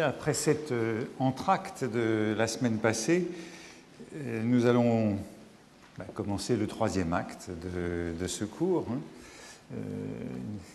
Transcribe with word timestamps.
Après 0.00 0.34
cet 0.34 0.70
euh, 0.70 1.02
entracte 1.18 1.82
de 1.82 2.34
la 2.36 2.46
semaine 2.46 2.78
passée, 2.78 3.26
euh, 4.14 4.42
nous 4.44 4.66
allons 4.66 5.16
bah, 5.96 6.04
commencer 6.14 6.56
le 6.56 6.66
troisième 6.66 7.12
acte 7.12 7.50
de, 7.50 8.26
ce 8.26 8.44
cours. 8.44 8.86
Hein. 8.90 8.98
Euh, 9.72 9.76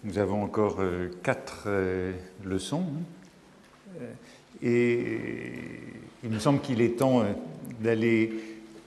nous 0.04 0.17
avons 0.17 0.44
encore 0.44 0.81
quatre 1.21 1.67
leçons. 2.44 2.86
Hein. 4.01 4.05
Et 4.62 5.53
il 6.24 6.29
me 6.29 6.40
semble 6.40 6.60
qu'il 6.60 6.81
est 6.81 6.97
temps 6.97 7.24
d'aller 7.79 8.33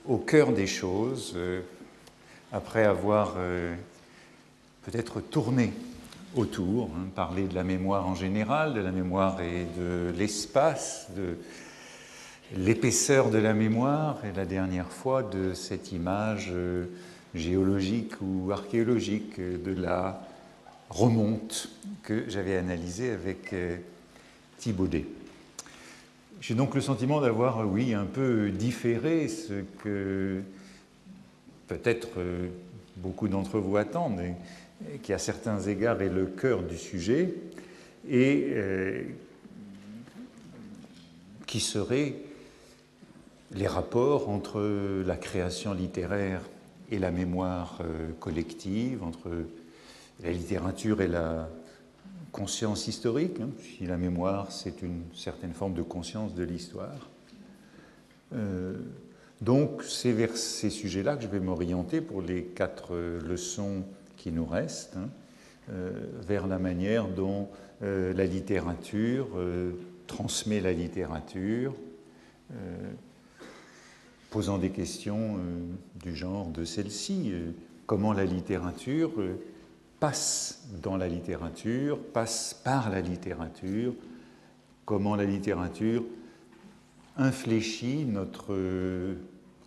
au 0.07 0.19
cœur 0.19 0.53
des 0.53 0.67
choses, 0.67 1.37
après 2.53 2.85
avoir 2.85 3.37
peut-être 4.85 5.21
tourné 5.21 5.73
autour, 6.35 6.91
hein, 6.95 7.09
parler 7.15 7.45
de 7.45 7.55
la 7.55 7.65
mémoire 7.65 8.07
en 8.07 8.15
général, 8.15 8.75
de 8.75 8.81
la 8.81 8.91
mémoire 8.91 9.41
et 9.41 9.67
de 9.79 10.13
l'espace, 10.17 11.09
de 11.17 11.39
l'épaisseur 12.57 13.31
de 13.31 13.39
la 13.39 13.55
mémoire, 13.55 14.19
et 14.25 14.37
la 14.37 14.45
dernière 14.45 14.89
fois 14.89 15.23
de 15.23 15.55
cette 15.55 15.93
image 15.93 16.49
euh, 16.53 16.87
géologique 17.35 18.13
ou 18.21 18.51
archéologique 18.53 19.39
de 19.39 19.73
la 19.73 20.21
remonte 20.91 21.69
que 22.03 22.25
j'avais 22.29 22.57
analysée 22.57 23.11
avec 23.11 23.53
euh, 23.53 23.77
Thibaudet. 24.59 25.07
J'ai 26.41 26.55
donc 26.55 26.75
le 26.75 26.81
sentiment 26.81 27.21
d'avoir, 27.21 27.67
oui, 27.67 27.95
un 27.95 28.05
peu 28.05 28.51
différé 28.51 29.27
ce 29.29 29.65
que 29.83 30.43
peut-être 31.67 32.09
euh, 32.19 32.49
beaucoup 32.97 33.29
d'entre 33.29 33.59
vous 33.59 33.77
attendent, 33.77 34.21
qui 35.03 35.13
à 35.13 35.19
certains 35.19 35.61
égards 35.61 36.03
est 36.03 36.09
le 36.09 36.27
cœur 36.27 36.63
du 36.63 36.77
sujet, 36.77 37.35
et 38.09 38.53
euh, 38.53 39.03
qui 41.47 41.61
serait 41.61 42.15
les 43.53 43.67
rapports 43.67 44.29
entre 44.29 44.61
la 45.05 45.17
création 45.17 45.73
littéraire 45.73 46.43
et 46.91 46.99
la 46.99 47.11
mémoire 47.11 47.79
euh, 47.81 48.11
collective, 48.21 49.03
entre 49.03 49.31
la 50.23 50.31
littérature 50.31 51.01
et 51.01 51.09
la 51.09 51.49
conscience 52.33 52.87
historique, 52.87 53.41
hein, 53.41 53.49
si 53.61 53.87
la 53.87 53.97
mémoire 53.97 54.53
c'est 54.53 54.83
une 54.83 55.03
certaine 55.15 55.53
forme 55.53 55.75
de 55.75 55.83
conscience 55.83 56.35
de 56.35 56.45
l'histoire. 56.45 57.09
Euh, 58.35 58.75
donc 59.41 59.83
c'est 59.83 60.13
vers 60.13 60.37
ces 60.37 60.71
sujets-là 60.71 61.17
que 61.17 61.23
je 61.23 61.29
vais 61.29 61.41
m'orienter 61.41 62.01
pour 62.01 62.23
les 62.23 62.45
quatre 62.45 62.97
leçons 62.97 63.85
qui 64.27 64.33
nous 64.33 64.45
reste, 64.45 64.97
hein, 64.97 65.09
euh, 65.71 65.93
vers 66.27 66.49
la 66.49 66.59
manière 66.59 67.07
dont 67.07 67.49
euh, 67.85 68.13
la 68.13 68.27
littérature 68.27 69.29
euh, 69.37 69.71
transmet 70.09 70.61
la 70.61 70.73
littérature, 70.73 71.73
posant 74.31 74.59
des 74.59 74.71
questions 74.71 75.39
du 76.01 76.15
genre 76.15 76.47
de 76.49 76.65
celle-ci, 76.65 77.33
comment 77.87 78.13
la 78.13 78.25
littérature 78.25 79.11
passe 79.99 80.69
dans 80.81 80.97
la 80.97 81.09
littérature, 81.09 81.99
passe 81.99 82.55
par 82.63 82.89
la 82.89 83.01
littérature, 83.01 83.95
comment 84.85 85.17
la 85.17 85.25
littérature 85.25 86.05
infléchit 87.17 88.05
notre 88.05 88.57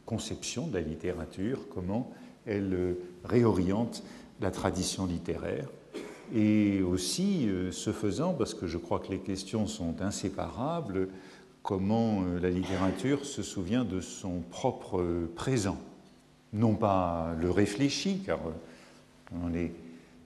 conception 0.06 0.68
de 0.68 0.76
la 0.76 0.82
littérature, 0.82 1.68
comment 1.74 2.10
elle 2.46 2.96
réoriente 3.26 4.04
la 4.40 4.52
tradition 4.52 5.06
littéraire. 5.06 5.68
Et 6.34 6.82
aussi, 6.82 7.48
euh, 7.48 7.72
ce 7.72 7.92
faisant, 7.92 8.34
parce 8.34 8.54
que 8.54 8.68
je 8.68 8.78
crois 8.78 9.00
que 9.00 9.10
les 9.10 9.20
questions 9.20 9.66
sont 9.66 10.02
inséparables, 10.02 11.10
comment 11.64 12.22
euh, 12.22 12.40
la 12.40 12.50
littérature 12.50 13.26
se 13.26 13.42
souvient 13.42 13.84
de 13.84 14.00
son 14.00 14.42
propre 14.52 15.04
présent. 15.36 15.78
Non 16.54 16.76
pas 16.76 17.36
le 17.40 17.50
réfléchi, 17.50 18.22
car 18.26 18.40
euh, 18.40 18.52
on 19.44 19.54
est 19.54 19.72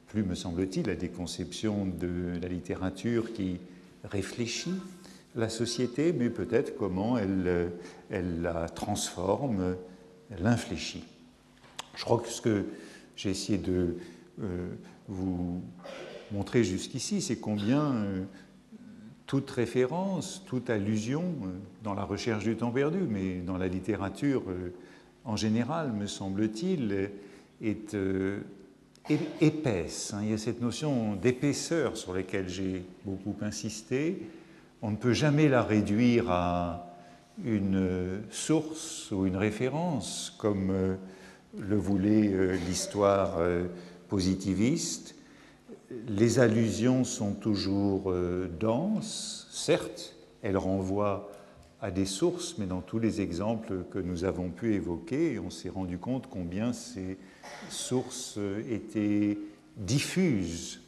plus, 0.07 0.23
me 0.23 0.35
semble-t-il, 0.35 0.89
à 0.89 0.95
des 0.95 1.09
conceptions 1.09 1.85
de 1.85 2.37
la 2.41 2.47
littérature 2.47 3.33
qui 3.33 3.57
réfléchit 4.03 4.75
la 5.35 5.49
société, 5.49 6.13
mais 6.13 6.29
peut-être 6.29 6.77
comment 6.77 7.17
elle, 7.17 7.71
elle 8.11 8.41
la 8.41 8.69
transforme, 8.69 9.75
l'infléchit. 10.39 11.03
Je 11.95 12.03
crois 12.03 12.19
que 12.19 12.27
ce 12.27 12.41
que 12.41 12.65
j'ai 13.15 13.29
essayé 13.29 13.57
de 13.57 13.97
euh, 14.41 14.69
vous 15.07 15.61
montrer 16.31 16.63
jusqu'ici, 16.63 17.21
c'est 17.21 17.35
combien 17.35 17.93
euh, 17.93 18.23
toute 19.27 19.49
référence, 19.51 20.43
toute 20.47 20.69
allusion 20.69 21.21
euh, 21.21 21.47
dans 21.83 21.93
la 21.93 22.03
recherche 22.03 22.43
du 22.43 22.55
temps 22.55 22.71
perdu, 22.71 22.99
mais 23.07 23.35
dans 23.39 23.57
la 23.57 23.67
littérature 23.67 24.43
en 25.25 25.35
général, 25.37 25.93
me 25.93 26.07
semble-t-il, 26.07 27.09
est 27.61 27.93
épaisse. 29.39 30.13
Hein. 30.13 30.21
Il 30.23 30.31
y 30.31 30.33
a 30.33 30.37
cette 30.37 30.61
notion 30.61 31.15
d'épaisseur 31.15 31.95
sur 31.95 32.13
laquelle 32.13 32.49
j'ai 32.49 32.83
beaucoup 33.05 33.35
insisté. 33.41 34.21
On 34.81 34.91
ne 34.91 34.97
peut 34.97 35.13
jamais 35.13 35.47
la 35.47 35.63
réduire 35.63 36.29
à 36.29 36.93
une 37.45 38.21
source 38.31 39.11
ou 39.11 39.25
une 39.25 39.37
référence, 39.37 40.35
comme 40.37 40.97
le 41.57 41.75
voulait 41.75 42.31
euh, 42.33 42.55
l'histoire 42.67 43.37
euh, 43.37 43.65
positiviste. 44.09 45.15
Les 46.07 46.39
allusions 46.39 47.03
sont 47.03 47.33
toujours 47.33 48.11
euh, 48.11 48.49
denses, 48.59 49.47
certes, 49.51 50.15
elles 50.41 50.57
renvoient 50.57 51.29
à 51.79 51.91
des 51.91 52.05
sources, 52.05 52.57
mais 52.57 52.65
dans 52.65 52.81
tous 52.81 52.99
les 52.99 53.21
exemples 53.21 53.83
que 53.91 53.99
nous 53.99 54.23
avons 54.23 54.49
pu 54.49 54.73
évoquer, 54.73 55.39
on 55.39 55.49
s'est 55.49 55.69
rendu 55.69 55.97
compte 55.97 56.27
combien 56.29 56.73
ces 56.73 57.17
sources 57.69 58.39
étaient 58.69 59.37
diffuses. 59.75 60.79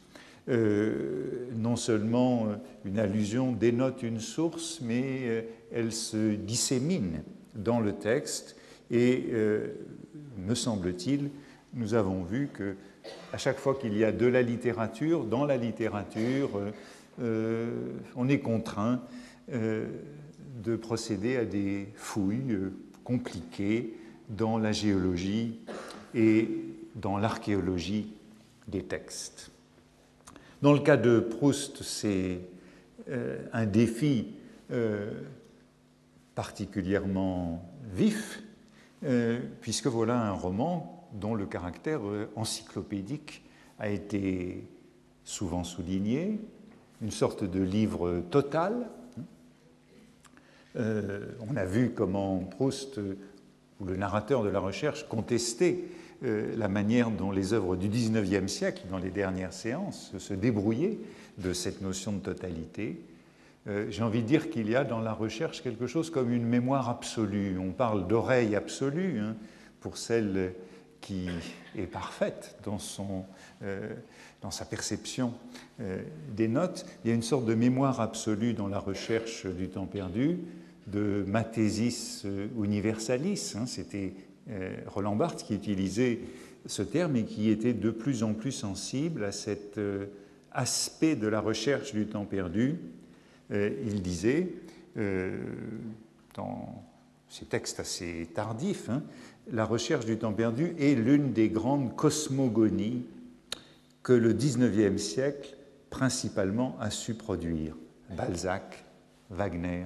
non 0.48 1.76
seulement 1.76 2.48
une 2.86 2.98
allusion 2.98 3.52
dénote 3.52 4.04
une 4.04 4.22
source, 4.22 4.80
mais 4.82 5.46
elle 5.74 5.92
se 5.92 6.36
dissémine 6.36 7.24
dans 7.56 7.82
le 7.82 7.92
texte 7.92 8.56
et 8.90 9.26
me 10.38 10.56
semble-t-il, 10.56 11.30
nous 11.74 11.94
avons 11.94 12.24
vu 12.24 12.50
que 12.54 12.76
à 13.34 13.38
chaque 13.38 13.58
fois 13.58 13.76
qu'il 13.76 13.98
y 13.98 14.04
a 14.04 14.12
de 14.12 14.26
la 14.26 14.42
littérature, 14.42 15.26
dans 15.26 15.46
la 15.46 15.58
littérature, 15.58 16.58
euh, 16.58 16.72
euh, 17.22 17.92
on 18.16 18.28
est 18.28 18.40
contraint 18.40 19.02
euh, 19.52 19.88
de 20.64 20.76
procéder 20.76 21.38
à 21.38 21.46
des 21.46 21.90
fouilles 21.96 22.58
compliquées 23.04 23.94
dans 24.30 24.58
la 24.58 24.72
géologie 24.72 25.60
et 26.14 26.50
dans 26.96 27.18
l'archéologie 27.18 28.14
des 28.68 28.84
textes. 28.84 29.52
Dans 30.62 30.74
le 30.74 30.80
cas 30.80 30.98
de 30.98 31.20
Proust, 31.20 31.84
c'est 31.84 32.40
un 33.54 33.66
défi 33.68 34.34
particulièrement 36.34 37.70
vif 37.94 38.42
euh, 39.06 39.40
puisque 39.62 39.86
voilà 39.86 40.20
un 40.20 40.32
roman 40.32 41.08
dont 41.14 41.36
le 41.36 41.46
caractère 41.46 42.02
euh, 42.08 42.28
encyclopédique 42.36 43.44
a 43.78 43.90
été 43.90 44.68
souvent 45.24 45.64
souligné, 45.64 46.40
une 47.02 47.12
sorte 47.12 47.44
de 47.44 47.62
livre 47.62 48.24
total. 48.32 48.90
Euh, 50.76 51.34
on 51.48 51.56
a 51.56 51.66
vu 51.66 51.92
comment 51.92 52.40
Proust, 52.40 53.00
ou 53.80 53.86
le 53.86 53.96
narrateur 53.96 54.44
de 54.44 54.50
la 54.50 54.60
recherche, 54.60 55.08
contestait 55.08 55.84
la 56.22 56.70
manière 56.70 57.12
dont 57.12 57.30
les 57.30 57.54
œuvres 57.54 57.76
du 57.76 57.90
XIXe 57.90 58.52
siècle, 58.52 58.84
dans 58.90 58.98
les 58.98 59.12
dernières 59.12 59.54
séances, 59.54 60.18
se 60.18 60.34
débrouillaient 60.34 60.98
de 61.38 61.54
cette 61.54 61.82
notion 61.82 62.14
de 62.14 62.20
totalité. 62.20 63.02
Euh, 63.68 63.88
j'ai 63.90 64.04
envie 64.04 64.22
de 64.22 64.28
dire 64.28 64.50
qu'il 64.50 64.70
y 64.70 64.76
a 64.76 64.84
dans 64.84 65.00
la 65.00 65.14
recherche 65.14 65.64
quelque 65.64 65.88
chose 65.88 66.10
comme 66.10 66.32
une 66.32 66.46
mémoire 66.46 66.90
absolue. 66.90 67.58
On 67.58 67.72
parle 67.72 68.08
d'oreille 68.08 68.56
absolue 68.56 69.20
hein, 69.20 69.36
pour 69.80 69.98
celle 69.98 70.54
qui 71.02 71.30
est 71.76 71.88
parfaite 71.88 72.58
dans, 72.64 72.80
son, 72.80 73.26
euh, 73.64 73.94
dans 74.42 74.52
sa 74.52 74.66
perception 74.66 75.34
euh, 75.80 76.02
des 76.36 76.48
notes. 76.48 76.86
Il 77.04 77.10
y 77.10 77.12
a 77.12 77.16
une 77.16 77.24
sorte 77.24 77.46
de 77.46 77.56
mémoire 77.56 78.02
absolue 78.02 78.54
dans 78.54 78.68
la 78.68 78.80
recherche 78.80 79.46
du 79.48 79.70
temps 79.70 79.86
perdu, 79.86 80.40
de 80.88 81.24
mathesis 81.28 82.26
universalis. 82.62 83.56
Hein. 83.56 83.66
C'était 83.66 84.14
Roland 84.86 85.16
Barthes 85.16 85.44
qui 85.44 85.56
utilisait 85.56 86.20
ce 86.68 86.84
terme 86.84 87.16
et 87.16 87.24
qui 87.24 87.50
était 87.50 87.74
de 87.74 87.90
plus 87.90 88.22
en 88.22 88.34
plus 88.34 88.52
sensible 88.52 89.24
à 89.24 89.32
cet 89.32 89.80
aspect 90.52 91.16
de 91.16 91.28
la 91.28 91.40
recherche 91.40 91.94
du 91.94 92.06
temps 92.06 92.26
perdu 92.26 92.80
il 93.52 94.02
disait, 94.02 94.50
euh, 94.98 95.38
dans 96.36 96.84
ces 97.30 97.46
textes 97.46 97.80
assez 97.80 98.30
tardifs, 98.34 98.90
hein, 98.90 99.04
la 99.52 99.66
recherche 99.66 100.06
du 100.06 100.18
temps 100.18 100.34
perdu 100.34 100.74
est 100.80 100.96
l'une 100.96 101.34
des 101.34 101.50
grandes 101.50 101.96
cosmogonies 101.96 103.06
que 104.04 104.14
le 104.14 104.34
XIXe 104.34 105.02
siècle 105.02 105.56
principalement 105.90 106.78
a 106.80 106.90
su 106.90 107.14
produire. 107.14 107.76
Balzac, 108.16 108.86
Wagner, 109.30 109.86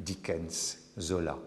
Dickens, 0.00 0.78
Zola. 0.98 1.38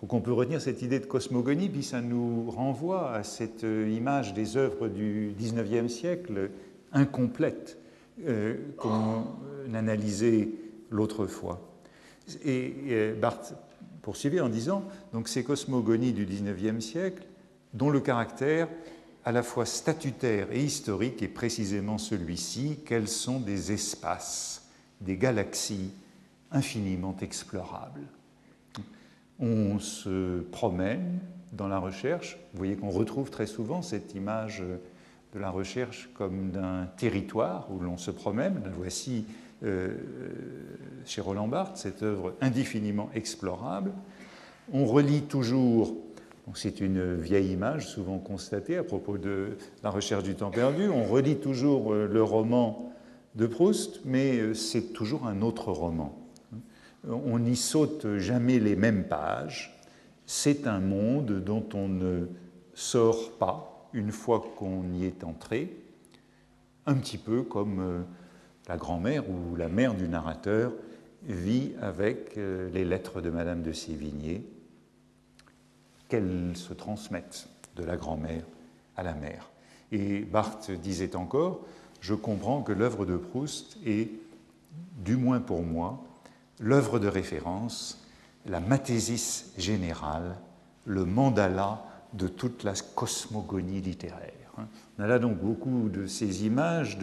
Donc 0.00 0.12
on 0.12 0.20
peut 0.20 0.32
retenir 0.32 0.60
cette 0.60 0.82
idée 0.82 0.98
de 0.98 1.06
cosmogonie, 1.06 1.68
puis 1.68 1.84
ça 1.84 2.00
nous 2.00 2.50
renvoie 2.50 3.12
à 3.12 3.22
cette 3.22 3.62
image 3.62 4.34
des 4.34 4.56
œuvres 4.56 4.88
du 4.88 5.32
XIXe 5.38 5.92
siècle 5.92 6.50
incomplètes 6.92 7.78
euh, 8.26 8.56
qu'on 8.76 9.24
analysait 9.72 10.48
l'autre 10.92 11.26
fois. 11.26 11.60
Et, 12.44 13.12
Barthes 13.20 13.54
poursuivait 14.02 14.40
en 14.40 14.48
disant 14.48 14.84
donc 15.12 15.28
ces 15.28 15.44
cosmogonies 15.44 16.12
du 16.12 16.24
XIXe 16.24 16.84
siècle, 16.84 17.24
dont 17.74 17.90
le 17.90 18.00
caractère 18.00 18.68
à 19.24 19.32
la 19.32 19.42
fois 19.42 19.66
statutaire 19.66 20.48
et 20.52 20.62
historique 20.62 21.22
est 21.22 21.28
précisément 21.28 21.98
celui-ci, 21.98 22.78
quels 22.84 23.08
sont 23.08 23.38
des 23.38 23.72
espaces, 23.72 24.68
des 25.00 25.16
galaxies 25.16 25.92
infiniment 26.50 27.16
explorables. 27.20 28.02
On 29.38 29.78
se 29.78 30.40
promène 30.40 31.20
dans 31.52 31.68
la 31.68 31.78
recherche, 31.78 32.38
vous 32.52 32.58
voyez 32.58 32.76
qu'on 32.76 32.90
retrouve 32.90 33.30
très 33.30 33.46
souvent 33.46 33.82
cette 33.82 34.14
image 34.14 34.62
de 35.34 35.38
la 35.38 35.50
recherche 35.50 36.10
comme 36.14 36.50
d'un 36.50 36.86
territoire 36.96 37.68
où 37.70 37.80
l'on 37.80 37.96
se 37.96 38.10
promène. 38.10 38.62
voici 38.76 39.24
euh, 39.64 39.94
chez 41.04 41.20
Roland 41.20 41.48
Barthes 41.48 41.76
cette 41.76 42.02
œuvre 42.02 42.34
indéfiniment 42.40 43.10
explorable. 43.14 43.92
On 44.72 44.84
relit 44.86 45.22
toujours 45.22 45.94
c'est 46.54 46.80
une 46.80 47.14
vieille 47.14 47.52
image 47.52 47.88
souvent 47.88 48.18
constatée 48.18 48.76
à 48.76 48.84
propos 48.84 49.16
de 49.16 49.56
la 49.82 49.90
recherche 49.90 50.24
du 50.24 50.34
temps 50.34 50.50
perdu. 50.50 50.88
On 50.88 51.04
relit 51.04 51.36
toujours 51.36 51.92
euh, 51.92 52.06
le 52.06 52.22
roman 52.22 52.92
de 53.36 53.46
Proust, 53.46 54.00
mais 54.04 54.38
euh, 54.38 54.54
c'est 54.54 54.92
toujours 54.92 55.26
un 55.26 55.40
autre 55.40 55.72
roman. 55.72 56.18
On 57.08 57.38
n'y 57.38 57.56
saute 57.56 58.18
jamais 58.18 58.60
les 58.60 58.76
mêmes 58.76 59.04
pages. 59.08 59.80
C'est 60.26 60.66
un 60.66 60.78
monde 60.78 61.42
dont 61.44 61.64
on 61.74 61.88
ne 61.88 62.26
sort 62.74 63.32
pas 63.38 63.88
une 63.92 64.12
fois 64.12 64.44
qu'on 64.56 64.84
y 64.92 65.04
est 65.04 65.24
entré, 65.24 65.76
un 66.86 66.94
petit 66.94 67.18
peu 67.18 67.42
comme 67.42 68.04
la 68.68 68.76
grand-mère 68.76 69.28
ou 69.28 69.56
la 69.56 69.68
mère 69.68 69.94
du 69.94 70.08
narrateur 70.08 70.72
vit 71.24 71.72
avec 71.80 72.36
les 72.36 72.84
lettres 72.84 73.20
de 73.20 73.30
Madame 73.30 73.62
de 73.62 73.72
Sévigné 73.72 74.46
qu'elles 76.08 76.56
se 76.56 76.72
transmettent 76.72 77.48
de 77.76 77.84
la 77.84 77.96
grand-mère 77.96 78.44
à 78.96 79.02
la 79.02 79.14
mère. 79.14 79.50
Et 79.92 80.20
Barthes 80.20 80.70
disait 80.70 81.16
encore, 81.16 81.60
je 82.00 82.14
comprends 82.14 82.62
que 82.62 82.72
l'œuvre 82.72 83.06
de 83.06 83.16
Proust 83.16 83.78
est, 83.86 84.10
du 85.04 85.16
moins 85.16 85.40
pour 85.40 85.62
moi, 85.62 86.04
l'œuvre 86.60 86.98
de 86.98 87.08
référence, 87.08 88.04
la 88.46 88.60
mathésis 88.60 89.52
générale, 89.56 90.36
le 90.84 91.04
mandala 91.04 91.84
de 92.12 92.28
toute 92.28 92.64
la 92.64 92.74
cosmogonie 92.94 93.80
littéraire. 93.80 94.32
On 94.98 95.02
a 95.02 95.06
là 95.06 95.18
donc 95.18 95.38
beaucoup 95.38 95.88
de 95.88 96.06
ces 96.06 96.44
images 96.44 96.98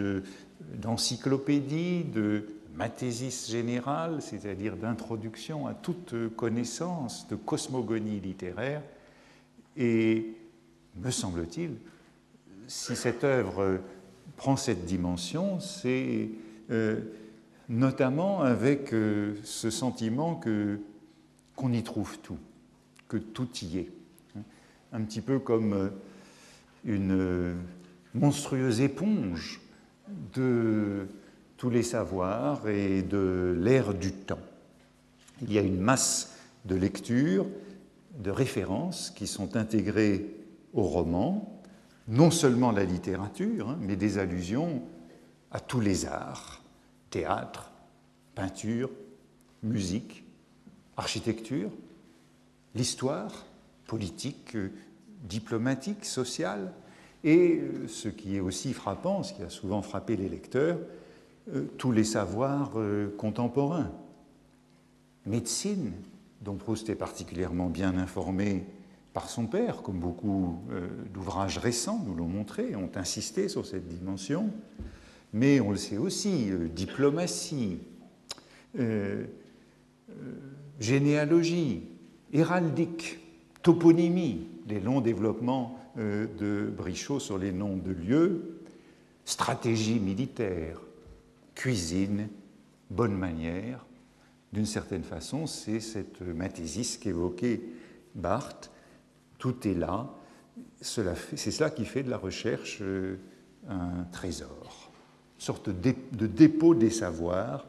d'encyclopédie, 0.76 2.04
de, 2.04 2.46
mathésis 2.80 3.52
générale, 3.52 4.22
c'est-à-dire 4.22 4.78
d'introduction 4.78 5.68
à 5.68 5.74
toute 5.74 6.16
connaissance 6.38 7.28
de 7.28 7.36
cosmogonie 7.36 8.22
littéraire, 8.22 8.82
et 9.76 10.34
me 10.96 11.12
semble-t-il, 11.12 11.72
si 12.68 12.96
cette 12.96 13.26
œuvre 13.26 13.80
prend 14.38 14.56
cette 14.56 14.86
dimension, 14.86 15.60
c'est 15.60 16.30
euh, 16.72 17.02
notamment 17.68 18.42
avec 18.42 18.94
euh, 18.94 19.36
ce 19.44 19.70
sentiment 19.70 20.36
que, 20.36 20.80
qu'on 21.58 21.74
y 21.74 21.84
trouve 21.84 22.18
tout, 22.20 22.38
que 23.10 23.18
tout 23.18 23.50
y 23.62 23.80
est. 23.80 23.92
Un 24.94 25.02
petit 25.02 25.22
peu 25.22 25.40
comme 25.40 25.74
euh, 25.74 25.90
une 26.86 27.58
monstrueuse 28.14 28.80
éponge 28.80 29.60
de 30.34 31.08
tous 31.58 31.70
les 31.70 31.84
savoirs 31.84 32.68
et 32.68 33.02
de 33.02 33.58
l'ère 33.60 33.94
du 33.94 34.12
temps. 34.12 34.40
Il 35.42 35.52
y 35.52 35.58
a 35.58 35.62
une 35.62 35.80
masse 35.80 36.36
de 36.66 36.76
lectures 36.76 37.46
de 38.18 38.32
références 38.32 39.12
qui 39.12 39.28
sont 39.28 39.56
intégrées 39.56 40.36
au 40.74 40.84
roman, 40.84 41.62
non 42.08 42.32
seulement 42.32 42.72
la 42.72 42.84
littérature, 42.84 43.70
hein, 43.70 43.78
mais 43.82 43.96
des 43.96 44.18
allusions 44.18 44.82
à 45.52 45.60
tous 45.60 45.80
les 45.80 46.06
arts, 46.06 46.62
théâtre, 47.10 47.72
peinture, 48.36 48.90
musique, 49.64 50.24
architecture, 50.98 51.72
l'histoire, 52.76 53.46
politique, 53.88 54.56
diplomatique, 55.24 56.06
sociale, 56.06 56.72
et 57.24 57.60
euh, 57.60 57.88
ce 57.88 58.10
qui 58.10 58.36
est 58.36 58.40
aussi 58.40 58.74
frappant, 58.74 59.24
ce 59.24 59.34
qui 59.34 59.44
a 59.44 59.50
souvent 59.50 59.82
frappé 59.82 60.16
les 60.16 60.30
lecteurs, 60.30 60.80
euh, 61.54 61.66
tous 61.78 61.92
les 61.92 62.04
savoirs 62.04 62.74
euh, 62.76 63.14
contemporains. 63.18 63.92
Médecine, 65.26 65.92
dont 66.42 66.56
Proust 66.56 66.90
est 66.90 66.96
particulièrement 66.96 67.68
bien 67.68 67.98
informé 67.98 68.64
par 69.14 69.30
son 69.30 69.48
père, 69.48 69.82
comme 69.82 70.00
beaucoup 70.00 70.60
d'ouvrages 71.14 71.58
récents 71.58 72.02
nous 72.06 72.16
l'ont 72.16 72.28
montré, 72.28 72.76
ont 72.76 72.92
insisté 72.96 73.50
sur 73.50 73.66
cette 73.66 73.88
dimension, 73.88 74.50
mais 75.34 75.60
on 75.60 75.72
le 75.72 75.78
sait 75.78 75.98
aussi, 75.98 76.50
diplomatie, 76.74 77.80
généalogie, 80.80 81.84
héraldique, 82.32 83.20
toponymie, 83.62 84.48
les 84.68 84.80
longs 84.80 85.02
développements 85.02 85.80
de 86.00 86.72
Brichot 86.76 87.20
sur 87.20 87.38
les 87.38 87.52
noms 87.52 87.76
de 87.76 87.92
lieux, 87.92 88.62
stratégie 89.26 90.00
militaire, 90.00 90.80
cuisine, 91.56 92.30
bonne 92.90 93.16
manière, 93.16 93.86
d'une 94.54 94.66
certaine 94.66 95.04
façon, 95.04 95.46
c'est 95.46 95.80
cette 95.80 96.22
mathésis 96.22 96.98
qu'évoquait 96.98 97.62
Barthes. 98.16 98.72
Tout 99.38 99.68
est 99.68 99.76
là. 99.76 100.10
C'est 100.82 101.52
cela 101.52 101.70
qui 101.70 101.86
fait 101.86 102.04
de 102.04 102.10
la 102.10 102.18
recherche 102.18 102.80
euh, 102.82 103.18
un 103.70 104.04
trésor, 104.12 104.92
une 105.38 105.42
sorte 105.42 105.70
de 105.70 106.28
dépôt 106.28 106.74
des 106.74 106.90
savoirs, 106.90 107.68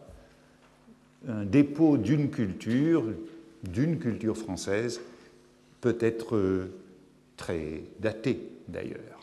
un 1.28 1.44
dépôt 1.44 1.96
d'une 1.98 2.30
culture, 2.30 3.04
d'une 3.62 3.98
culture 3.98 4.36
française, 4.36 5.00
peut-être 5.80 6.36
euh, 6.36 6.72
très 7.40 7.82
datée 7.98 8.38
d'ailleurs. 8.68 9.18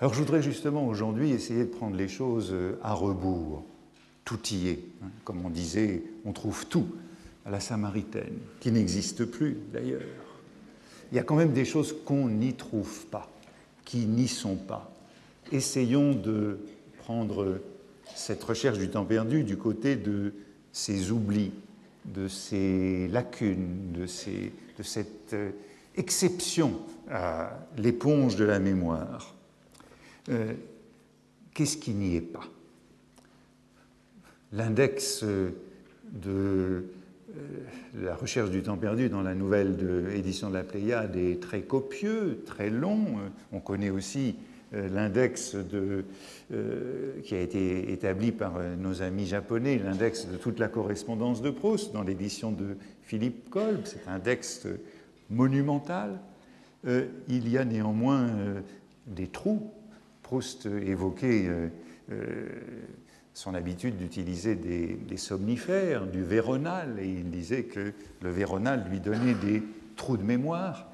Alors 0.00 0.12
je 0.12 0.18
voudrais 0.18 0.42
justement 0.42 0.88
aujourd'hui 0.88 1.30
essayer 1.30 1.64
de 1.64 1.70
prendre 1.70 1.96
les 1.96 2.08
choses 2.08 2.50
euh, 2.52 2.78
à 2.82 2.92
rebours 2.92 3.64
tout 4.24 4.40
y 4.50 4.68
est. 4.68 4.80
Hein. 5.02 5.08
Comme 5.24 5.46
on 5.46 5.50
disait, 5.50 6.02
on 6.24 6.32
trouve 6.32 6.66
tout 6.66 6.88
à 7.46 7.50
la 7.50 7.60
Samaritaine, 7.60 8.38
qui 8.58 8.72
n'existe 8.72 9.24
plus 9.24 9.56
d'ailleurs. 9.72 10.02
Il 11.12 11.16
y 11.16 11.20
a 11.20 11.22
quand 11.22 11.36
même 11.36 11.52
des 11.52 11.64
choses 11.64 11.94
qu'on 12.04 12.28
n'y 12.28 12.54
trouve 12.54 13.06
pas, 13.06 13.30
qui 13.84 14.06
n'y 14.06 14.26
sont 14.26 14.56
pas. 14.56 14.92
Essayons 15.52 16.12
de 16.12 16.58
prendre 16.98 17.60
cette 18.16 18.42
recherche 18.42 18.78
du 18.78 18.88
temps 18.88 19.04
perdu 19.04 19.44
du 19.44 19.56
côté 19.56 19.94
de 19.94 20.34
ces 20.72 21.12
oublis, 21.12 21.52
de 22.04 22.26
ces 22.26 23.06
lacunes, 23.08 23.92
de, 23.92 24.06
de 24.06 24.82
cette 24.82 25.34
euh, 25.34 25.50
exception 25.96 26.80
à 27.10 27.50
l'éponge 27.76 28.36
de 28.36 28.44
la 28.44 28.58
mémoire. 28.58 29.34
Euh, 30.30 30.52
qu'est-ce 31.52 31.76
qui 31.76 31.92
n'y 31.92 32.16
est 32.16 32.20
pas? 32.20 32.44
L'index 34.52 35.22
euh, 35.22 35.50
de 36.12 36.30
euh, 36.30 37.40
la 38.02 38.14
recherche 38.14 38.50
du 38.50 38.62
temps 38.62 38.76
perdu 38.76 39.08
dans 39.08 39.22
la 39.22 39.34
nouvelle 39.34 39.76
de, 39.76 40.10
édition 40.14 40.48
de 40.48 40.54
la 40.54 40.64
Pléiade 40.64 41.16
est 41.16 41.42
très 41.42 41.62
copieux, 41.62 42.42
très 42.46 42.70
long. 42.70 43.16
On 43.52 43.60
connaît 43.60 43.90
aussi 43.90 44.36
l'index 44.72 45.56
qui 47.22 47.34
a 47.34 47.40
été 47.40 47.92
établi 47.92 48.32
par 48.32 48.58
nos 48.76 49.02
amis 49.02 49.26
japonais, 49.26 49.78
l'index 49.78 50.26
de 50.26 50.36
toute 50.36 50.58
la 50.58 50.66
correspondance 50.66 51.42
de 51.42 51.50
Proust 51.50 51.92
dans 51.92 52.02
l'édition 52.02 52.50
de 52.50 52.76
Philippe 53.02 53.50
Kolb. 53.50 53.82
C'est 53.84 54.08
un 54.08 54.14
index 54.14 54.66
monumental. 55.30 56.20
il 56.86 57.48
y 57.48 57.58
a 57.58 57.64
néanmoins 57.64 58.28
des 59.06 59.26
trous. 59.26 59.70
Proust 60.22 60.66
évoquait 60.66 61.48
son 63.34 63.54
habitude 63.54 63.96
d'utiliser 63.96 64.54
des, 64.54 65.16
somnifères, 65.16 66.06
du 66.06 66.22
véronal, 66.22 66.98
et 67.00 67.08
il 67.08 67.30
disait 67.30 67.64
que 67.64 67.92
le 68.22 68.30
véronal 68.30 68.86
lui 68.88 69.00
donnait 69.00 69.34
des 69.34 69.62
trous 69.96 70.16
de 70.16 70.22
mémoire, 70.22 70.90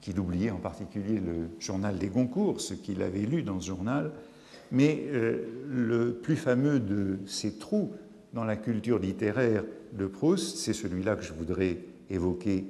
qu'il 0.00 0.18
oubliait 0.18 0.50
en 0.50 0.58
particulier 0.58 1.20
le 1.20 1.48
journal 1.60 1.96
des 1.96 2.08
Goncourt, 2.08 2.60
ce 2.60 2.74
qu'il 2.74 3.00
avait 3.00 3.20
lu 3.20 3.42
dans 3.42 3.60
ce 3.60 3.68
journal. 3.68 4.10
Mais 4.72 5.04
euh, 5.06 5.46
le 5.70 6.12
plus 6.12 6.36
fameux 6.36 6.80
de 6.80 7.18
ces 7.26 7.58
trous 7.58 7.92
dans 8.32 8.44
la 8.44 8.56
culture 8.56 8.98
littéraire 8.98 9.64
de 9.92 10.06
Proust, 10.06 10.56
c'est 10.56 10.72
celui-là 10.72 11.14
que 11.14 11.22
je 11.22 11.32
voudrais 11.32 11.78
évoquer 12.10 12.66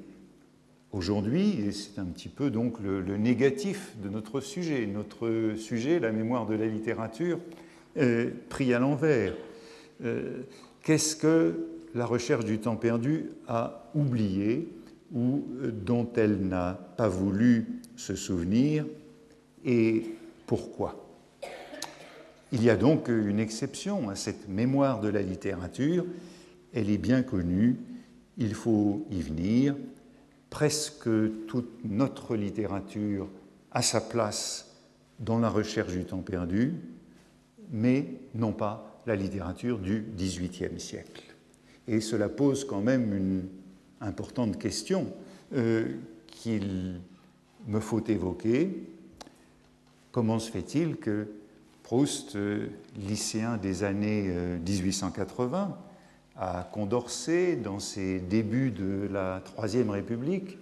aujourd'hui, 0.95 1.73
c'est 1.73 2.01
un 2.01 2.05
petit 2.05 2.29
peu 2.29 2.51
donc 2.51 2.81
le, 2.81 3.03
négatif 3.17 3.95
de 4.03 4.09
notre 4.09 4.41
sujet. 4.41 4.87
Notre 4.87 5.55
sujet, 5.57 5.99
la 5.99 6.13
mémoire 6.13 6.47
de 6.47 6.55
la 6.55 6.67
littérature, 6.67 7.39
pris 8.49 8.73
à 8.75 8.79
l'envers. 8.79 9.35
Euh, 10.05 10.43
qu'est-ce 10.83 11.17
que 11.17 11.67
la 11.95 12.07
recherche 12.07 12.45
du 12.45 12.59
temps 12.59 12.77
perdu 12.77 13.31
a 13.47 13.91
oublié 13.95 14.69
ou 15.15 15.45
dont 15.73 16.09
elle 16.17 16.49
n'a 16.49 16.73
pas 16.97 17.09
voulu 17.09 17.67
se 17.97 18.17
souvenir 18.17 18.85
et 19.65 20.05
pourquoi? 20.47 21.01
Il 22.53 22.63
y 22.63 22.71
a 22.71 22.77
donc 22.77 23.09
une 23.09 23.39
exception 23.39 24.09
à 24.11 24.17
cette 24.17 24.49
mémoire 24.49 25.01
de 25.01 25.09
la 25.09 25.23
littérature, 25.23 26.05
elle 26.73 26.91
est 26.91 26.99
bien 26.99 27.23
connue, 27.23 27.77
il 28.39 28.55
faut 28.55 29.07
y 29.11 29.21
venir, 29.21 29.77
presque 30.55 31.09
toute 31.49 31.85
notre 31.85 32.37
littérature 32.37 33.29
a 33.73 33.83
sa 33.83 34.01
place 34.01 34.77
dans 35.19 35.41
la 35.41 35.51
recherche 35.51 35.93
du 35.93 36.05
temps 36.05 36.23
perdu, 36.23 36.75
mais 37.73 38.07
non 38.37 38.53
pas 38.53 39.01
la 39.05 39.17
littérature 39.17 39.81
du 39.81 40.07
XVIIIe 40.17 40.79
siècle. 40.79 41.25
Et 41.89 42.01
cela 42.01 42.29
pose 42.29 42.65
quand 42.65 42.81
même 42.81 43.13
une 43.13 43.49
importante 44.01 44.57
question 44.57 45.13
euh, 45.55 45.89
qu'il 46.29 47.01
me 47.67 47.81
faut 47.81 48.05
évoquer. 48.07 48.87
Comment 50.13 50.39
se 50.39 50.53
fait-il 50.53 50.99
que 50.99 51.27
Proust, 51.83 52.37
euh, 52.37 52.69
lycéen 52.97 53.57
des 53.57 53.83
années 53.83 54.33
1880, 54.65 55.63
euh, 55.63 55.94
à 56.37 56.69
Condorcet, 56.73 57.57
dans 57.57 57.79
ses 57.79 58.19
débuts 58.19 58.71
de 58.71 59.09
la 59.13 59.41
Troisième 59.45 59.91
République, 59.91 60.59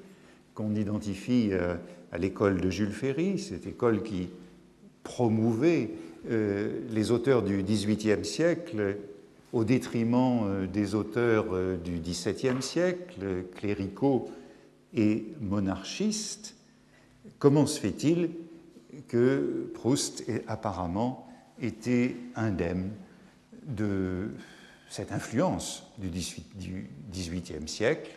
qu'on 0.55 0.75
identifie 0.75 1.51
euh, 1.53 1.77
à 2.11 2.19
l'école 2.19 2.61
de 2.61 2.71
Jules 2.71 2.93
Ferry, 2.93 3.39
cette 3.39 3.67
école 3.67 4.03
qui 4.03 4.29
promouvait 5.03 5.91
euh, 6.31 6.81
les 6.91 7.11
auteurs 7.11 7.43
du 7.43 7.63
XVIIIe 7.63 8.25
siècle 8.25 8.99
au 9.53 9.65
détriment 9.65 10.45
euh, 10.45 10.67
des 10.67 10.95
auteurs 10.95 11.79
du 11.79 11.99
XVIIe 11.99 12.61
siècle, 12.61 13.45
cléricaux 13.57 14.31
et 14.95 15.27
monarchistes. 15.41 16.55
Comment 17.39 17.67
se 17.67 17.81
fait-il 17.81 18.31
que 19.09 19.71
Proust 19.73 20.25
apparemment 20.47 21.27
été 21.61 22.17
indemne 22.37 22.91
de 23.67 24.29
cette 24.93 25.11
influence 25.11 25.91
du 25.97 26.11
XVIIIe 26.11 27.67
siècle. 27.67 28.11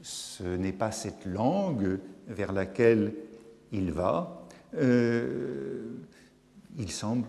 Ce 0.00 0.44
n'est 0.44 0.72
pas 0.72 0.90
cette 0.90 1.26
langue 1.26 1.98
vers 2.26 2.52
laquelle 2.52 3.12
il 3.70 3.92
va. 3.92 4.46
Euh, 4.78 5.82
il 6.78 6.90
semble 6.90 7.26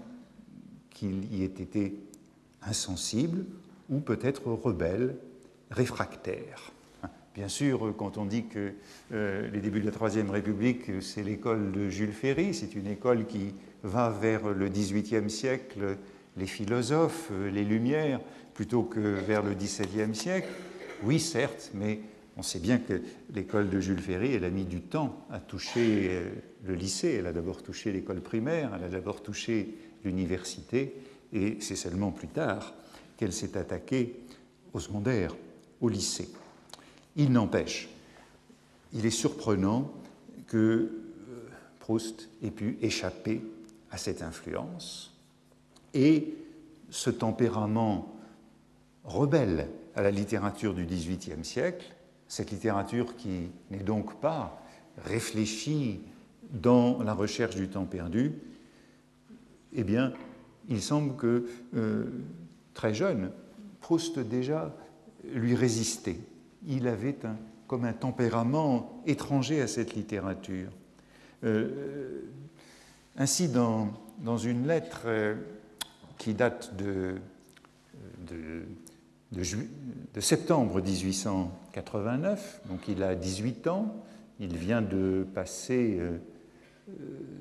qu'il 0.89 1.35
y 1.35 1.43
ait 1.43 1.47
été 1.47 1.99
insensible 2.61 3.43
ou 3.89 3.99
peut-être 3.99 4.47
rebelle, 4.47 5.17
réfractaire. 5.69 6.71
Bien 7.35 7.49
sûr, 7.49 7.93
quand 7.97 8.17
on 8.17 8.25
dit 8.25 8.45
que 8.45 8.71
euh, 9.11 9.49
les 9.51 9.59
débuts 9.59 9.81
de 9.81 9.85
la 9.85 9.91
Troisième 9.91 10.29
République, 10.29 11.01
c'est 11.01 11.23
l'école 11.23 11.73
de 11.73 11.89
Jules 11.89 12.13
Ferry, 12.13 12.53
c'est 12.53 12.73
une 12.73 12.87
école 12.87 13.25
qui 13.27 13.53
va 13.83 14.09
vers 14.09 14.53
le 14.53 14.69
XVIIIe 14.69 15.29
siècle, 15.29 15.97
les 16.37 16.47
philosophes, 16.47 17.31
les 17.51 17.65
Lumières, 17.65 18.21
plutôt 18.57 18.81
que 18.81 18.99
vers 18.99 19.43
le 19.43 19.53
XVIIe 19.53 20.15
siècle. 20.15 20.47
Oui, 21.03 21.19
certes, 21.19 21.69
mais 21.75 21.99
on 22.37 22.41
sait 22.41 22.57
bien 22.57 22.79
que 22.79 23.03
l'école 23.35 23.69
de 23.69 23.79
Jules 23.79 24.01
Ferry, 24.01 24.33
elle 24.33 24.45
a 24.45 24.49
mis 24.49 24.65
du 24.65 24.81
temps 24.81 25.27
à 25.29 25.39
toucher 25.39 26.07
euh, 26.09 26.31
le 26.65 26.73
lycée. 26.73 27.17
Elle 27.19 27.27
a 27.27 27.33
d'abord 27.33 27.61
touché 27.61 27.91
l'école 27.91 28.19
primaire, 28.19 28.71
elle 28.75 28.83
a 28.83 28.89
d'abord 28.89 29.21
touché 29.21 29.75
l'université, 30.03 30.95
et 31.33 31.57
c'est 31.59 31.75
seulement 31.75 32.09
plus 32.09 32.29
tard 32.29 32.73
qu'elle 33.15 33.31
s'est 33.31 33.55
attaquée 33.59 34.15
au 34.73 34.79
secondaire, 34.79 35.35
au 35.79 35.87
lycée. 35.87 36.29
Il 37.15 37.31
n'empêche, 37.31 37.89
il 38.91 39.05
est 39.05 39.11
surprenant 39.11 39.93
que 40.47 40.57
euh, 40.57 40.89
Proust 41.79 42.27
ait 42.41 42.49
pu 42.49 42.79
échapper 42.81 43.39
à 43.91 43.97
cette 43.97 44.23
influence 44.23 45.13
et 45.93 46.33
ce 46.89 47.11
tempérament 47.11 48.16
rebelle 49.07 49.69
à 49.95 50.01
la 50.03 50.11
littérature 50.11 50.73
du 50.73 50.85
XVIIIe 50.85 51.43
siècle, 51.43 51.95
cette 52.27 52.51
littérature 52.51 53.15
qui 53.15 53.49
n'est 53.71 53.83
donc 53.83 54.19
pas 54.19 54.61
réfléchie 55.05 56.01
dans 56.51 57.01
la 57.01 57.13
recherche 57.13 57.55
du 57.55 57.67
temps 57.67 57.85
perdu, 57.85 58.33
eh 59.73 59.83
bien, 59.83 60.13
il 60.69 60.81
semble 60.81 61.15
que 61.15 61.47
euh, 61.75 62.05
très 62.73 62.93
jeune, 62.93 63.31
Proust 63.81 64.19
déjà 64.19 64.75
lui 65.33 65.55
résistait. 65.55 66.19
Il 66.67 66.87
avait 66.87 67.15
comme 67.67 67.85
un 67.85 67.93
tempérament 67.93 69.01
étranger 69.05 69.61
à 69.61 69.67
cette 69.67 69.93
littérature. 69.93 70.69
Euh, 71.43 72.21
ainsi, 73.17 73.47
dans, 73.47 73.89
dans, 74.19 74.37
une 74.37 74.67
lettre 74.67 75.03
euh, 75.05 75.35
qui 76.17 76.33
date 76.33 76.75
de, 76.75 77.15
de 78.27 78.63
de, 79.31 80.21
septembre 80.21 80.81
1889, 80.81 82.61
donc 82.69 82.87
il 82.87 83.03
a 83.03 83.15
18 83.15 83.67
ans, 83.67 83.93
il 84.39 84.55
vient 84.55 84.81
de 84.81 85.25
passer 85.33 85.97
euh, 85.99 86.17
euh, 86.89 86.93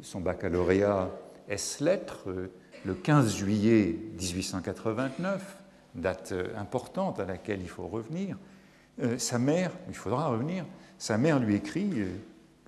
son 0.02 0.20
baccalauréat 0.20 1.10
S-lettres 1.48 2.24
euh, 2.28 2.50
le 2.84 2.94
15 2.94 3.36
juillet 3.36 3.98
1889, 4.18 5.58
date 5.94 6.34
importante 6.56 7.20
à 7.20 7.24
laquelle 7.24 7.60
il 7.60 7.68
faut 7.68 7.86
revenir. 7.86 8.36
sa 9.16 9.38
mère, 9.38 9.72
il 9.88 9.94
faudra 9.94 10.28
revenir, 10.28 10.66
sa 10.98 11.16
mère 11.16 11.40
lui 11.40 11.54
écrit 11.54 11.88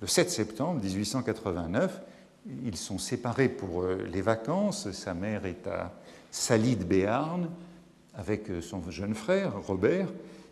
le 0.01 0.07
7 0.07 0.29
septembre 0.29 0.81
1889, 0.81 2.01
ils 2.65 2.75
sont 2.75 2.97
séparés 2.97 3.49
pour 3.49 3.85
les 3.85 4.21
vacances, 4.21 4.91
sa 4.91 5.13
mère 5.13 5.45
est 5.45 5.67
à 5.67 5.93
Salide 6.31 6.85
Béarn, 6.87 7.49
avec 8.19 8.49
euh, 8.49 8.61
son 8.61 8.91
jeune 8.91 9.15
frère, 9.15 9.53
Robert, 9.65 10.09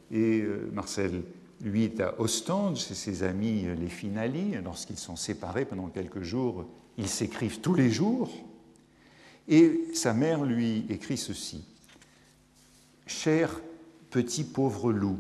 et 0.10 0.40
euh, 0.40 0.70
Marcel, 0.72 1.22
lui, 1.62 1.84
est 1.84 2.00
à 2.00 2.20
Ostende, 2.20 2.78
chez 2.78 2.94
ses 2.94 3.24
amis 3.24 3.66
euh, 3.66 3.76
les 3.76 3.90
Finali. 3.90 4.54
Lorsqu'ils 4.64 4.98
sont 4.98 5.18
séparés 5.18 5.66
pendant 5.66 5.88
quelques 5.88 6.22
jours, 6.22 6.66
ils 6.98 7.10
s'écrivent 7.10 7.60
tous 7.60 7.76
les 7.76 7.92
jours. 7.92 8.32
Et 9.50 9.90
sa 9.94 10.14
mère 10.14 10.46
lui 10.46 10.86
écrit 10.90 11.18
ceci 11.18 11.66
Cher 13.06 13.62
petit 14.12 14.46
pauvre 14.46 14.94
loup, 14.94 15.20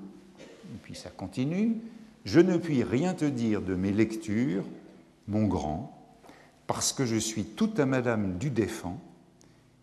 et 0.73 0.77
puis 0.83 0.95
ça 0.95 1.09
continue, 1.09 1.77
je 2.23 2.39
ne 2.39 2.57
puis 2.57 2.83
rien 2.83 3.13
te 3.13 3.25
dire 3.25 3.61
de 3.61 3.75
mes 3.75 3.91
lectures, 3.91 4.63
mon 5.27 5.47
grand, 5.47 5.93
parce 6.65 6.93
que 6.93 7.05
je 7.05 7.17
suis 7.17 7.43
tout 7.43 7.71
à 7.77 7.85
Madame 7.85 8.37
du 8.37 8.49
Défend 8.49 8.99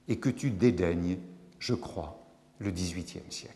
et 0.09 0.17
que 0.17 0.31
tu 0.31 0.51
dédaignes, 0.51 1.19
je 1.59 1.75
crois, 1.75 2.24
le 2.61 2.71
XVIIIe 2.71 3.31
siècle. 3.31 3.55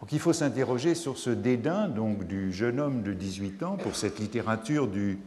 Donc 0.00 0.12
il 0.12 0.18
faut 0.18 0.32
s'interroger 0.32 0.94
sur 0.94 1.18
ce 1.18 1.30
dédain 1.30 1.88
donc, 1.88 2.24
du 2.26 2.52
jeune 2.52 2.80
homme 2.80 3.02
de 3.02 3.12
18 3.12 3.62
ans 3.62 3.76
pour 3.76 3.96
cette 3.96 4.18
littérature 4.18 4.88
du 4.88 5.18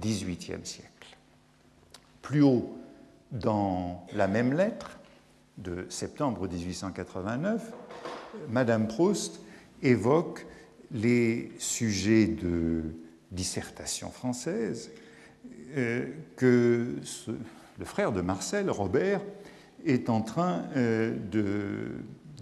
XVIIIe 0.00 0.64
siècle. 0.64 1.16
Plus 2.22 2.42
haut, 2.42 2.76
dans 3.30 4.06
la 4.12 4.26
même 4.26 4.52
lettre 4.52 4.98
de 5.58 5.86
septembre 5.88 6.48
1889, 6.48 7.72
Madame 8.48 8.88
Proust 8.88 9.40
évoque 9.82 10.46
les 10.90 11.52
sujets 11.58 12.26
de 12.26 12.82
dissertation 13.30 14.10
française 14.10 14.90
euh, 15.76 16.06
que 16.36 16.96
le 17.78 17.84
frère 17.84 18.12
de 18.12 18.20
Marcel, 18.20 18.70
Robert, 18.70 19.20
est 19.84 20.08
en 20.08 20.20
train 20.20 20.64
euh, 20.76 21.14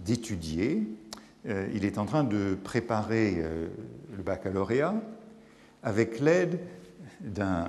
d'étudier, 0.05 0.87
euh, 1.47 1.67
il 1.73 1.85
est 1.85 1.97
en 1.97 2.05
train 2.05 2.23
de 2.23 2.57
préparer 2.63 3.35
euh, 3.37 3.67
le 4.15 4.23
baccalauréat 4.23 4.95
avec 5.83 6.19
l'aide 6.19 6.59
d'un 7.21 7.67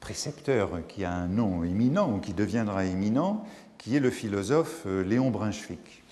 précepteur 0.00 0.86
qui 0.88 1.04
a 1.04 1.12
un 1.12 1.26
nom 1.26 1.64
éminent 1.64 2.12
ou 2.12 2.18
qui 2.18 2.32
deviendra 2.32 2.84
éminent, 2.84 3.44
qui 3.76 3.96
est 3.96 4.00
le 4.00 4.10
philosophe 4.10 4.86
Léon 4.86 5.30
Brunswick. 5.30 6.02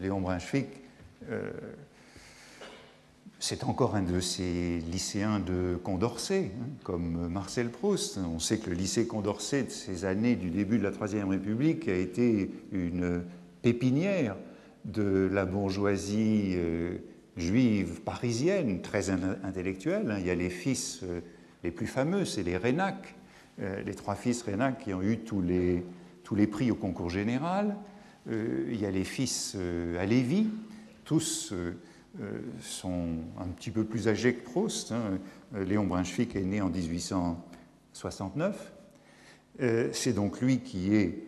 Léon 0.00 0.20
Brunswick 0.20 0.68
c'est 3.46 3.64
encore 3.64 3.94
un 3.94 4.00
de 4.00 4.20
ces 4.20 4.78
lycéens 4.90 5.38
de 5.38 5.78
Condorcet, 5.84 6.50
hein, 6.58 6.66
comme 6.82 7.28
Marcel 7.28 7.68
Proust. 7.68 8.16
On 8.16 8.38
sait 8.38 8.56
que 8.56 8.70
le 8.70 8.74
lycée 8.74 9.06
Condorcet 9.06 9.64
de 9.64 9.70
ces 9.70 10.06
années 10.06 10.34
du 10.34 10.48
début 10.48 10.78
de 10.78 10.82
la 10.82 10.90
Troisième 10.90 11.28
République 11.28 11.86
a 11.86 11.94
été 11.94 12.50
une 12.72 13.22
pépinière 13.60 14.34
de 14.86 15.28
la 15.30 15.44
bourgeoisie 15.44 16.56
juive 17.36 18.00
parisienne, 18.00 18.80
très 18.80 19.10
intellectuelle. 19.10 20.10
Hein. 20.10 20.16
Il 20.20 20.26
y 20.26 20.30
a 20.30 20.34
les 20.34 20.48
fils 20.48 21.02
les 21.64 21.70
plus 21.70 21.86
fameux, 21.86 22.24
c'est 22.24 22.44
les 22.44 22.56
Rénac, 22.56 23.14
les 23.58 23.94
trois 23.94 24.14
fils 24.14 24.40
Rénac 24.40 24.78
qui 24.78 24.94
ont 24.94 25.02
eu 25.02 25.18
tous 25.18 25.42
les, 25.42 25.84
tous 26.22 26.34
les 26.34 26.46
prix 26.46 26.70
au 26.70 26.76
concours 26.76 27.10
général. 27.10 27.76
Il 28.26 28.80
y 28.80 28.86
a 28.86 28.90
les 28.90 29.04
fils 29.04 29.54
à 30.00 30.06
Lévis, 30.06 30.46
tous 31.04 31.52
sont 32.60 33.16
un 33.38 33.48
petit 33.48 33.70
peu 33.70 33.84
plus 33.84 34.08
âgés 34.08 34.34
que 34.34 34.44
Proust. 34.44 34.92
Hein. 34.92 35.18
Léon 35.66 35.84
Brunswick 35.84 36.36
est 36.36 36.44
né 36.44 36.60
en 36.60 36.68
1869. 36.68 38.72
C'est 39.92 40.12
donc 40.12 40.40
lui 40.40 40.60
qui 40.60 40.94
est 40.94 41.24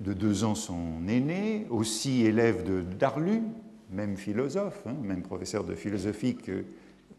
de 0.00 0.12
deux 0.12 0.44
ans 0.44 0.54
son 0.54 1.08
aîné, 1.08 1.66
aussi 1.70 2.24
élève 2.24 2.64
de 2.64 2.82
Darlu, 2.82 3.42
même 3.90 4.16
philosophe, 4.16 4.82
hein, 4.86 4.94
même 5.02 5.22
professeur 5.22 5.64
de 5.64 5.74
philosophie 5.74 6.36
que 6.36 6.64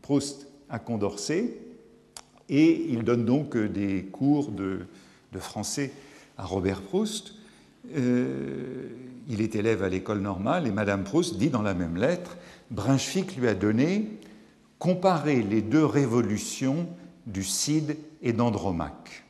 Proust 0.02 0.48
à 0.70 0.80
Condorcet, 0.80 1.58
et 2.50 2.86
il 2.90 3.04
donne 3.04 3.26
donc 3.26 3.58
des 3.58 4.06
cours 4.06 4.52
de, 4.52 4.80
français 5.40 5.92
à 6.38 6.46
Robert 6.46 6.82
Proust. 6.82 7.34
Euh, 7.96 8.67
il 9.28 9.42
est 9.42 9.56
élève 9.56 9.84
à 9.84 9.90
l'école 9.90 10.20
normale 10.20 10.68
et 10.68 10.72
Madame 10.72 11.04
Proust 11.04 11.38
dit 11.38 11.50
dans 11.50 11.62
la 11.62 11.74
même 11.74 11.98
lettre 11.98 12.38
Brunswick 12.72 13.36
lui 13.38 13.48
a 13.48 13.56
donné 13.56 14.10
Comparer 14.80 15.42
les 15.42 15.64
deux 15.64 15.84
révolutions 15.84 16.88
du 17.26 17.44
Cid 17.44 17.98
et 18.22 18.32
d'Andromaque. 18.32 19.24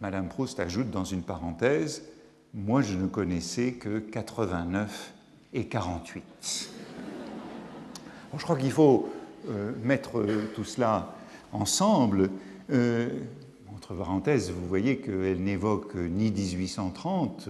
Madame 0.00 0.28
Proust 0.28 0.60
ajoute 0.60 0.90
dans 0.90 1.02
une 1.02 1.22
parenthèse 1.22 2.04
Moi, 2.54 2.82
je 2.82 2.96
ne 2.96 3.08
connaissais 3.08 3.72
que 3.72 3.98
89 3.98 5.12
et 5.54 5.66
48. 5.66 6.70
je 8.36 8.42
crois 8.44 8.56
qu'il 8.56 8.70
faut 8.70 9.08
euh, 9.48 9.72
mettre 9.82 10.24
tout 10.54 10.64
cela 10.64 11.16
ensemble. 11.52 12.30
Euh, 12.70 13.08
entre 13.74 13.94
parenthèses, 13.94 14.52
vous 14.52 14.66
voyez 14.68 14.98
qu'elle 14.98 15.42
n'évoque 15.42 15.96
ni 15.96 16.30
1830 16.30 17.48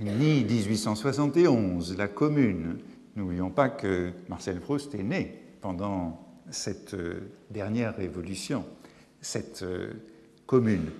ni 0.00 0.44
1871, 0.44 1.96
la 1.96 2.08
commune. 2.08 2.78
N'oublions 3.16 3.50
pas 3.50 3.68
que 3.68 4.12
Marcel 4.28 4.60
Proust 4.60 4.94
est 4.94 5.02
né 5.02 5.38
pendant 5.60 6.26
cette 6.50 6.94
euh, 6.94 7.32
dernière 7.50 7.96
révolution, 7.96 8.64
cette 9.20 9.64
commune. 10.46 10.90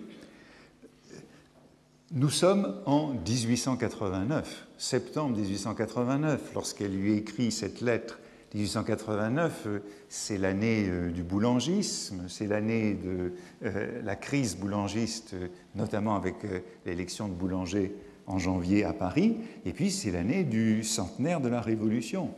Nous 2.15 2.29
sommes 2.29 2.75
en 2.85 3.15
1889, 3.15 4.67
septembre 4.77 5.35
1889, 5.39 6.53
lorsqu'elle 6.55 6.95
lui 6.95 7.15
écrit 7.15 7.51
cette 7.51 7.81
lettre. 7.81 8.19
1889, 8.55 9.67
c'est 10.11 10.37
l'année 10.37 10.85
euh, 10.89 11.11
du 11.11 11.23
boulangisme, 11.23 12.25
c'est 12.29 12.47
l'année 12.47 12.93
de 12.93 13.33
euh, 13.65 14.03
la 14.05 14.15
crise 14.15 14.57
boulangiste, 14.57 15.35
notamment 15.75 16.15
avec 16.15 16.45
euh, 16.45 16.59
l'élection 16.85 17.29
de 17.29 17.33
Boulanger 17.33 17.95
en 18.27 18.39
janvier 18.39 18.85
à 18.85 18.93
Paris, 18.93 19.37
et 19.65 19.73
puis 19.73 19.91
c'est 19.91 20.11
l'année 20.11 20.45
du 20.45 20.85
centenaire 20.85 21.41
de 21.41 21.49
la 21.49 21.61
Révolution, 21.61 22.31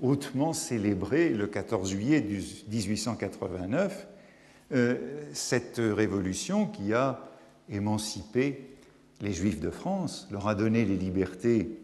hautement 0.00 0.52
célébrée 0.52 1.30
le 1.30 1.46
14 1.46 1.90
juillet 1.90 2.20
1889, 2.68 4.08
cette 5.32 5.80
révolution 5.80 6.66
qui 6.66 6.92
a 6.92 7.28
émancipé 7.70 8.68
les 9.20 9.32
Juifs 9.32 9.60
de 9.60 9.70
France, 9.70 10.28
leur 10.30 10.48
a 10.48 10.54
donné 10.54 10.84
les 10.84 10.96
libertés 10.96 11.78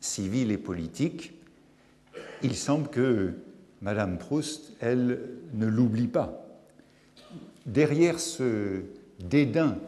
civiles 0.00 0.50
et 0.50 0.58
politiques, 0.58 1.32
il 2.42 2.54
semble 2.54 2.88
que 2.88 3.32
Madame 3.80 4.18
Proust, 4.18 4.74
elle, 4.80 5.20
ne 5.54 5.66
l'oublie 5.66 6.08
pas. 6.08 6.46
Derrière 7.66 8.20
ce 8.20 8.82
dédain 9.20 9.78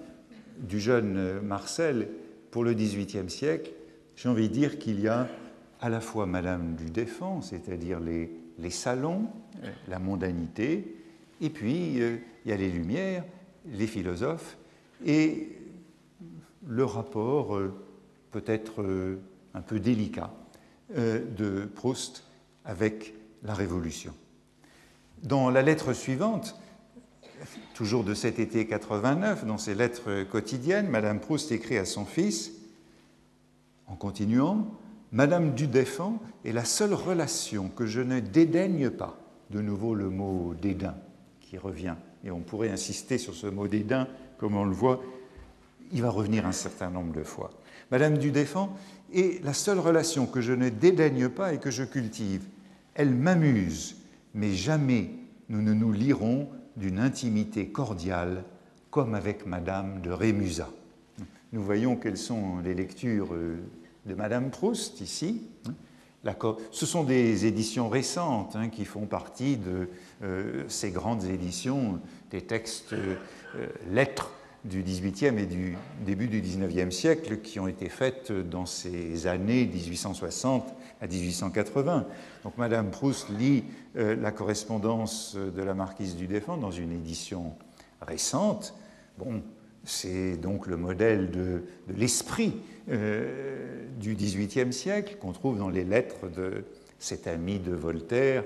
du 0.58 0.80
jeune 0.80 1.40
Marcel 1.40 2.08
pour 2.56 2.64
le 2.64 2.72
XVIIIe 2.72 3.28
siècle, 3.28 3.70
j'ai 4.16 4.30
envie 4.30 4.48
de 4.48 4.54
dire 4.54 4.78
qu'il 4.78 4.98
y 4.98 5.08
a 5.08 5.28
à 5.82 5.90
la 5.90 6.00
fois 6.00 6.24
Madame 6.24 6.74
du 6.74 6.86
Défend, 6.86 7.42
c'est-à-dire 7.42 8.00
les, 8.00 8.30
les, 8.58 8.70
salons, 8.70 9.26
la 9.88 9.98
mondanité, 9.98 10.96
et 11.42 11.50
puis 11.50 12.00
euh, 12.00 12.16
il 12.46 12.50
y 12.50 12.54
a 12.54 12.56
les 12.56 12.70
Lumières, 12.70 13.24
les 13.66 13.86
philosophes, 13.86 14.56
et 15.04 15.50
le 16.66 16.84
rapport 16.86 17.56
euh, 17.56 17.74
peut-être 18.30 18.80
euh, 18.80 19.20
un 19.52 19.60
peu 19.60 19.78
délicat 19.78 20.32
de 20.96 21.68
Proust 21.74 22.24
avec 22.64 23.12
la 23.42 23.52
Révolution. 23.52 24.14
Dans 25.24 25.50
la 25.50 25.60
lettre 25.60 25.92
suivante, 25.92 26.58
toujours 27.74 28.04
de 28.04 28.14
cet 28.14 28.38
été 28.38 28.66
89, 28.66 29.44
dans 29.46 29.58
ses 29.58 29.74
lettres 29.74 30.24
quotidiennes, 30.24 30.88
Madame 30.88 31.20
Proust 31.20 31.52
écrit 31.52 31.78
à 31.78 31.84
son 31.84 32.04
fils, 32.04 32.52
en 33.86 33.94
continuant, 33.94 34.66
Madame 35.12 35.54
du 35.54 35.66
Défend 35.66 36.20
est 36.44 36.52
la 36.52 36.64
seule 36.64 36.94
relation 36.94 37.68
que 37.68 37.86
je 37.86 38.00
ne 38.00 38.20
dédaigne 38.20 38.90
pas. 38.90 39.18
De 39.50 39.60
nouveau 39.60 39.94
le 39.94 40.10
mot 40.10 40.54
dédain 40.60 40.96
qui 41.40 41.56
revient. 41.56 41.94
Et 42.24 42.32
on 42.32 42.40
pourrait 42.40 42.70
insister 42.70 43.16
sur 43.16 43.34
ce 43.34 43.46
mot 43.46 43.68
dédain, 43.68 44.08
comme 44.38 44.56
on 44.56 44.64
le 44.64 44.74
voit 44.74 45.00
il 45.92 46.02
va 46.02 46.10
revenir 46.10 46.46
un 46.46 46.52
certain 46.52 46.90
nombre 46.90 47.12
de 47.12 47.22
fois. 47.22 47.50
Madame 47.90 48.18
du 48.18 48.30
Défend 48.30 48.76
est 49.14 49.42
la 49.44 49.52
seule 49.52 49.78
relation 49.78 50.26
que 50.26 50.40
je 50.40 50.52
ne 50.52 50.68
dédaigne 50.68 51.28
pas 51.28 51.54
et 51.54 51.58
que 51.58 51.70
je 51.70 51.84
cultive. 51.84 52.42
Elle 52.94 53.14
m'amuse, 53.14 53.96
mais 54.34 54.52
jamais 54.52 55.10
nous 55.48 55.62
ne 55.62 55.72
nous 55.72 55.92
lirons 55.92 56.48
d'une 56.76 56.98
intimité 56.98 57.68
cordiale 57.68 58.44
comme 58.90 59.14
avec 59.14 59.46
Madame 59.46 60.00
de 60.00 60.10
Rémusat. 60.10 60.70
Nous 61.52 61.62
voyons 61.62 61.96
quelles 61.96 62.18
sont 62.18 62.58
les 62.64 62.74
lectures 62.74 63.34
euh, 63.34 63.56
de 64.06 64.14
Madame 64.14 64.50
Proust 64.50 65.00
ici. 65.00 65.42
Ce 66.72 66.86
sont 66.86 67.04
des 67.04 67.46
éditions 67.46 67.88
récentes 67.88 68.56
hein, 68.56 68.68
qui 68.68 68.84
font 68.84 69.06
partie 69.06 69.56
de 69.56 69.88
euh, 70.24 70.64
ces 70.68 70.90
grandes 70.90 71.24
éditions, 71.24 72.00
des 72.30 72.40
textes 72.40 72.94
euh, 72.94 73.16
lettres 73.92 74.32
du 74.64 74.82
XVIIIe 74.82 75.38
et 75.38 75.46
du 75.46 75.76
début 76.04 76.26
du 76.26 76.40
XIXe 76.40 76.94
siècle 76.94 77.38
qui 77.38 77.60
ont 77.60 77.68
été 77.68 77.88
faites 77.88 78.32
dans 78.32 78.66
ces 78.66 79.28
années 79.28 79.66
1860 79.66 80.74
à 81.00 81.06
1880. 81.06 82.06
Donc 82.44 82.58
Madame 82.58 82.90
Proust 82.90 83.28
lit 83.30 83.64
euh, 83.96 84.16
la 84.16 84.30
correspondance 84.30 85.36
de 85.36 85.62
la 85.62 85.74
marquise 85.74 86.16
du 86.16 86.26
Défend 86.26 86.56
dans 86.56 86.70
une 86.70 86.92
édition 86.92 87.54
récente. 88.00 88.74
Bon, 89.18 89.42
c'est 89.84 90.36
donc 90.36 90.66
le 90.66 90.76
modèle 90.76 91.30
de, 91.30 91.62
l'esprit 91.96 92.54
euh, 92.90 93.84
du 93.98 94.14
XVIIIe 94.14 94.72
siècle 94.72 95.16
qu'on 95.20 95.32
trouve 95.32 95.58
dans 95.58 95.70
les 95.70 95.84
lettres 95.84 96.28
de 96.28 96.64
cet 96.98 97.26
ami 97.26 97.58
de 97.58 97.72
Voltaire, 97.72 98.44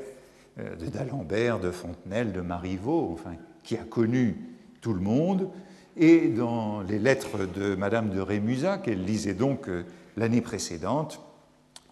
euh, 0.59 0.77
de 0.77 0.87
d'Alembert, 0.87 1.59
de 1.59 1.71
Fontenelle, 1.71 2.33
de 2.33 2.41
Marivaux, 2.41 3.11
enfin, 3.13 3.35
qui 3.63 3.77
a 3.77 3.85
connu 3.85 4.37
tout 4.81 4.93
le 4.93 5.01
monde, 5.01 5.49
et 5.97 6.29
dans 6.29 6.83
les 6.83 6.99
lettres 6.99 7.47
de 7.47 7.75
Madame 7.75 8.11
de 8.11 8.21
Rémusat, 8.21 8.79
qu'elle 8.79 9.05
lisait 9.05 9.35
donc 9.35 9.69
euh, 9.69 9.85
l'année 10.17 10.41
précédente, 10.41 11.21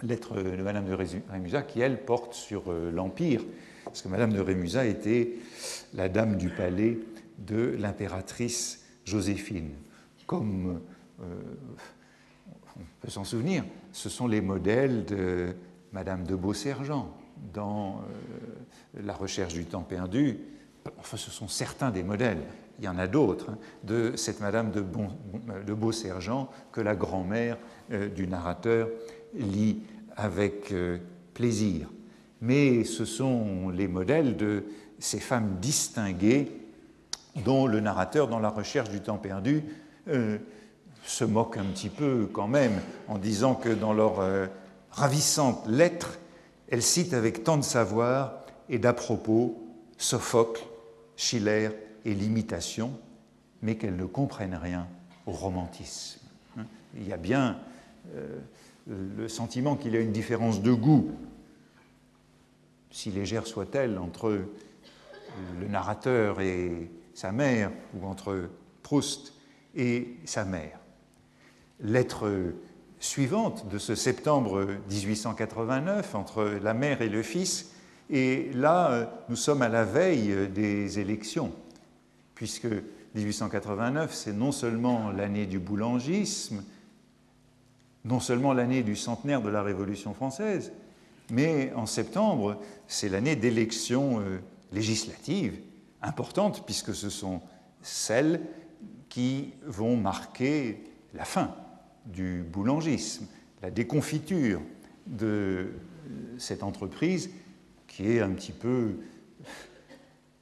lettre 0.02 0.40
de 0.40 0.62
Madame 0.62 0.87
de 0.87 0.94
Rémusat 0.94 1.62
qui, 1.62 1.80
elle, 1.80 2.04
porte 2.04 2.34
sur 2.34 2.64
euh, 2.68 2.90
l'Empire, 2.90 3.42
parce 3.84 4.02
que 4.02 4.08
Madame 4.08 4.32
de 4.32 4.40
Rémusat 4.40 4.87
était 4.87 5.34
la 5.94 6.08
dame 6.08 6.37
du 6.37 6.50
palais 6.50 6.98
de 7.38 7.76
l'impératrice 7.78 8.84
Joséphine. 9.04 9.70
Comme 10.26 10.80
euh, 11.22 11.24
on 12.76 12.82
peut 13.00 13.11
s'en 13.11 13.24
souvenir, 13.24 13.64
ce 13.92 14.08
sont 14.08 14.26
les 14.26 14.40
modèles 14.40 15.04
de 15.04 15.54
Madame 15.92 16.24
de 16.24 16.37
Beausergent 16.37 17.08
dans 17.54 18.02
La 18.94 19.14
recherche 19.14 19.54
du 19.54 19.64
temps 19.64 19.82
perdu. 19.82 20.38
Enfin, 20.98 21.16
ce 21.16 21.30
sont 21.30 21.48
certains 21.48 21.90
des 21.90 22.02
modèles 22.02 22.42
il 22.78 22.84
y 22.84 22.88
en 22.88 22.98
a 22.98 23.06
d'autres, 23.06 23.50
hein, 23.50 23.58
de 23.82 24.12
cette 24.16 24.40
Madame 24.40 24.70
de, 24.70 24.80
bon, 24.80 25.08
Beausergent 25.66 26.48
que 26.72 26.80
la 26.80 26.94
grand-mère 26.94 27.58
euh, 27.92 28.08
du 28.08 28.26
narrateur 28.26 28.88
lit 29.34 29.80
avec 30.16 30.72
euh, 30.72 30.98
plaisir. 31.34 31.88
Mais 32.40 32.84
ce 32.84 33.04
sont 33.04 33.68
les 33.70 33.88
modèles 33.88 34.36
de 34.36 34.64
ces 34.98 35.20
femmes 35.20 35.56
distinguées 35.60 36.52
dont 37.44 37.66
le 37.66 37.80
narrateur, 37.80 38.28
dans 38.28 38.38
la 38.38 38.48
recherche 38.48 38.90
du 38.90 39.00
temps 39.00 39.18
perdu, 39.18 39.62
euh, 40.08 40.38
se 41.04 41.24
moque 41.24 41.56
un 41.56 41.64
petit 41.64 41.88
peu 41.88 42.28
quand 42.32 42.48
même 42.48 42.80
en 43.06 43.18
disant 43.18 43.54
que 43.54 43.68
dans 43.68 43.92
leur 43.92 44.20
ravissante 44.90 45.66
lettre, 45.68 46.18
elles 46.68 46.82
citent 46.82 47.14
avec 47.14 47.44
tant 47.44 47.56
de 47.56 47.62
savoir 47.62 48.44
et 48.68 48.78
d'à 48.78 48.92
propos 48.92 49.56
Sophocle, 49.96 50.62
Schiller 51.16 51.70
et 52.04 52.14
l'imitation, 52.14 52.92
mais 53.62 53.76
qu'elles 53.76 53.96
ne 53.96 54.04
comprennent 54.04 54.58
rien 54.60 54.86
au 55.26 55.32
romantisme. 55.32 56.20
Il 56.96 57.06
y 57.06 57.12
a 57.12 57.16
bien 57.16 57.58
euh, 58.14 58.38
le 58.88 59.29
sentiment 59.29 59.77
qu'il 59.77 59.92
y 59.92 59.96
a 59.96 60.01
une 60.01 60.12
différence 60.12 60.62
de 60.62 60.72
goût, 60.72 61.11
si 62.90 63.11
légère 63.11 63.46
soit-elle, 63.46 63.98
entre 63.98 64.40
le 65.61 65.68
narrateur 65.68 66.40
et 66.40 66.90
sa 67.14 67.33
mère, 67.33 67.70
ou 67.94 68.07
entre 68.07 68.48
Proust 68.83 69.35
et 69.77 70.16
sa 70.24 70.44
mère. 70.44 70.79
Lettre 71.81 72.55
suivante 72.98 73.68
de 73.68 73.79
ce 73.79 73.94
septembre 73.94 74.66
1889 74.90 76.14
entre 76.14 76.59
la 76.62 76.74
mère 76.74 77.03
et 77.03 77.09
le 77.09 77.22
fils, 77.22 77.72
et 78.11 78.51
là, 78.55 79.22
nous 79.29 79.37
sommes 79.37 79.62
à 79.62 79.68
la 79.68 79.85
veille 79.85 80.48
des 80.48 80.98
élections, 80.98 81.53
puisque 82.35 82.66
1889, 83.14 84.14
c'est 84.14 84.33
non 84.33 84.51
seulement 84.51 85.11
l'année 85.11 85.46
du 85.46 85.59
boulangisme, 85.59 86.64
non 88.09 88.21
seulement 88.21 88.53
l'année 88.53 88.83
du 88.83 88.97
centenaire 88.97 89.42
de 89.42 89.51
la 89.51 89.62
Révolution 89.62 90.14
française, 90.14 90.73
mais 91.31 91.73
en 91.75 91.87
septembre, 91.87 92.61
c'est 92.87 93.09
l'année 93.09 93.37
d'élections 93.37 94.21
euh, 94.21 94.38
législatives 94.73 95.61
importantes, 96.01 96.64
puisque 96.64 96.94
ce 96.94 97.11
sont 97.11 97.42
celles 97.83 98.40
qui 99.09 99.53
vont 99.66 99.97
marquer 99.97 100.85
la 101.12 101.25
fin 101.25 101.55
du 102.07 102.42
boulangisme, 102.42 103.27
la 103.62 103.71
déconfiture 103.71 104.61
de 105.07 105.73
cette 106.38 106.62
entreprise 106.62 107.31
qui 107.87 108.11
est 108.11 108.21
un 108.21 108.31
petit 108.31 108.53
peu 108.53 108.97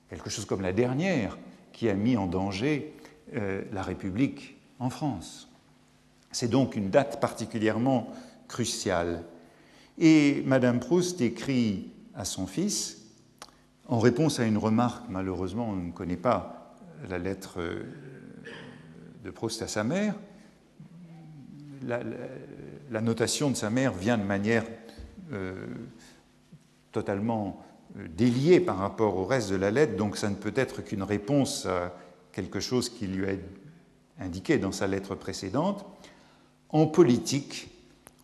quelque 0.08 0.30
chose 0.30 0.44
comme 0.44 0.62
la 0.62 0.72
dernière 0.72 1.36
qui 1.72 1.88
a 1.88 1.94
mis 1.94 2.16
en 2.16 2.26
danger 2.26 2.94
euh, 3.34 3.62
la 3.72 3.82
République 3.82 4.56
en 4.78 4.90
France. 4.90 5.48
C'est 6.36 6.48
donc 6.48 6.76
une 6.76 6.90
date 6.90 7.18
particulièrement 7.18 8.12
cruciale. 8.46 9.22
Et 9.96 10.42
Madame 10.44 10.80
Proust 10.80 11.22
écrit 11.22 11.94
à 12.14 12.26
son 12.26 12.46
fils, 12.46 13.06
en 13.88 13.98
réponse 13.98 14.38
à 14.38 14.44
une 14.44 14.58
remarque, 14.58 15.06
malheureusement 15.08 15.70
on 15.70 15.76
ne 15.76 15.92
connaît 15.92 16.18
pas 16.18 16.76
la 17.08 17.16
lettre 17.16 17.54
euh, 17.62 17.84
de 19.24 19.30
Proust 19.30 19.62
à 19.62 19.66
sa 19.66 19.82
mère, 19.82 20.14
la, 21.82 23.00
notation 23.00 23.50
de 23.50 23.56
sa 23.56 23.70
mère 23.70 23.94
vient 23.94 24.18
de 24.18 24.24
manière 24.24 24.66
euh, 25.32 25.54
totalement 26.92 27.64
euh, 27.96 28.08
déliée 28.14 28.60
par 28.60 28.76
rapport 28.76 29.16
au 29.16 29.24
reste 29.24 29.48
de 29.48 29.56
la 29.56 29.70
lettre, 29.70 29.96
donc 29.96 30.18
ça 30.18 30.28
ne 30.28 30.34
peut 30.34 30.52
être 30.54 30.82
qu'une 30.82 31.02
réponse 31.02 31.64
à 31.64 31.94
quelque 32.32 32.60
chose 32.60 32.90
qui 32.90 33.06
lui 33.06 33.24
est 33.24 33.40
indiqué 34.18 34.58
dans 34.58 34.72
sa 34.72 34.86
lettre 34.86 35.14
précédente. 35.14 35.86
En 36.70 36.86
politique, 36.86 37.68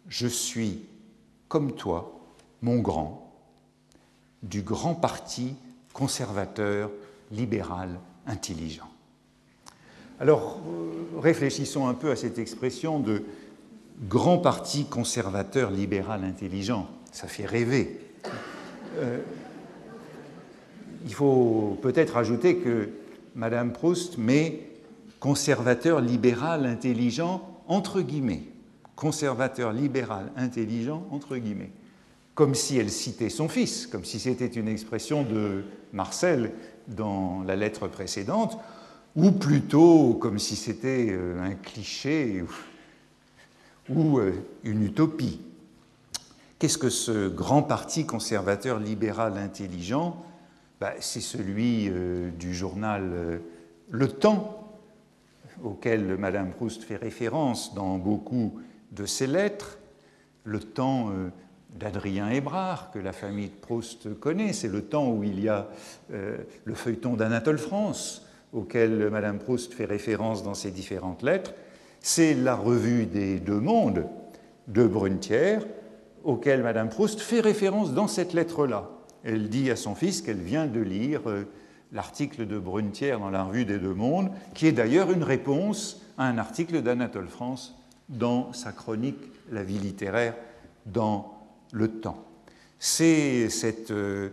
je 0.08 0.26
suis, 0.26 0.80
comme 1.48 1.72
toi, 1.72 2.20
mon 2.60 2.78
grand, 2.78 3.32
du 4.42 4.62
grand 4.62 4.94
parti 4.94 5.54
conservateur, 5.92 6.90
libéral, 7.30 7.98
intelligent. 8.26 8.88
Alors, 10.20 10.60
euh, 10.68 11.20
réfléchissons 11.20 11.86
un 11.86 11.94
peu 11.94 12.10
à 12.10 12.16
cette 12.16 12.38
expression 12.38 12.98
de 12.98 13.22
grand 14.08 14.38
parti 14.38 14.84
conservateur, 14.84 15.70
libéral, 15.70 16.24
intelligent. 16.24 16.88
Ça 17.12 17.28
fait 17.28 17.46
rêver. 17.46 18.00
Euh, 18.98 19.18
il 21.04 21.14
faut 21.14 21.78
peut-être 21.82 22.16
ajouter 22.16 22.56
que 22.56 22.90
Madame 23.34 23.72
Proust 23.72 24.18
met 24.18 24.60
conservateur, 25.20 26.00
libéral, 26.00 26.66
intelligent 26.66 27.51
entre 27.68 28.00
guillemets. 28.00 28.42
Conservateur, 28.96 29.72
libéral, 29.72 30.30
intelligent 30.36 31.06
entre 31.10 31.36
guillemets. 31.36 31.72
Comme 32.34 32.54
si 32.54 32.78
elle 32.78 32.90
citait 32.90 33.28
son 33.28 33.48
fils, 33.48 33.86
comme 33.86 34.04
si 34.04 34.18
c'était 34.18 34.46
une 34.46 34.68
expression 34.68 35.22
de 35.22 35.64
Marcel 35.92 36.52
dans 36.88 37.42
la 37.42 37.56
lettre 37.56 37.88
précédente, 37.88 38.58
ou 39.16 39.30
plutôt 39.30 40.14
comme 40.14 40.38
si 40.38 40.56
c'était 40.56 41.08
euh, 41.10 41.42
un 41.42 41.54
cliché 41.54 42.44
ou 43.88 44.18
euh, 44.18 44.32
une 44.64 44.84
utopie. 44.84 45.40
Qu'est-ce 46.58 46.78
que 46.78 46.90
ce 46.90 47.28
grand 47.28 47.62
parti 47.62 48.06
conservateur 48.06 48.78
libéral 48.78 49.36
intelligent? 49.36 50.24
Bah, 50.80 50.92
C'est 51.00 51.20
celui 51.20 51.88
euh, 51.90 52.30
du 52.30 52.54
journal 52.54 53.40
Le 53.90 54.08
Temps, 54.08 54.61
auquel 55.62 56.16
Madame 56.16 56.50
Proust 56.50 56.84
fait 56.84 56.96
référence 56.96 57.74
dans 57.74 57.98
beaucoup 57.98 58.60
de 58.92 59.06
ses 59.06 59.26
lettres. 59.26 59.78
Le 60.44 60.60
Temps 60.60 61.10
d'Adrien 61.78 62.28
Hébrard, 62.30 62.90
que 62.90 62.98
la 62.98 63.12
famille 63.12 63.48
de 63.48 63.54
Proust 63.54 64.18
connaît, 64.18 64.52
c'est 64.52 64.68
le 64.68 64.82
temps 64.82 65.10
où 65.10 65.22
il 65.22 65.40
y 65.40 65.48
a 65.48 65.68
le 66.10 66.74
feuilleton 66.74 67.14
d'Anatole 67.14 67.58
France, 67.58 68.26
auquel 68.52 69.08
Madame 69.10 69.38
Proust 69.38 69.72
fait 69.72 69.84
référence 69.84 70.42
dans 70.42 70.54
ses 70.54 70.70
différentes 70.72 71.22
lettres 71.22 71.54
c'est 72.02 72.34
la 72.34 72.56
revue 72.56 73.06
des 73.06 73.38
deux 73.38 73.60
mondes 73.60 74.06
de 74.68 74.86
Brunetière, 74.86 75.64
auquel 76.24 76.62
Madame 76.62 76.88
Proust 76.88 77.20
fait 77.20 77.40
référence 77.40 77.94
dans 77.94 78.08
cette 78.08 78.32
lettre-là. 78.32 78.90
Elle 79.24 79.48
dit 79.48 79.70
à 79.70 79.76
son 79.76 79.94
fils 79.94 80.20
qu'elle 80.20 80.40
vient 80.40 80.66
de 80.66 80.80
lire 80.80 81.22
euh, 81.26 81.44
l'article 81.92 82.46
de 82.46 82.58
Brunetière 82.58 83.20
dans 83.20 83.30
la 83.30 83.44
revue 83.44 83.64
des 83.64 83.78
deux 83.78 83.94
mondes, 83.94 84.30
qui 84.54 84.66
est 84.66 84.72
d'ailleurs 84.72 85.10
une 85.10 85.22
réponse 85.22 86.00
à 86.18 86.26
un 86.26 86.38
article 86.38 86.82
d'Anatole 86.82 87.28
France 87.28 87.76
dans 88.08 88.52
sa 88.52 88.72
chronique 88.72 89.18
La 89.50 89.62
vie 89.62 89.78
littéraire 89.78 90.34
dans 90.86 91.38
le 91.72 91.88
temps. 91.88 92.24
C'est 92.78 93.48
cette 93.48 93.90
euh, 93.90 94.30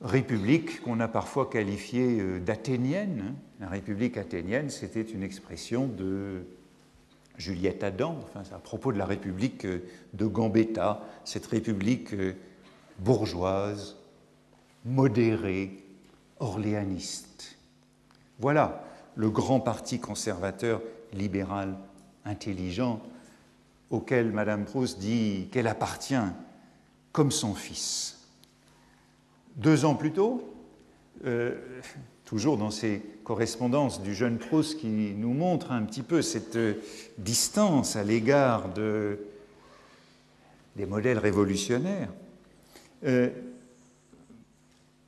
république 0.00 0.80
qu'on 0.82 1.00
a 1.00 1.08
parfois 1.08 1.48
qualifiée 1.48 2.20
euh, 2.20 2.40
d'athénienne. 2.40 3.24
Hein. 3.28 3.34
La 3.60 3.68
république 3.68 4.16
athénienne, 4.16 4.70
c'était 4.70 5.02
une 5.02 5.22
expression 5.22 5.86
de 5.86 6.44
Juliette 7.38 7.84
Adam, 7.84 8.18
à 8.34 8.58
propos 8.58 8.92
de 8.92 8.98
la 8.98 9.06
république 9.06 9.64
euh, 9.66 9.84
de 10.14 10.26
Gambetta, 10.26 11.02
cette 11.24 11.46
république 11.46 12.14
bourgeoise, 12.98 13.96
modérée, 14.84 15.85
orléaniste. 16.40 17.56
Voilà 18.38 18.84
le 19.14 19.30
grand 19.30 19.60
parti 19.60 19.98
conservateur, 19.98 20.82
libéral, 21.12 21.76
intelligent, 22.24 23.00
auquel 23.90 24.32
Madame 24.32 24.64
Proust 24.64 24.98
dit 24.98 25.48
qu'elle 25.52 25.68
appartient 25.68 26.14
comme 27.12 27.30
son 27.30 27.54
fils. 27.54 28.18
Deux 29.56 29.84
ans 29.86 29.94
plus 29.94 30.12
tôt, 30.12 30.52
euh, 31.24 31.54
toujours 32.26 32.58
dans 32.58 32.70
ces 32.70 33.00
correspondances 33.24 34.02
du 34.02 34.14
jeune 34.14 34.38
Proust 34.38 34.78
qui 34.78 35.14
nous 35.16 35.32
montre 35.32 35.72
un 35.72 35.82
petit 35.82 36.02
peu 36.02 36.20
cette 36.20 36.58
distance 37.16 37.96
à 37.96 38.04
l'égard 38.04 38.74
de, 38.74 39.18
des 40.76 40.84
modèles 40.84 41.18
révolutionnaires, 41.18 42.10
euh, 43.04 43.30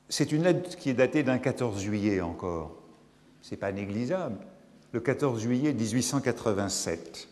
c'est 0.08 0.32
une 0.32 0.42
lettre 0.42 0.76
qui 0.76 0.90
est 0.90 0.94
datée 0.94 1.22
d'un 1.22 1.38
14 1.38 1.80
juillet 1.80 2.20
encore. 2.20 2.74
Ce 3.42 3.50
n'est 3.50 3.58
pas 3.58 3.72
négligeable. 3.72 4.38
Le 4.92 5.00
14 5.00 5.40
juillet 5.40 5.72
1887. 5.72 7.28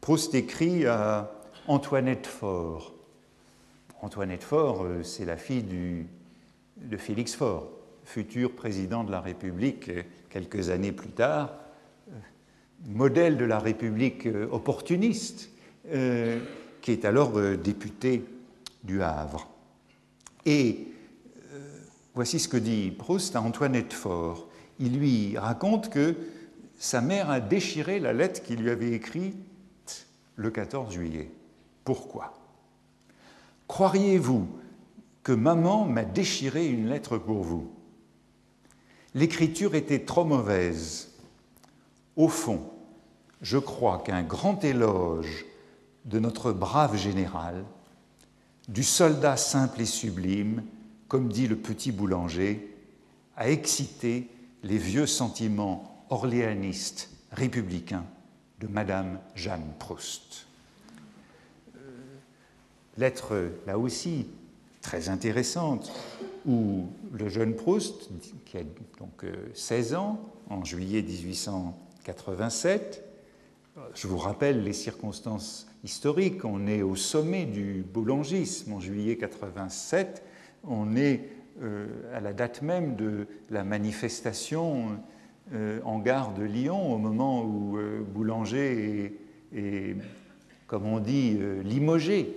Proust 0.00 0.34
écrit 0.34 0.86
à 0.86 1.30
Antoinette 1.66 2.26
Faure, 2.26 2.94
Antoinette 4.02 4.44
Faure, 4.44 4.84
euh, 4.84 5.02
c'est 5.02 5.24
la 5.24 5.38
fille 5.38 5.64
de 6.76 6.96
Félix 6.98 7.34
Faure, 7.34 7.70
futur 8.04 8.52
président 8.52 9.02
de 9.02 9.10
la 9.10 9.22
République 9.22 9.88
euh, 9.88 10.02
quelques 10.28 10.68
années 10.68 10.92
plus 10.92 11.08
tard, 11.08 11.54
euh, 12.08 12.12
modèle 12.86 13.38
de 13.38 13.46
la 13.46 13.58
République 13.58 14.28
opportuniste, 14.50 15.50
qui 15.86 16.90
est 16.92 17.04
alors 17.04 17.38
député 17.56 18.24
du 18.84 19.02
Havre. 19.02 19.50
Et 20.46 20.93
voici 22.14 22.38
ce 22.38 22.48
que 22.48 22.56
dit 22.56 22.90
Proust 22.90 23.36
à 23.36 23.42
Antoinette 23.42 23.92
Faure. 23.92 24.46
Il 24.78 24.98
lui 24.98 25.36
raconte 25.36 25.90
que 25.90 26.16
sa 26.78 27.00
mère 27.00 27.30
a 27.30 27.40
déchiré 27.40 28.00
la 28.00 28.12
lettre 28.12 28.42
qu'il 28.42 28.60
lui 28.60 28.70
avait 28.70 28.92
écrite 28.92 29.36
le 30.36 30.50
14 30.50 30.92
juillet. 30.92 31.30
Pourquoi? 31.84 32.34
Croiriez-vous 33.68 34.46
que 35.22 35.32
maman 35.32 35.84
m'a 35.84 36.04
déchiré 36.04 36.66
une 36.66 36.88
lettre 36.88 37.18
pour 37.18 37.42
vous? 37.42 37.70
L'écriture 39.14 39.74
était 39.74 40.04
trop 40.04 40.24
mauvaise. 40.24 41.12
Au 42.16 42.28
fond, 42.28 42.70
je 43.42 43.58
crois 43.58 43.98
qu'un 43.98 44.22
grand 44.22 44.64
éloge 44.64 45.44
de 46.04 46.18
notre 46.18 46.52
brave 46.52 46.96
général, 46.96 47.64
du 48.68 48.82
soldat 48.82 49.36
simple 49.36 49.80
et 49.80 49.86
sublime, 49.86 50.62
comme 51.14 51.28
dit 51.28 51.46
le 51.46 51.54
petit 51.54 51.92
boulanger, 51.92 52.74
a 53.36 53.48
excité 53.48 54.26
les 54.64 54.78
vieux 54.78 55.06
sentiments 55.06 56.04
orléanistes 56.10 57.08
républicains 57.30 58.04
de 58.58 58.66
Madame 58.66 59.20
Jeanne 59.36 59.74
Proust. 59.78 60.48
lettre 62.98 63.48
là 63.64 63.78
aussi 63.78 64.26
très 64.82 65.08
intéressante 65.08 65.92
où 66.46 66.88
le 67.12 67.28
jeune 67.28 67.54
Proust, 67.54 68.10
qui 68.44 68.56
a 68.56 68.62
donc 68.98 69.24
16 69.54 69.94
ans, 69.94 70.18
en 70.50 70.64
juillet 70.64 71.00
1887, 71.00 73.04
je 73.94 74.08
vous 74.08 74.18
rappelle 74.18 74.64
les 74.64 74.72
circonstances 74.72 75.68
historiques, 75.84 76.44
on 76.44 76.66
est 76.66 76.82
au 76.82 76.96
sommet 76.96 77.44
du 77.44 77.84
boulangisme 77.88 78.72
en 78.72 78.80
juillet 78.80 79.16
87, 79.16 80.24
on 80.68 80.96
est 80.96 81.20
euh, 81.62 81.86
à 82.12 82.20
la 82.20 82.32
date 82.32 82.62
même 82.62 82.96
de 82.96 83.26
la 83.50 83.62
manifestation 83.62 84.98
euh, 85.52 85.80
en 85.84 85.98
gare 86.00 86.34
de 86.34 86.42
Lyon, 86.42 86.92
au 86.92 86.98
moment 86.98 87.44
où 87.44 87.78
euh, 87.78 88.00
Boulanger 88.02 89.16
est, 89.54 89.96
comme 90.66 90.86
on 90.86 90.98
dit, 90.98 91.38
limogé, 91.62 92.36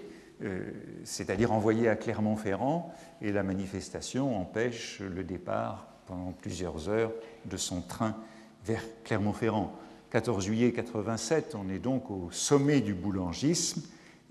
c'est-à-dire 1.03 1.51
envoyé 1.51 1.89
à 1.89 1.95
Clermont-Ferrand, 1.95 2.93
et 3.23 3.31
la 3.31 3.41
manifestation 3.41 4.39
empêche 4.39 4.99
le 4.99 5.23
départ 5.23 5.87
pendant 6.05 6.31
plusieurs 6.31 6.89
heures 6.89 7.11
de 7.45 7.57
son 7.57 7.81
train 7.81 8.15
vers 8.63 8.83
Clermont-Ferrand. 9.03 9.73
14 10.11 10.45
juillet 10.45 10.71
87, 10.73 11.55
on 11.55 11.73
est 11.73 11.79
donc 11.79 12.11
au 12.11 12.29
sommet 12.29 12.81
du 12.81 12.93
boulangisme 12.93 13.81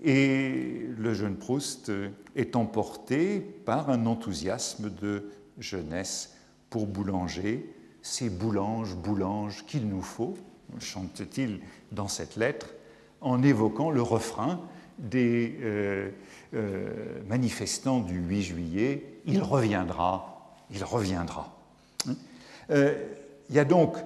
et 0.03 0.87
le 0.97 1.13
jeune 1.13 1.35
Proust 1.35 1.91
est 2.35 2.55
emporté 2.55 3.39
par 3.39 3.89
un 3.89 4.05
enthousiasme 4.05 4.89
de 4.89 5.31
jeunesse 5.57 6.35
pour 6.69 6.87
Boulanger. 6.87 7.73
C'est 8.01 8.29
Boulange, 8.29 8.95
Boulange 8.95 9.65
qu'il 9.65 9.87
nous 9.87 10.01
faut, 10.01 10.35
chante-t-il 10.79 11.59
dans 11.91 12.07
cette 12.07 12.35
lettre, 12.35 12.73
en 13.21 13.41
évoquant 13.41 13.89
le 13.89 14.01
refrain 14.01 14.61
des 14.99 15.57
euh, 15.61 16.09
euh, 16.53 17.21
manifestants 17.27 17.99
du 17.99 18.19
8 18.19 18.41
juillet 18.43 19.19
Il 19.25 19.41
reviendra, 19.41 20.55
il 20.71 20.83
reviendra. 20.83 21.55
Euh, 22.69 22.95
il 23.49 23.55
y 23.55 23.59
a 23.59 23.65
donc 23.65 23.97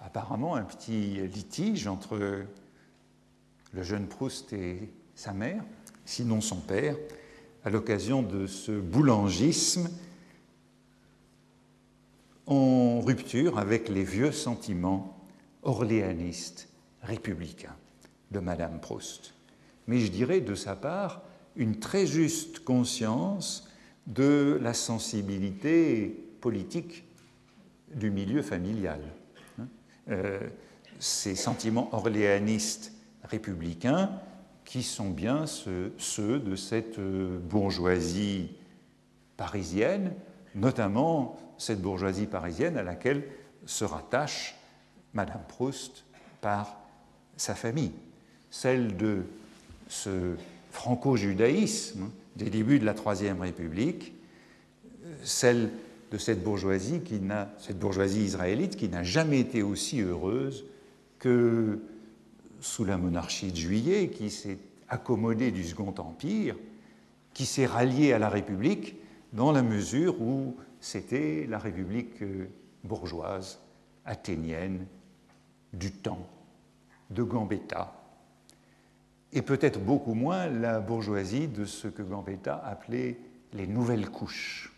apparemment 0.00 0.54
un 0.54 0.62
petit 0.62 1.26
litige 1.26 1.86
entre 1.86 2.44
le 3.72 3.82
jeune 3.82 4.06
Proust 4.06 4.52
et 4.52 4.90
sa 5.14 5.32
mère, 5.32 5.62
sinon 6.04 6.40
son 6.40 6.60
père, 6.60 6.96
à 7.64 7.70
l'occasion 7.70 8.22
de 8.22 8.46
ce 8.46 8.72
boulangisme 8.72 9.90
en 12.46 13.00
rupture 13.00 13.58
avec 13.58 13.88
les 13.88 14.04
vieux 14.04 14.32
sentiments 14.32 15.18
orléanistes 15.62 16.68
républicains 17.02 17.76
de 18.30 18.40
Madame 18.40 18.80
Proust. 18.80 19.34
Mais 19.86 19.98
je 19.98 20.10
dirais 20.10 20.40
de 20.40 20.54
sa 20.54 20.74
part 20.74 21.22
une 21.56 21.78
très 21.78 22.06
juste 22.06 22.60
conscience 22.60 23.68
de 24.06 24.58
la 24.62 24.72
sensibilité 24.72 26.06
politique 26.40 27.04
du 27.94 28.10
milieu 28.10 28.42
familial. 28.42 29.00
Euh, 30.08 30.40
ces 30.98 31.34
sentiments 31.34 31.90
orléanistes 31.92 32.92
républicains 33.28 34.10
qui 34.64 34.82
sont 34.82 35.10
bien 35.10 35.46
ceux, 35.46 36.38
de 36.38 36.56
cette 36.56 36.98
euh, 36.98 37.38
bourgeoisie 37.38 38.50
parisienne, 39.36 40.12
notamment 40.54 41.38
cette 41.56 41.80
bourgeoisie 41.80 42.26
parisienne 42.26 42.76
à 42.76 42.82
laquelle 42.82 43.24
se 43.64 43.84
rattache 43.84 44.56
Madame 45.14 45.40
Proust 45.48 46.04
par 46.40 46.76
sa 47.36 47.54
famille, 47.54 47.92
celle 48.50 48.96
de 48.96 49.22
ce 49.88 50.34
franco-judaïsme 50.70 52.10
des 52.36 52.50
débuts 52.50 52.78
de 52.78 52.84
la 52.84 52.94
Troisième 52.94 53.40
République, 53.40 54.12
celle 55.22 55.70
de 56.10 56.18
cette 56.18 56.42
bourgeoisie, 56.42 57.00
qui 57.00 57.20
cette 57.58 57.78
bourgeoisie 57.78 58.22
israélite 58.22 58.76
qui 58.76 58.88
n'a 58.88 59.02
jamais 59.02 59.40
été 59.40 59.62
aussi 59.62 60.00
heureuse 60.00 60.64
que 61.18 61.80
sous 62.60 62.84
la 62.84 62.96
monarchie 62.96 63.52
de 63.52 63.56
Juillet, 63.56 64.08
qui 64.08 64.30
s'est 64.30 64.58
accommodée 64.88 65.50
du 65.50 65.64
Second 65.64 65.94
Empire, 65.98 66.56
qui 67.34 67.46
s'est 67.46 67.66
ralliée 67.66 68.12
à 68.12 68.18
la 68.18 68.28
République 68.28 68.96
dans 69.32 69.52
la 69.52 69.62
mesure 69.62 70.20
où 70.20 70.56
c'était 70.80 71.46
la 71.48 71.58
République 71.58 72.22
euh, 72.22 72.48
bourgeoise, 72.84 73.60
athénienne, 74.04 74.86
du 75.72 75.92
temps, 75.92 76.26
de 77.10 77.22
Gambetta, 77.22 77.94
et 79.32 79.42
peut-être 79.42 79.78
beaucoup 79.78 80.14
moins 80.14 80.46
la 80.46 80.80
bourgeoisie 80.80 81.48
de 81.48 81.66
ce 81.66 81.88
que 81.88 82.02
Gambetta 82.02 82.56
appelait 82.64 83.18
les 83.52 83.66
nouvelles 83.66 84.08
couches 84.08 84.72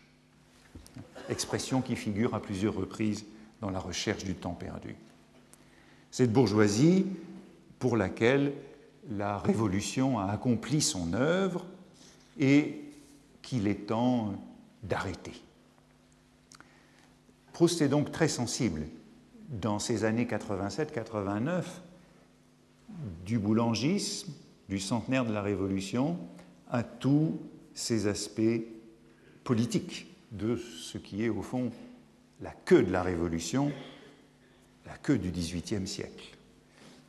expression 1.29 1.81
qui 1.81 1.95
figure 1.95 2.35
à 2.35 2.41
plusieurs 2.41 2.75
reprises 2.75 3.25
dans 3.61 3.69
la 3.69 3.79
recherche 3.79 4.23
du 4.23 4.35
temps 4.35 4.53
perdu. 4.53 4.95
Cette 6.11 6.33
bourgeoisie 6.33 7.05
pour 7.81 7.97
laquelle 7.97 8.53
la 9.09 9.39
Révolution 9.39 10.19
a 10.19 10.25
accompli 10.25 10.81
son 10.81 11.13
œuvre 11.13 11.65
et 12.39 12.79
qu'il 13.41 13.67
est 13.67 13.87
temps 13.87 14.35
d'arrêter. 14.83 15.33
Proust 17.53 17.81
est 17.81 17.89
donc 17.89 18.11
très 18.11 18.27
sensible 18.27 18.83
dans 19.49 19.79
ces 19.79 20.03
années 20.03 20.25
87-89 20.25 21.63
du 23.25 23.39
boulangisme, 23.39 24.31
du 24.69 24.79
centenaire 24.79 25.25
de 25.25 25.33
la 25.33 25.41
Révolution, 25.41 26.19
à 26.69 26.83
tous 26.83 27.39
ces 27.73 28.05
aspects 28.05 28.61
politiques 29.43 30.05
de 30.31 30.55
ce 30.55 30.99
qui 30.99 31.25
est 31.25 31.29
au 31.29 31.41
fond 31.41 31.71
la 32.41 32.51
queue 32.51 32.83
de 32.83 32.91
la 32.91 33.01
Révolution, 33.01 33.71
la 34.85 34.97
queue 34.97 35.17
du 35.17 35.31
XVIIIe 35.31 35.87
siècle. 35.87 36.37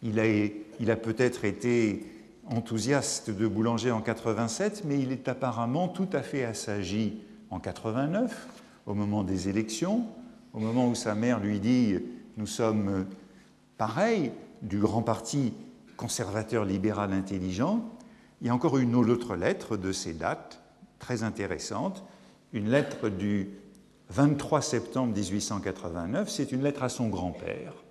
Il 0.03 0.19
a, 0.19 0.97
peut-être 0.97 1.45
été 1.45 2.05
enthousiaste 2.47 3.31
de 3.31 3.47
Boulanger 3.47 3.93
en 3.93 4.01
87, 4.01 4.83
mais 4.85 4.99
il 4.99 5.13
est 5.13 5.29
apparemment 5.29 5.89
tout 5.89 6.09
à 6.13 6.23
fait 6.23 6.45
assagi 6.45 7.21
en 7.51 7.61
89, 7.61 8.49
au 8.87 8.95
moment 8.95 9.23
des 9.23 9.49
élections, 9.49 10.07
au 10.53 10.59
moment 10.59 10.89
où 10.89 10.95
sa 10.95 11.15
mère 11.15 11.39
lui 11.39 11.61
dit 11.61 11.99
Nous 12.37 12.47
sommes 12.47 13.07
pareils 13.79 14.33
du 14.63 14.79
grand 14.79 15.03
parti 15.03 15.55
conservateur 15.97 16.65
libéral 16.65 17.13
intelligent. 17.13 17.85
Il 18.41 18.49
y 18.49 18.51
a 18.51 18.55
encore 18.55 18.79
une 18.79 18.97
autre 18.97 19.37
lettre 19.37 19.77
de 19.77 19.93
ces 19.93 20.15
dates, 20.15 20.61
très 20.99 21.23
intéressante, 21.23 22.05
une 22.53 22.69
lettre 22.69 23.09
du 23.09 23.51
23 24.11 24.61
septembre 24.63 25.15
1889, 25.15 26.29
c'est 26.29 26.53
une 26.53 26.63
lettre 26.63 26.83
à 26.83 26.89
son 26.89 27.09
grand-père. 27.09 27.82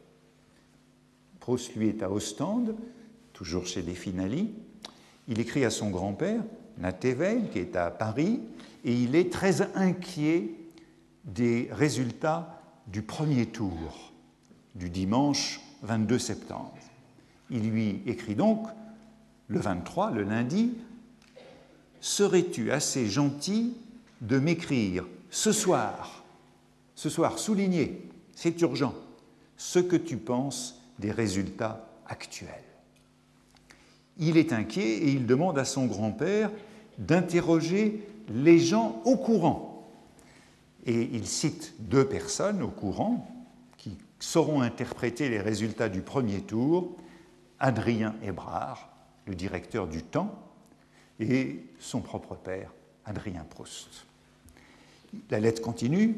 Proust, 1.41 1.75
lui, 1.75 1.89
est 1.89 2.03
à 2.03 2.09
Ostende, 2.09 2.75
toujours 3.33 3.65
chez 3.65 3.81
les 3.81 3.95
Finali. 3.95 4.53
Il 5.27 5.39
écrit 5.39 5.65
à 5.65 5.69
son 5.69 5.89
grand-père, 5.89 6.41
Natevel, 6.77 7.49
qui 7.49 7.59
est 7.59 7.75
à 7.75 7.91
Paris, 7.91 8.39
et 8.85 8.93
il 8.93 9.15
est 9.15 9.31
très 9.31 9.61
inquiet 9.75 10.51
des 11.25 11.67
résultats 11.71 12.61
du 12.87 13.01
premier 13.01 13.47
tour 13.47 14.13
du 14.75 14.89
dimanche 14.89 15.59
22 15.81 16.19
septembre. 16.19 16.77
Il 17.49 17.69
lui 17.69 18.01
écrit 18.05 18.35
donc, 18.35 18.67
le 19.47 19.59
23, 19.59 20.11
le 20.11 20.23
lundi, 20.23 20.75
Serais-tu 22.01 22.71
assez 22.71 23.05
gentil 23.05 23.75
de 24.21 24.39
m'écrire 24.39 25.05
ce 25.29 25.51
soir, 25.51 26.23
ce 26.95 27.09
soir 27.09 27.37
souligné, 27.37 28.09
c'est 28.33 28.59
urgent, 28.61 28.95
ce 29.55 29.77
que 29.77 29.95
tu 29.95 30.17
penses 30.17 30.80
des 31.01 31.11
résultats 31.11 31.85
actuels. 32.07 32.47
Il 34.17 34.37
est 34.37 34.53
inquiet 34.53 34.97
et 34.97 35.09
il 35.09 35.25
demande 35.25 35.59
à 35.59 35.65
son 35.65 35.85
grand-père 35.85 36.49
d'interroger 36.97 38.07
les 38.29 38.59
gens 38.59 39.01
au 39.03 39.17
courant. 39.17 39.89
Et 40.85 41.09
il 41.11 41.27
cite 41.27 41.73
deux 41.79 42.07
personnes 42.07 42.61
au 42.61 42.69
courant 42.69 43.27
qui 43.77 43.97
sauront 44.19 44.61
interpréter 44.61 45.27
les 45.27 45.41
résultats 45.41 45.89
du 45.89 46.01
premier 46.01 46.41
tour, 46.41 46.95
Adrien 47.59 48.15
Hébrard, 48.23 48.89
le 49.25 49.35
directeur 49.35 49.87
du 49.87 50.03
Temps, 50.03 50.39
et 51.19 51.65
son 51.79 51.99
propre 51.99 52.35
père, 52.35 52.71
Adrien 53.05 53.43
Proust 53.49 54.05
la 55.29 55.39
lettre 55.39 55.61
continue, 55.61 56.15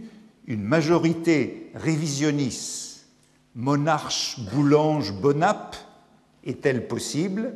une 0.48 0.62
majorité 0.62 1.72
révisionniste, 1.76 2.93
monarche, 3.56 4.40
boulange, 4.52 5.14
bonap, 5.14 5.76
est-elle 6.44 6.88
possible? 6.88 7.54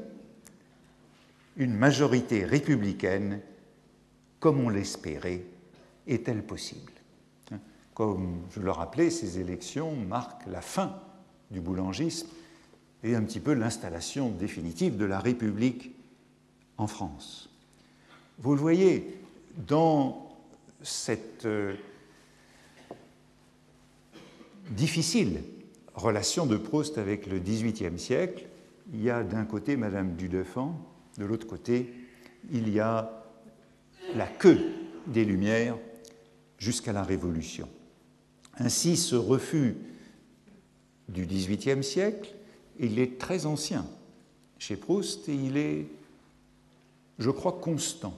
Une 1.58 1.74
majorité 1.74 2.46
républicaine, 2.46 3.42
comme 4.40 4.60
on 4.60 4.70
l'espérait, 4.70 5.44
est-elle 6.06 6.44
possible? 6.44 6.92
Comme 7.94 8.44
je 8.52 8.60
le 8.60 8.70
rappelais, 8.70 9.10
ces 9.10 9.40
élections 9.40 9.96
marquent 9.96 10.46
la 10.46 10.62
fin 10.62 11.00
du 11.50 11.60
boulangisme 11.60 12.28
et 13.04 13.16
un 13.16 13.24
petit 13.24 13.40
peu 13.40 13.54
l'installation 13.54 14.30
définitive 14.30 14.98
de 14.98 15.06
la 15.06 15.20
République 15.20 15.96
en 16.78 16.86
France. 16.86 17.50
Vous 18.38 18.54
le 18.54 18.60
voyez, 18.60 19.20
dans 19.56 20.30
cette 20.84 21.46
euh, 21.46 21.74
difficile 24.70 25.42
relation 25.98 26.46
de 26.46 26.58
Proust 26.58 26.98
avec 26.98 27.26
le 27.28 27.40
XVIIIe 27.40 28.00
siècle, 28.00 28.46
il 28.94 29.04
y 29.04 29.10
a 29.10 29.24
d'un 29.24 29.46
côté 29.46 29.76
Madame 29.76 30.16
Dudefant, 30.16 30.80
de 31.18 31.26
l'autre 31.26 31.48
côté, 31.48 31.94
il 32.52 32.70
y 32.70 32.80
a 32.80 33.26
la 34.16 34.28
queue 34.28 34.62
des 35.08 35.26
Lumières 35.26 35.78
jusqu'à 36.58 36.94
la 36.94 37.04
Révolution. 37.04 37.68
Ainsi, 38.60 38.96
ce 38.96 39.16
refus 39.16 39.76
du 41.10 41.26
XVIIIe 41.26 41.84
siècle, 41.84 42.34
il 42.80 43.00
est 43.00 43.20
très 43.20 43.46
ancien 43.46 43.86
chez 44.60 44.76
Proust 44.76 45.28
et 45.30 45.36
il 45.36 45.58
est, 45.58 45.88
je 47.20 47.30
crois, 47.30 47.54
constant 47.54 48.18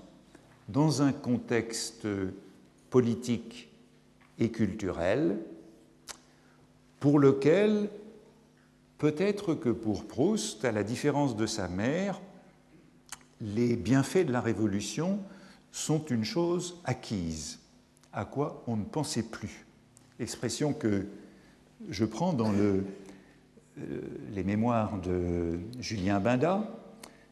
dans 0.67 1.01
un 1.01 1.11
contexte 1.11 2.07
politique 2.89 3.69
et 4.37 4.49
culturel 4.49 5.39
pour 6.99 7.19
lequel 7.19 7.89
peut-être 8.97 9.55
que 9.55 9.69
pour 9.69 10.05
Proust, 10.05 10.65
à 10.65 10.71
la 10.71 10.83
différence 10.83 11.35
de 11.35 11.45
sa 11.45 11.67
mère, 11.67 12.19
les 13.41 13.75
bienfaits 13.75 14.25
de 14.25 14.31
la 14.31 14.41
Révolution 14.41 15.19
sont 15.71 16.03
une 16.05 16.25
chose 16.25 16.79
acquise, 16.83 17.59
à 18.11 18.25
quoi 18.25 18.63
on 18.67 18.75
ne 18.75 18.83
pensait 18.83 19.23
plus. 19.23 19.65
Expression 20.19 20.73
que 20.73 21.07
je 21.87 22.05
prends 22.05 22.33
dans 22.33 22.53
euh, 22.53 22.81
les 24.33 24.43
mémoires 24.43 24.99
de 24.99 25.59
Julien 25.79 26.19
Binda, 26.19 26.63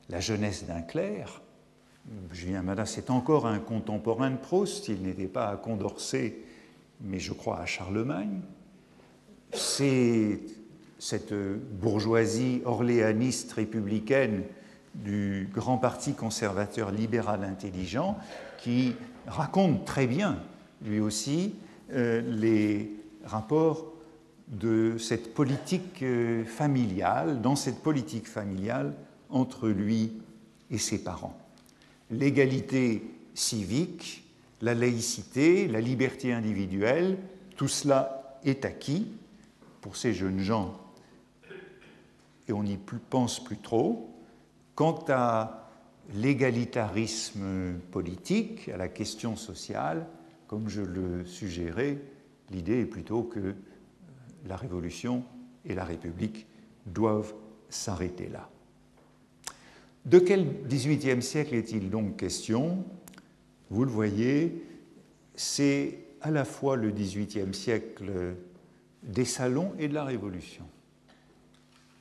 La 0.10 0.22
jeunesse 0.22 0.66
d'un 0.66 0.82
clerc. 0.82 1.42
Julien 2.32 2.64
Binda, 2.64 2.86
c'est 2.86 3.10
encore 3.10 3.46
un 3.46 3.60
contemporain 3.60 4.32
de 4.32 4.38
Proust, 4.38 4.88
il 4.88 5.02
n'était 5.02 5.28
pas 5.28 5.50
à 5.50 5.58
Condorcet, 5.58 6.38
mais 7.02 7.20
je 7.20 7.34
crois 7.34 7.60
à 7.60 7.66
Charlemagne. 7.66 8.40
C'est 9.54 10.40
cette 11.00 11.34
bourgeoisie 11.34 12.62
orléaniste 12.66 13.54
républicaine 13.54 14.44
du 14.96 15.50
grand 15.54 15.78
parti 15.78 16.14
conservateur 16.14 16.92
libéral 16.92 17.44
intelligent 17.44 18.18
qui 18.58 18.96
raconte 19.28 19.86
très 19.86 20.08
bien, 20.08 20.40
lui 20.84 21.00
aussi, 21.00 21.56
euh, 21.94 22.22
les 22.22 22.92
rapports 23.24 23.94
de 24.48 24.98
cette 24.98 25.34
politique 25.34 26.02
euh, 26.02 26.44
familiale, 26.46 27.42
dans 27.42 27.56
cette 27.56 27.80
politique 27.80 28.28
familiale 28.28 28.94
entre 29.30 29.68
lui 29.68 30.14
et 30.72 30.78
ses 30.78 31.04
parents. 31.04 31.38
L'égalité 32.10 33.04
civique, 33.34 34.26
la 34.62 34.74
laïcité, 34.74 35.68
la 35.68 35.82
liberté 35.82 36.34
individuelle, 36.34 37.18
tout 37.56 37.68
cela 37.68 38.40
est 38.46 38.66
acquis 38.66 39.08
pour 39.82 39.98
ces 39.98 40.14
jeunes 40.14 40.40
gens 40.40 40.80
et 42.48 42.54
on 42.54 42.64
n'y 42.64 42.78
pense 43.10 43.44
plus 43.44 43.58
trop. 43.58 44.10
Quant 44.76 45.04
à 45.10 45.70
l'égalitarisme 46.14 47.80
politique, 47.92 48.70
à 48.70 48.78
la 48.78 48.88
question 48.88 49.36
sociale, 49.36 50.08
comme 50.48 50.70
je 50.70 50.82
le 50.82 51.26
suggérais, 51.26 51.98
l'idée 52.52 52.82
est 52.82 52.86
plutôt 52.86 53.24
que 53.24 53.56
la 54.46 54.56
Révolution 54.56 55.24
et 55.66 55.76
la 55.76 55.84
République 55.84 56.48
doivent 56.86 57.34
s'arrêter 57.70 58.30
là. 58.30 58.50
De 60.06 60.20
quel 60.20 60.64
XVIIIe 60.68 61.22
siècle 61.22 61.56
est-il 61.56 61.90
donc 61.90 62.16
question? 62.16 62.86
Vous 63.70 63.84
le 63.84 63.92
voyez, 63.92 64.64
c'est 65.36 66.00
à 66.22 66.32
la 66.32 66.46
fois 66.46 66.78
le 66.78 66.92
XVIIIe 66.92 67.54
siècle 67.54 68.36
des 69.08 69.26
salons 69.26 69.74
et 69.80 69.88
de 69.88 69.94
la 69.94 70.04
Révolution 70.04 70.66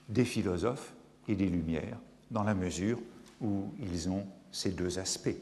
des 0.08 0.24
philosophes 0.24 0.92
et 1.28 1.34
des 1.34 1.48
Lumières, 1.48 1.98
dans 2.30 2.44
la 2.44 2.54
mesure 2.54 2.98
où 3.40 3.72
ils 3.80 4.08
ont 4.08 4.26
ces 4.52 4.70
deux 4.70 4.98
aspects. 4.98 5.36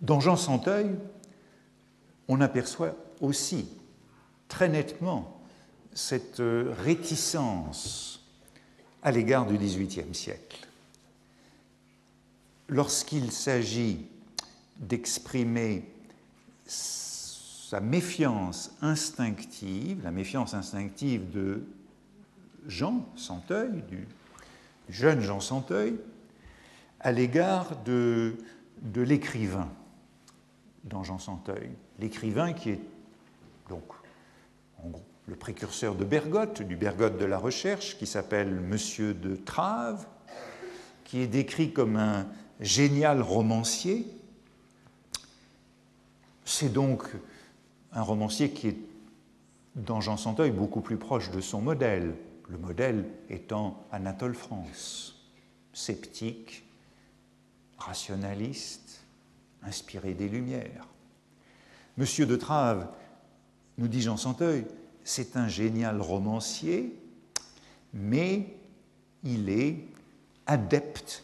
Dans 0.00 0.20
Jean 0.20 0.36
Santeuil, 0.36 0.90
on 2.28 2.40
aperçoit 2.40 2.94
aussi 3.20 3.68
très 4.48 4.68
nettement 4.68 5.40
cette 5.94 6.42
réticence 6.42 8.24
à 9.02 9.10
l'égard 9.10 9.46
du 9.46 9.56
XVIIIe 9.56 10.14
siècle. 10.14 10.66
Lorsqu'il 12.68 13.30
s'agit 13.32 14.06
d'exprimer 14.78 15.84
sa 17.68 17.80
méfiance 17.80 18.70
instinctive, 18.80 20.04
la 20.04 20.12
méfiance 20.12 20.54
instinctive 20.54 21.32
de 21.32 21.64
Jean 22.68 23.04
Santeuil, 23.16 23.82
du 23.88 24.06
jeune 24.88 25.20
Jean 25.20 25.40
Santeuil, 25.40 25.98
à 27.00 27.10
l'égard 27.10 27.82
de, 27.82 28.36
de 28.82 29.02
l'écrivain 29.02 29.68
dans 30.84 31.02
Jean 31.02 31.18
Santeuil. 31.18 31.70
L'écrivain 31.98 32.52
qui 32.52 32.70
est 32.70 32.80
donc 33.68 33.82
le 35.26 35.34
précurseur 35.34 35.96
de 35.96 36.04
Bergotte, 36.04 36.62
du 36.62 36.76
Bergotte 36.76 37.18
de 37.18 37.24
la 37.24 37.38
recherche, 37.38 37.98
qui 37.98 38.06
s'appelle 38.06 38.60
Monsieur 38.60 39.12
de 39.12 39.34
Trave, 39.34 40.06
qui 41.02 41.18
est 41.18 41.26
décrit 41.26 41.72
comme 41.72 41.96
un 41.96 42.28
génial 42.60 43.22
romancier. 43.22 44.06
C'est 46.44 46.72
donc 46.72 47.02
un 47.96 48.02
romancier 48.02 48.50
qui 48.50 48.68
est, 48.68 48.76
dans 49.74 50.00
Jean 50.00 50.18
Santeuil, 50.18 50.50
beaucoup 50.50 50.82
plus 50.82 50.98
proche 50.98 51.30
de 51.30 51.40
son 51.40 51.62
modèle, 51.62 52.14
le 52.48 52.58
modèle 52.58 53.06
étant 53.30 53.84
Anatole 53.90 54.34
France, 54.34 55.26
sceptique, 55.72 56.64
rationaliste, 57.78 59.00
inspiré 59.62 60.12
des 60.12 60.28
Lumières. 60.28 60.86
Monsieur 61.96 62.26
de 62.26 62.36
Trave, 62.36 62.88
nous 63.78 63.88
dit 63.88 64.02
Jean 64.02 64.18
Santeuil, 64.18 64.66
c'est 65.02 65.36
un 65.36 65.48
génial 65.48 66.00
romancier, 66.00 66.94
mais 67.94 68.56
il 69.24 69.48
est 69.48 69.78
adepte 70.46 71.22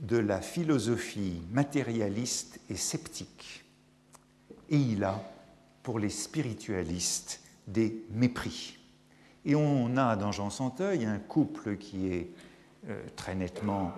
de 0.00 0.16
la 0.16 0.40
philosophie 0.40 1.42
matérialiste 1.52 2.60
et 2.70 2.76
sceptique. 2.76 3.64
Et 4.70 4.78
il 4.78 5.04
a, 5.04 5.22
pour 5.84 6.00
les 6.00 6.08
spiritualistes, 6.08 7.40
des 7.68 8.02
mépris. 8.10 8.78
Et 9.44 9.54
on 9.54 9.96
a 9.96 10.16
dans 10.16 10.32
Jean 10.32 10.50
Santeuil 10.50 11.04
un 11.04 11.18
couple 11.18 11.76
qui 11.76 12.08
est 12.08 12.30
euh, 12.88 13.00
très 13.14 13.34
nettement 13.34 13.92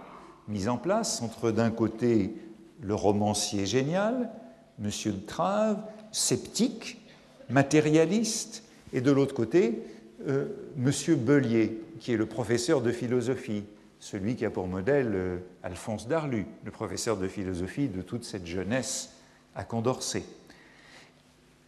mis 0.49 0.68
en 0.68 0.77
place 0.77 1.22
entre 1.22 1.51
d'un 1.51 1.70
côté 1.70 2.35
le 2.83 2.94
romancier 2.94 3.64
génial, 3.64 4.31
Monsieur 4.79 5.12
de 5.12 5.20
Trave, 5.20 5.83
sceptique, 6.12 7.01
matérialiste, 7.49 8.64
et 8.92 9.01
de 9.01 9.11
l'autre 9.11 9.35
côté 9.35 9.83
euh, 10.29 10.46
Monsieur 10.77 11.14
Bellier, 11.14 11.81
qui 12.01 12.12
est 12.12 12.16
le 12.16 12.27
professeur 12.27 12.83
de 12.83 12.90
philosophie, 12.90 13.64
celui 14.01 14.35
qui 14.35 14.44
a 14.44 14.51
pour 14.51 14.66
modèle 14.66 15.12
euh, 15.14 15.38
Alphonse 15.62 16.09
Darlu, 16.09 16.46
le 16.64 16.70
professeur 16.72 17.16
de 17.16 17.29
philosophie 17.29 17.88
de 17.88 18.03
toute 18.03 18.25
cette 18.25 18.46
jeunesse 18.46 19.12
à 19.55 19.64
Condorcet. 19.64 20.25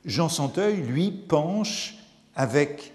Jean 0.08 0.30
Santeuil, 0.30 0.76
lui, 0.80 1.10
penche 1.10 1.98
avec 2.34 2.94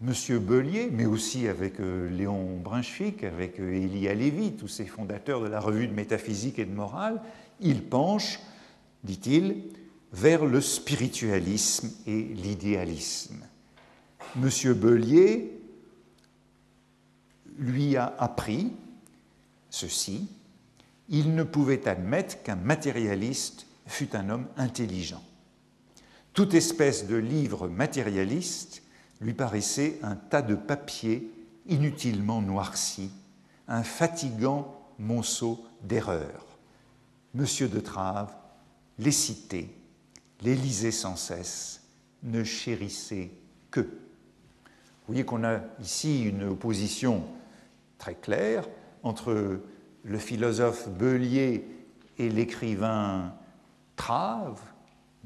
Monsieur 0.00 0.40
Bellier, 0.40 0.90
mais 0.90 1.06
aussi 1.06 1.46
avec 1.46 1.78
euh, 1.78 2.10
Léon 2.10 2.56
Brunswick, 2.56 3.22
avec 3.22 3.60
euh, 3.60 3.84
Elia 3.84 4.12
Lévy, 4.12 4.50
tous 4.54 4.66
ces 4.66 4.84
fondateurs 4.84 5.40
de 5.40 5.46
la 5.46 5.60
revue 5.60 5.86
de 5.86 5.94
métaphysique 5.94 6.58
et 6.58 6.64
de 6.64 6.74
morale, 6.74 7.22
il 7.60 7.84
penche, 7.84 8.40
dit-il, 9.04 9.62
vers 10.12 10.44
le 10.44 10.60
spiritualisme 10.60 11.92
et 12.08 12.22
l'idéalisme. 12.22 13.44
Monsieur 14.34 14.74
Bellier 14.74 15.56
lui 17.56 17.96
a 17.96 18.16
appris 18.18 18.72
ceci, 19.70 20.26
il 21.08 21.36
ne 21.36 21.44
pouvait 21.44 21.86
admettre 21.86 22.42
qu'un 22.42 22.56
matérialiste 22.56 23.68
fût 23.86 24.16
un 24.16 24.28
homme 24.28 24.46
intelligent. 24.56 25.22
Toute 26.38 26.54
espèce 26.54 27.08
de 27.08 27.16
livre 27.16 27.66
matérialiste 27.66 28.84
lui 29.20 29.34
paraissait 29.34 29.98
un 30.04 30.14
tas 30.14 30.40
de 30.40 30.54
papier 30.54 31.32
inutilement 31.66 32.40
noirci, 32.40 33.10
un 33.66 33.82
fatigant 33.82 34.80
monceau 35.00 35.66
d'erreurs. 35.82 36.46
Monsieur 37.34 37.66
de 37.66 37.80
Trave 37.80 38.32
les 39.00 39.10
citait, 39.10 39.68
les 40.42 40.54
lisait 40.54 40.92
sans 40.92 41.16
cesse, 41.16 41.82
ne 42.22 42.44
chérissait 42.44 43.32
que. 43.72 43.80
Vous 43.80 43.88
voyez 45.08 45.24
qu'on 45.24 45.42
a 45.42 45.58
ici 45.80 46.22
une 46.22 46.44
opposition 46.44 47.24
très 47.98 48.14
claire 48.14 48.68
entre 49.02 49.60
le 50.04 50.18
philosophe 50.18 50.88
Beulier 50.88 51.66
et 52.16 52.28
l'écrivain 52.28 53.34
Trave, 53.96 54.60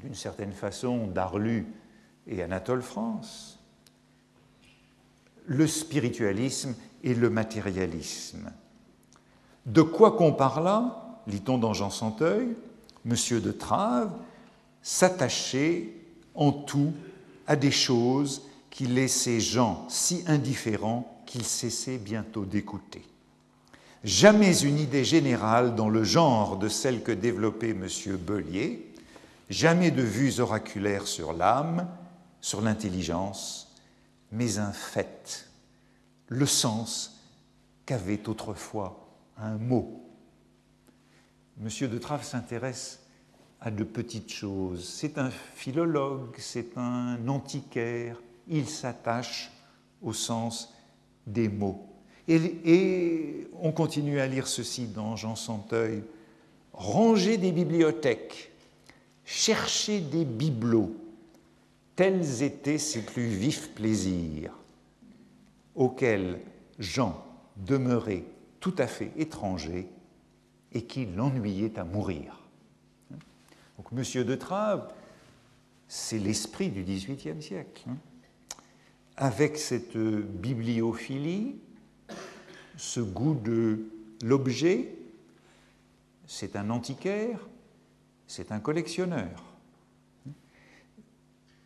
d'une 0.03 0.15
certaine 0.15 0.51
façon 0.51 1.07
Darlu 1.07 1.65
et 2.27 2.43
Anatole 2.43 2.81
France, 2.81 3.59
le 5.45 5.65
spiritualisme 5.65 6.75
et 7.03 7.13
le 7.13 7.29
matérialisme. 7.29 8.51
De 9.65 9.81
quoi 9.81 10.11
qu'on 10.11 10.33
parla, 10.33 11.21
lit-on 11.27 11.57
dans 11.57 11.73
Jean 11.73 11.89
Santeuil, 11.89 12.55
Monsieur 13.05 13.41
de 13.41 13.51
Trave 13.51 14.11
s'attachait 14.81 15.89
en 16.35 16.51
tout 16.51 16.93
à 17.47 17.55
des 17.55 17.71
choses 17.71 18.43
qui 18.69 18.87
laissaient 18.87 19.39
Jean 19.39 19.85
si 19.89 20.23
indifférent 20.27 21.21
qu'il 21.25 21.43
cessait 21.43 21.97
bientôt 21.97 22.45
d'écouter. 22.45 23.03
Jamais 24.03 24.63
une 24.63 24.79
idée 24.79 25.05
générale 25.05 25.75
dans 25.75 25.89
le 25.89 26.03
genre 26.03 26.57
de 26.57 26.67
celle 26.67 27.03
que 27.03 27.13
développait 27.13 27.69
M. 27.69 27.87
Bellier, 28.17 28.92
jamais 29.53 29.91
de 29.91 30.01
vues 30.01 30.39
oraculaires 30.39 31.07
sur 31.07 31.31
l'âme, 31.31 31.87
sur 32.41 32.61
l'intelligence, 32.61 33.73
mais 34.31 34.57
un 34.57 34.71
fait, 34.71 35.47
le 36.27 36.45
sens 36.45 37.21
qu'avait 37.85 38.27
autrefois 38.27 39.07
un 39.37 39.57
mot. 39.57 40.03
Monsieur 41.57 41.87
de 41.87 41.97
Trave 41.97 42.23
s'intéresse 42.23 42.99
à 43.61 43.69
de 43.69 43.83
petites 43.83 44.31
choses. 44.31 44.89
C'est 44.89 45.17
un 45.17 45.29
philologue, 45.29 46.35
c'est 46.37 46.77
un 46.77 47.27
antiquaire, 47.27 48.21
il 48.47 48.67
s'attache 48.67 49.51
au 50.01 50.13
sens 50.13 50.73
des 51.27 51.47
mots. 51.47 51.87
Et, 52.27 53.47
on 53.61 53.71
continue 53.71 54.19
à 54.19 54.27
lire 54.27 54.47
ceci 54.47 54.87
dans 54.87 55.15
Jean 55.15 55.35
Santeuil. 55.35 56.03
Ranger 56.73 57.37
des 57.37 57.51
bibliothèques, 57.51 58.51
chercher 59.25 59.99
des 59.99 60.25
bibelots, 60.25 60.95
tels 61.95 62.43
étaient 62.43 62.77
ses 62.77 63.05
plus 63.05 63.27
vifs 63.27 63.71
plaisirs, 63.71 64.53
auxquels 65.75 66.39
Jean 66.79 67.23
demeurait 67.57 68.23
tout 68.59 68.75
à 68.77 68.87
fait 68.87 69.11
étranger 69.17 69.87
et 70.71 70.83
qui 70.83 71.05
l'ennuyait 71.05 71.77
à 71.77 71.83
mourir. 71.83 72.39
Donc 73.77 73.91
Monsieur 73.91 74.23
de 74.23 74.35
Trave, 74.35 74.91
c'est 75.87 76.19
l'esprit 76.19 76.69
du 76.69 76.83
XVIIIe 76.83 77.41
siècle. 77.41 77.83
Hein. 77.89 77.97
Avec 79.15 79.57
cette 79.57 79.95
bibliophilie, 79.95 81.57
ce 82.77 82.99
goût 82.99 83.35
de 83.35 83.85
l'objet, 84.23 84.95
c'est 86.25 86.55
un 86.55 86.69
antiquaire, 86.71 87.39
c'est 88.27 88.51
un 88.51 88.59
collectionneur. 88.59 89.43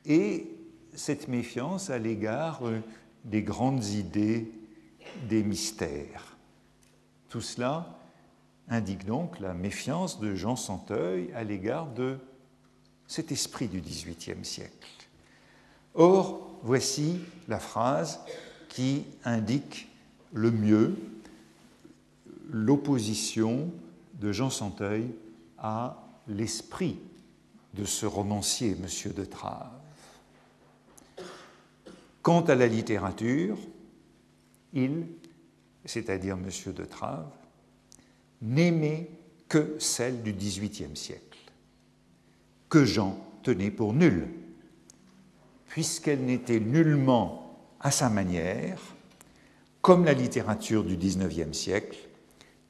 Et 0.06 0.48
cette 0.94 1.28
méfiance 1.28 1.90
à 1.90 2.00
l'égard 2.00 2.62
des 3.26 3.44
grandes 3.44 3.86
idées, 3.86 4.52
des 5.30 5.44
mystères. 5.44 6.38
Tout 7.30 7.42
cela 7.42 7.98
indique 8.70 9.06
donc 9.06 9.40
la 9.40 9.54
méfiance 9.54 10.20
de 10.20 10.36
Jean 10.36 10.56
Santeuil 10.56 11.32
à 11.34 11.44
l'égard 11.44 11.88
de 11.88 12.18
cet 13.08 13.32
esprit 13.32 13.68
du 13.68 13.82
XVIIIe 13.82 14.44
siècle. 14.44 15.08
Or, 15.94 16.60
voici 16.64 17.20
la 17.48 17.60
phrase 17.60 18.20
qui 18.70 19.06
indique 19.24 19.88
le 20.34 20.52
mieux 20.52 20.96
l'opposition 22.50 23.72
de 24.16 24.32
Jean 24.32 24.50
Santeuil 24.50 25.10
à 25.58 26.07
l'esprit 26.28 27.00
de 27.74 27.86
ce 27.86 28.06
romancier, 28.06 28.72
M. 28.72 29.14
de 29.14 29.26
Trave. 29.26 29.72
Quant 32.22 32.42
à 32.42 32.56
la 32.56 32.68
littérature, 32.68 33.58
il, 34.74 35.08
c'est-à-dire 35.86 36.36
M. 36.36 36.74
de 36.74 36.86
Trave, 36.86 37.30
n'aimait 38.42 39.10
que 39.48 39.76
celle 39.80 40.24
du 40.24 40.34
XVIIIe 40.34 40.96
siècle, 40.96 41.40
que 42.70 42.84
Jean 42.84 43.18
tenait 43.44 43.72
pour 43.72 43.94
nulle, 43.94 44.28
puisqu'elle 45.68 46.26
n'était 46.26 46.60
nullement 46.60 47.60
à 47.80 47.92
sa 47.92 48.10
manière, 48.10 48.82
comme 49.82 50.04
la 50.04 50.14
littérature 50.14 50.84
du 50.84 50.98
XIXe 50.98 51.58
siècle, 51.58 51.98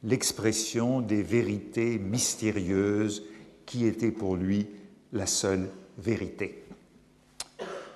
l'expression 0.03 1.01
des 1.01 1.23
vérités 1.23 1.97
mystérieuses 1.97 3.23
qui 3.67 3.85
étaient 3.85 4.11
pour 4.11 4.35
lui 4.35 4.65
la 5.13 5.27
seule 5.27 5.69
vérité. 5.99 6.63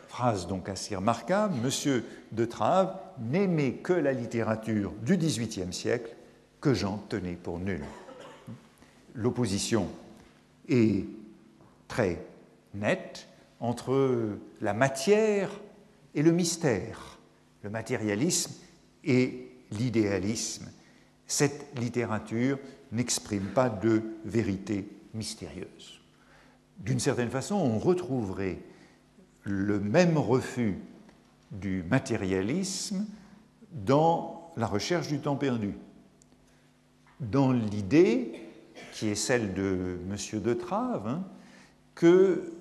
Phrase 0.08 0.46
donc 0.46 0.70
assez 0.70 0.96
remarquable, 0.96 1.56
Monsieur 1.64 2.06
de 2.34 2.46
Trave 2.46 2.96
n'aimait 3.20 3.76
que 3.76 3.94
la 3.94 4.12
littérature 4.12 4.92
du 5.02 5.18
XVIIIe 5.18 5.74
siècle 5.74 6.16
que 6.60 6.74
Jean 6.74 6.98
tenait 7.10 7.38
pour 7.42 7.58
nulle. 7.58 7.86
L'opposition 9.16 9.88
est 10.68 11.06
très 11.88 12.24
nette 12.74 13.28
entre 13.60 14.38
la 14.60 14.74
matière 14.74 15.50
et 16.14 16.22
le 16.22 16.32
mystère, 16.32 17.18
le 17.64 17.70
matérialisme 17.70 18.54
et 19.04 19.52
l'idéalisme. 19.72 20.70
Cette 21.28 21.68
littérature 21.80 22.60
n'exprime 22.92 23.48
pas 23.54 23.70
de 23.70 24.02
vérité 24.26 24.86
mystérieuse. 25.14 26.00
D'une 26.80 27.00
certaine 27.00 27.30
façon, 27.30 27.56
on 27.56 27.78
retrouverait 27.78 28.60
le 29.44 29.80
même 29.80 30.18
refus 30.18 30.80
du 31.52 31.84
matérialisme 31.84 33.06
dans 33.72 34.52
la 34.58 34.68
recherche 34.68 35.08
du 35.08 35.20
temps 35.20 35.36
perdu 35.36 35.76
dans 37.22 37.52
l'idée, 37.52 38.34
qui 38.94 39.08
est 39.08 39.16
celle 39.16 39.54
de 39.54 40.00
M. 40.10 40.42
de 40.42 40.54
Trave, 40.54 41.08
hein, 41.08 41.24
que 41.94 42.52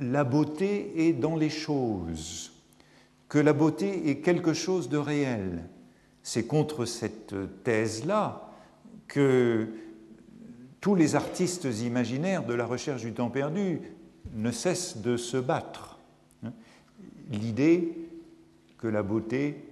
la 0.00 0.24
beauté 0.24 1.08
est 1.08 1.12
dans 1.12 1.36
les 1.36 1.50
choses, 1.50 2.52
que 3.28 3.38
la 3.38 3.52
beauté 3.52 4.08
est 4.08 4.20
quelque 4.20 4.52
chose 4.52 4.88
de 4.88 4.98
réel. 4.98 5.64
C'est 6.22 6.46
contre 6.46 6.84
cette 6.84 7.34
thèse-là 7.64 8.48
que 9.08 9.68
tous 10.82 10.96
les 10.96 11.14
artistes 11.14 11.68
imaginaires 11.80 12.44
de 12.44 12.54
la 12.54 12.66
recherche 12.66 13.02
du 13.02 13.12
temps 13.12 13.30
perdu 13.30 13.80
ne 14.34 14.50
cessent 14.50 14.98
de 14.98 15.16
se 15.16 15.36
battre. 15.36 16.00
L'idée 17.30 17.96
que 18.78 18.88
la 18.88 19.04
beauté 19.04 19.64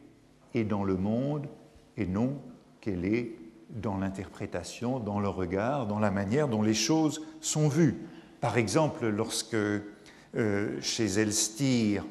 est 0.54 0.62
dans 0.62 0.84
le 0.84 0.96
monde 0.96 1.48
et 1.96 2.06
non 2.06 2.40
qu'elle 2.80 3.04
est 3.04 3.32
dans 3.70 3.98
l'interprétation, 3.98 5.00
dans 5.00 5.18
le 5.18 5.28
regard, 5.28 5.88
dans 5.88 5.98
la 5.98 6.12
manière 6.12 6.46
dont 6.46 6.62
les 6.62 6.74
choses 6.74 7.26
sont 7.40 7.68
vues. 7.68 7.96
Par 8.40 8.56
exemple, 8.56 9.08
lorsque 9.08 9.54
euh, 9.54 10.80
chez 10.80 11.18
Elstir, 11.18 12.06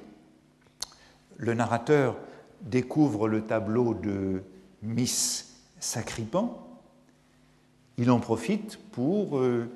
le 1.38 1.54
narrateur 1.54 2.18
découvre 2.62 3.30
le 3.30 3.46
tableau 3.46 3.94
de 3.94 4.44
Miss 4.84 5.64
Sacripan, 5.80 6.66
il 8.00 8.12
en 8.12 8.20
profite 8.20 8.80
pour 9.00 9.40
euh, 9.40 9.72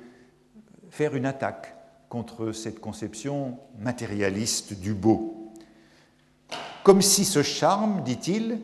faire 0.90 1.16
une 1.16 1.24
attaque 1.24 1.74
contre 2.10 2.52
cette 2.52 2.78
conception 2.78 3.58
matérialiste 3.78 4.78
du 4.78 4.92
beau. 4.92 5.50
Comme 6.82 7.00
si 7.00 7.24
ce 7.24 7.42
charme, 7.42 8.02
dit-il, 8.02 8.60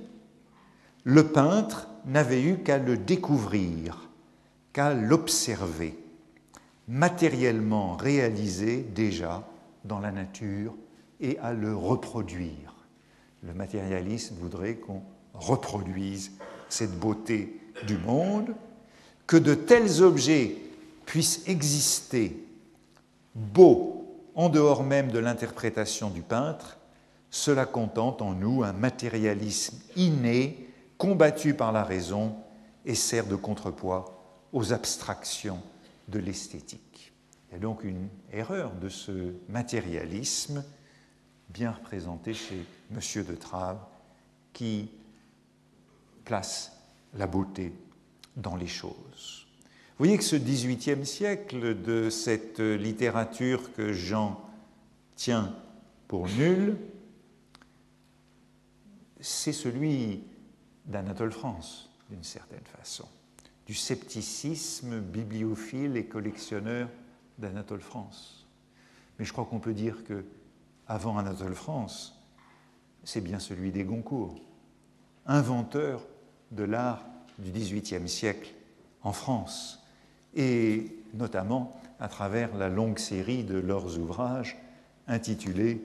le 1.04 1.28
peintre 1.28 1.88
n'avait 2.04 2.42
eu 2.42 2.58
qu'à 2.58 2.76
le 2.76 2.98
découvrir, 2.98 4.10
qu'à 4.74 4.92
l'observer, 4.92 5.96
matériellement 6.88 7.96
réalisé 7.96 8.82
déjà 8.82 9.42
dans 9.86 9.98
la 9.98 10.12
nature 10.12 10.74
et 11.20 11.38
à 11.38 11.54
le 11.54 11.74
reproduire. 11.74 12.74
Le 13.42 13.54
matérialisme 13.54 14.34
voudrait 14.38 14.74
qu'on 14.74 15.00
reproduise 15.32 16.32
cette 16.68 17.00
beauté 17.00 17.58
du 17.86 17.96
monde, 17.96 18.54
que 19.30 19.36
de 19.36 19.54
tels 19.54 20.02
objets 20.02 20.56
puissent 21.06 21.44
exister 21.46 22.44
beaux 23.36 24.04
en 24.34 24.48
dehors 24.48 24.82
même 24.82 25.12
de 25.12 25.20
l'interprétation 25.20 26.10
du 26.10 26.20
peintre, 26.20 26.78
cela 27.30 27.64
contente 27.64 28.22
en 28.22 28.32
nous 28.32 28.64
un 28.64 28.72
matérialisme 28.72 29.78
inné 29.94 30.68
combattu 30.98 31.54
par 31.54 31.70
la 31.70 31.84
raison 31.84 32.34
et 32.84 32.96
sert 32.96 33.24
de 33.28 33.36
contrepoids 33.36 34.20
aux 34.52 34.72
abstractions 34.72 35.62
de 36.08 36.18
l'esthétique. 36.18 37.12
Il 37.48 37.52
y 37.52 37.56
a 37.56 37.60
donc 37.60 37.84
une 37.84 38.08
erreur 38.32 38.72
de 38.72 38.88
ce 38.88 39.32
matérialisme 39.48 40.64
bien 41.50 41.70
représenté 41.70 42.34
chez 42.34 42.66
M. 42.90 43.24
de 43.24 43.36
Trave 43.36 43.78
qui 44.52 44.90
place 46.24 46.72
la 47.14 47.28
beauté 47.28 47.72
dans 48.40 48.56
les 48.56 48.66
choses. 48.66 49.46
Vous 49.90 50.06
voyez 50.06 50.16
que 50.16 50.24
ce 50.24 50.36
XVIIIe 50.36 51.04
siècle 51.04 51.80
de 51.82 52.08
cette 52.10 52.58
littérature 52.58 53.72
que 53.74 53.92
Jean 53.92 54.40
tient 55.14 55.54
pour 56.08 56.26
nulle, 56.28 56.76
c'est 59.20 59.52
celui 59.52 60.22
d'Anatole 60.86 61.32
France, 61.32 61.90
d'une 62.08 62.24
certaine 62.24 62.64
façon, 62.78 63.06
du 63.66 63.74
scepticisme 63.74 65.00
bibliophile 65.00 65.96
et 65.96 66.06
collectionneur 66.06 66.88
d'Anatole 67.38 67.80
France. 67.80 68.46
Mais 69.18 69.26
je 69.26 69.32
crois 69.32 69.44
qu'on 69.44 69.60
peut 69.60 69.74
dire 69.74 70.02
que 70.04 70.24
avant 70.88 71.18
Anatole 71.18 71.54
France, 71.54 72.18
c'est 73.04 73.20
bien 73.20 73.38
celui 73.38 73.70
des 73.70 73.84
Goncourt, 73.84 74.40
inventeur 75.26 76.06
de 76.50 76.64
l'art 76.64 77.04
du 77.42 77.50
XVIIIe 77.50 78.08
siècle 78.08 78.50
en 79.02 79.12
France, 79.12 79.82
et 80.34 80.96
notamment 81.14 81.80
à 81.98 82.08
travers 82.08 82.54
la 82.56 82.68
longue 82.68 82.98
série 82.98 83.44
de 83.44 83.58
leurs 83.58 83.98
ouvrages 83.98 84.56
intitulés 85.06 85.82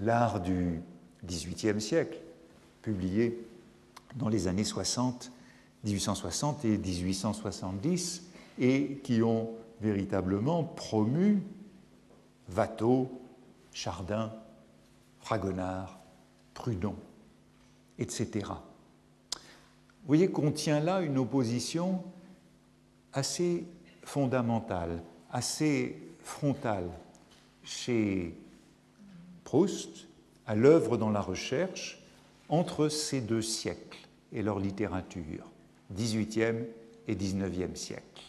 L'art 0.00 0.40
du 0.40 0.80
XVIIIe 1.26 1.80
siècle, 1.80 2.18
publiés 2.82 3.44
dans 4.14 4.28
les 4.28 4.46
années 4.46 4.62
60, 4.62 5.32
1860 5.82 6.64
et 6.64 6.78
1870, 6.78 8.22
et 8.60 9.00
qui 9.02 9.22
ont 9.22 9.50
véritablement 9.80 10.62
promu 10.62 11.42
Watteau, 12.56 13.10
Chardin, 13.72 14.32
Fragonard, 15.20 15.98
Prudhon, 16.54 16.94
etc. 17.98 18.50
Voyez 20.08 20.30
qu'on 20.30 20.50
tient 20.50 20.80
là 20.80 21.02
une 21.02 21.18
opposition 21.18 22.02
assez 23.12 23.66
fondamentale, 24.02 25.02
assez 25.30 25.98
frontale 26.20 26.88
chez 27.62 28.34
Proust, 29.44 30.08
à 30.46 30.54
l'œuvre 30.54 30.96
dans 30.96 31.10
la 31.10 31.20
recherche, 31.20 32.02
entre 32.48 32.88
ces 32.88 33.20
deux 33.20 33.42
siècles 33.42 33.98
et 34.32 34.42
leur 34.42 34.58
littérature, 34.58 35.44
18e 35.94 36.64
et 37.06 37.14
19e 37.14 37.76
siècle. 37.76 38.22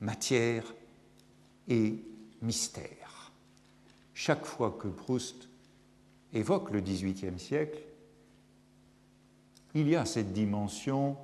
Matière 0.00 0.62
et 1.66 1.98
mystère. 2.40 3.32
Chaque 4.14 4.46
fois 4.46 4.76
que 4.78 4.86
Proust 4.86 5.48
évoque 6.32 6.70
le 6.70 6.80
XVIIIe 6.80 7.38
siècle, 7.40 7.80
il 9.78 9.88
y 9.88 9.96
a 9.96 10.04
cette 10.04 10.32
dimension 10.32 11.16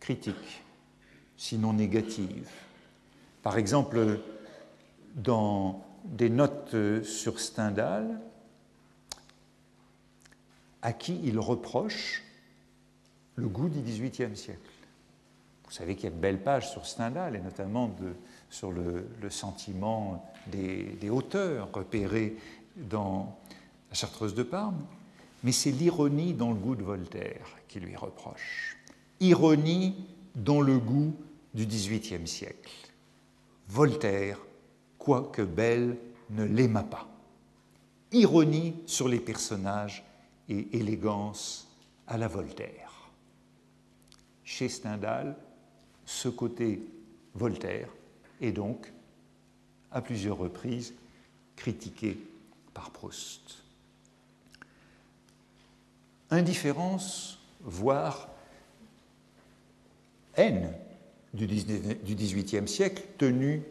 critique, 0.00 0.62
sinon 1.36 1.72
négative. 1.72 2.48
Par 3.42 3.56
exemple, 3.58 4.20
dans 5.14 5.84
des 6.04 6.30
notes 6.30 7.02
sur 7.02 7.40
Stendhal, 7.40 8.20
à 10.82 10.92
qui 10.92 11.20
il 11.24 11.38
reproche 11.38 12.22
le 13.36 13.48
goût 13.48 13.68
du 13.68 13.80
XVIIIe 13.80 14.36
siècle. 14.36 14.60
Vous 15.64 15.72
savez 15.72 15.94
qu'il 15.96 16.04
y 16.04 16.12
a 16.12 16.14
de 16.16 16.20
belles 16.20 16.42
pages 16.42 16.70
sur 16.70 16.86
Stendhal, 16.86 17.36
et 17.36 17.40
notamment 17.40 17.94
sur 18.48 18.72
le, 18.72 19.06
sentiment 19.28 20.24
des, 20.46 21.10
hauteurs 21.10 21.68
repérés 21.72 22.36
dans 22.76 23.38
la 23.90 23.94
Chartreuse 23.94 24.34
de 24.34 24.42
Parme, 24.42 24.78
mais 25.42 25.52
c'est 25.52 25.70
l'ironie 25.70 26.34
dans 26.34 26.50
le 26.50 26.56
goût 26.56 26.74
de 26.74 26.82
Voltaire 26.82 27.56
qui 27.68 27.80
lui 27.80 27.96
reproche. 27.96 28.76
Ironie 29.20 29.94
dans 30.34 30.60
le 30.60 30.78
goût 30.78 31.14
du 31.54 31.66
XVIIIe 31.66 32.26
siècle. 32.26 32.72
Voltaire, 33.68 34.38
quoique 34.98 35.42
belle, 35.42 35.96
ne 36.30 36.44
l'aima 36.44 36.82
pas. 36.82 37.08
Ironie 38.12 38.74
sur 38.86 39.08
les 39.08 39.20
personnages 39.20 40.04
et 40.48 40.68
élégance 40.76 41.68
à 42.06 42.16
la 42.16 42.28
Voltaire. 42.28 43.10
Chez 44.44 44.68
Stendhal, 44.68 45.36
ce 46.04 46.28
côté 46.28 46.82
Voltaire 47.34 47.88
est 48.40 48.52
donc, 48.52 48.92
à 49.90 50.00
plusieurs 50.00 50.38
reprises, 50.38 50.94
critiqué 51.54 52.18
par 52.72 52.90
Proust. 52.90 53.62
Indifférence, 56.30 57.40
voire 57.60 58.28
haine 60.36 60.72
du 61.34 61.46
XVIIIe 61.46 62.68
siècle 62.68 63.02
tenue 63.18 63.62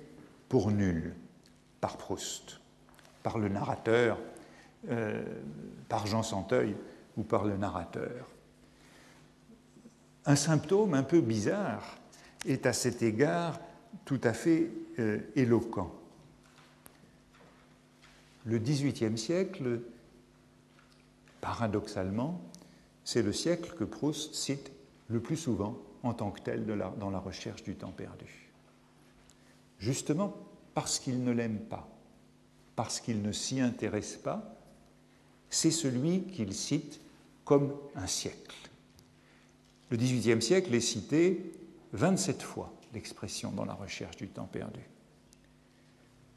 pour 0.49 0.71
nulle 0.71 1.15
par 1.81 1.97
Proust, 1.97 2.59
par 3.23 3.37
le 3.37 3.49
narrateur 3.49 4.17
euh, 4.89 5.21
par 5.89 6.05
Jean 6.07 6.23
Santeuil 6.23 6.75
ou 7.17 7.23
par 7.23 7.43
le 7.43 7.57
narrateur. 7.57 8.27
Un 10.25 10.35
symptôme 10.35 10.93
un 10.93 11.03
peu 11.03 11.19
bizarre 11.19 11.97
est 12.45 12.65
à 12.65 12.73
cet 12.73 13.01
égard 13.01 13.59
tout 14.05 14.21
à 14.23 14.33
fait 14.33 14.69
euh, 14.99 15.19
éloquent. 15.35 15.93
Le 18.45 18.59
XVIIIe 18.59 19.17
siècle, 19.17 19.81
paradoxalement, 21.41 22.39
c'est 23.07 23.21
le 23.21 23.31
siècle 23.31 23.73
que 23.79 23.85
Proust 23.85 24.35
cite 24.35 24.69
le 25.07 25.21
plus 25.21 25.37
souvent 25.37 25.77
en 26.03 26.13
tant 26.13 26.29
que 26.29 26.41
tel 26.41 26.65
dans 26.99 27.09
la 27.09 27.19
recherche 27.19 27.63
du 27.63 27.73
temps 27.73 27.93
perdu. 27.93 28.51
Justement 29.79 30.35
parce 30.73 30.99
qu'il 30.99 31.23
ne 31.23 31.31
l'aime 31.31 31.59
pas, 31.59 31.87
parce 32.75 32.99
qu'il 32.99 33.21
ne 33.21 33.31
s'y 33.31 33.61
intéresse 33.61 34.17
pas, 34.17 34.59
c'est 35.49 35.71
celui 35.71 36.23
qu'il 36.23 36.53
cite 36.53 36.99
comme 37.45 37.73
un 37.95 38.07
siècle. 38.07 38.57
Le 39.89 39.95
XVIIIe 39.95 40.41
siècle 40.41 40.75
est 40.75 40.81
cité 40.81 41.53
27 41.93 42.43
fois, 42.43 42.73
l'expression 42.93 43.53
dans 43.53 43.63
la 43.63 43.73
recherche 43.73 44.17
du 44.17 44.27
temps 44.27 44.49
perdu. 44.51 44.81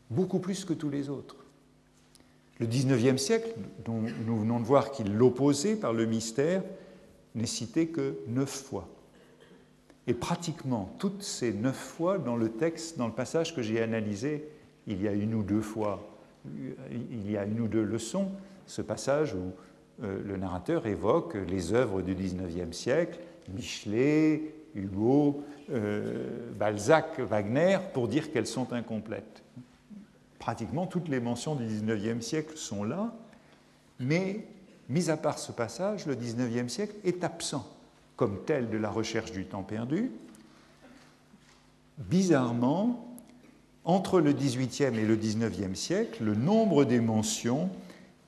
Beaucoup 0.08 0.38
plus 0.38 0.64
que 0.64 0.74
tous 0.74 0.88
les 0.88 1.08
autres. 1.08 1.39
Le 2.61 2.66
XIXe 2.66 3.20
siècle, 3.20 3.54
dont 3.84 4.02
nous 4.26 4.38
venons 4.38 4.61
de 4.61 4.64
voir 4.64 4.92
qu'il 4.92 5.16
l'opposait 5.16 5.76
par 5.76 5.94
le 5.94 6.04
mystère, 6.04 6.62
n'est 7.34 7.46
cité 7.46 7.88
que 7.88 8.18
neuf 8.28 8.50
fois. 8.50 8.88
Et 10.06 10.14
pratiquement 10.14 10.94
toutes 10.98 11.22
ces 11.22 11.52
neuf 11.52 11.76
fois 11.76 12.18
dans 12.18 12.36
le 12.36 12.50
texte, 12.50 12.98
dans 12.98 13.06
le 13.06 13.12
passage 13.12 13.56
que 13.56 13.62
j'ai 13.62 13.80
analysé, 13.82 14.46
il 14.86 15.00
y 15.02 15.08
a 15.08 15.12
une 15.12 15.34
ou 15.34 15.42
deux 15.42 15.62
fois, 15.62 16.06
il 16.90 17.30
y 17.30 17.36
a 17.36 17.44
une 17.44 17.61
ou 17.61 17.68
deux 17.68 17.82
leçons, 17.82 18.30
ce 18.66 18.82
passage 18.82 19.34
où 19.34 19.52
euh, 20.04 20.20
le 20.24 20.36
narrateur 20.36 20.86
évoque 20.86 21.36
les 21.48 21.72
œuvres 21.72 22.02
du 22.02 22.14
XIXe 22.14 22.76
siècle, 22.76 23.20
Michelet, 23.54 24.54
Hugo, 24.74 25.42
euh, 25.70 26.52
Balzac, 26.58 27.20
Wagner, 27.20 27.78
pour 27.92 28.08
dire 28.08 28.32
qu'elles 28.32 28.46
sont 28.46 28.72
incomplètes. 28.72 29.42
Pratiquement 30.41 30.86
toutes 30.86 31.09
les 31.09 31.20
mentions 31.20 31.55
du 31.55 31.66
XIXe 31.66 32.24
siècle 32.24 32.57
sont 32.57 32.82
là, 32.82 33.12
mais, 34.01 34.47
mis 34.88 35.11
à 35.11 35.16
part 35.16 35.38
ce 35.38 35.53
passage, 35.53 36.07
le 36.07 36.16
XIXe 36.16 36.72
siècle 36.72 36.95
est 37.05 37.22
absent 37.22 37.68
comme 38.16 38.43
tel 38.45 38.70
de 38.70 38.78
la 38.78 38.91
recherche 38.91 39.32
du 39.32 39.45
temps 39.45 39.62
perdu. 39.62 40.11
Bizarrement, 41.99 43.07
entre 43.84 44.20
le 44.20 44.32
XVIIIe 44.32 44.99
et 44.99 45.07
le 45.07 45.16
XIXe 45.16 45.78
siècle, 45.78 46.24
le 46.24 46.34
nombre 46.34 46.84
des 46.84 47.01
mentions 47.01 47.70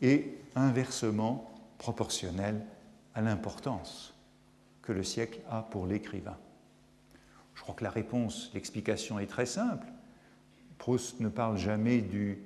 est 0.03 0.35
inversement 0.55 1.51
proportionnel 1.79 2.61
à 3.15 3.23
l'importance 3.23 4.15
que 4.83 4.93
le 4.93 5.03
siècle 5.03 5.41
a 5.51 5.63
pour 5.63 5.87
l'écrivain. 5.87 6.37
Je 7.55 7.63
crois 7.63 7.75
que 7.75 7.85
la 7.85 7.91
réponse, 7.91 8.51
l'explication 8.53 9.19
est 9.19 9.27
très 9.27 9.47
simple. 9.47 9.87
Proust 10.83 11.20
ne 11.20 11.28
parle 11.28 11.59
jamais 11.59 12.01
du 12.01 12.39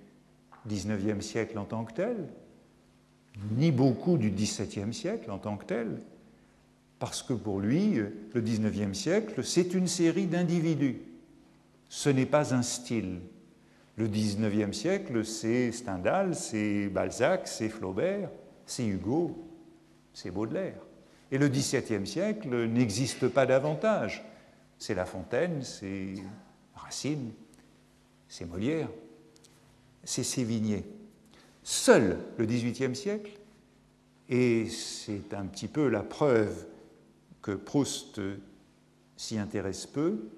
XIXe 0.69 1.25
siècle 1.25 1.59
en 1.59 1.65
tant 1.65 1.87
que 1.87 1.95
tel, 1.95 2.29
ni 3.53 3.73
beaucoup 3.73 4.19
du 4.19 4.31
XVIIe 4.31 4.93
siècle 4.93 5.31
en 5.31 5.39
tant 5.39 5.57
que 5.57 5.65
tel, 5.65 6.03
parce 6.99 7.23
que 7.23 7.33
pour 7.33 7.61
lui, 7.61 7.95
le 7.95 8.41
XIXe 8.43 8.93
siècle, 8.93 9.43
c'est 9.43 9.73
une 9.73 9.87
série 9.87 10.27
d'individus. 10.27 10.99
Ce 11.89 12.11
n'est 12.11 12.27
pas 12.27 12.53
un 12.53 12.61
style, 12.61 13.21
le 13.97 14.07
XIXe 14.07 14.77
siècle, 14.77 15.25
c'est 15.25 15.73
Stendhal, 15.73 16.35
c'est 16.35 16.89
Balzac, 16.89 17.49
c'est 17.49 17.71
Flaubert, 17.71 18.29
c'est 18.67 18.87
Hugo, 18.87 19.35
c'est 20.13 20.31
Baudelaire. 20.31 20.83
Et 21.33 21.39
le 21.39 21.49
XVIIe 21.49 22.07
siècle 22.07 22.67
n'existe 22.67 23.29
pas 23.29 23.47
davantage. 23.47 24.23
C'est 24.77 24.95
La 24.95 25.07
Fontaine, 25.07 25.63
c'est 25.63 26.17
Racine, 26.75 27.31
c'est 28.29 28.45
Molière, 28.45 28.89
c'est 30.05 30.25
Sévigné. 30.25 30.85
Seul 31.63 32.19
le 32.39 32.47
XVIIIe 32.47 32.95
siècle, 32.95 33.33
et 34.29 34.69
c'est 34.69 35.35
un 35.35 35.47
petit 35.47 35.69
peu 35.69 35.89
la 35.89 36.03
preuve 36.03 36.67
que 37.43 37.53
Proust 37.53 38.21
s'y 39.17 39.39
intéresse 39.39 39.87
peu, 39.87 40.29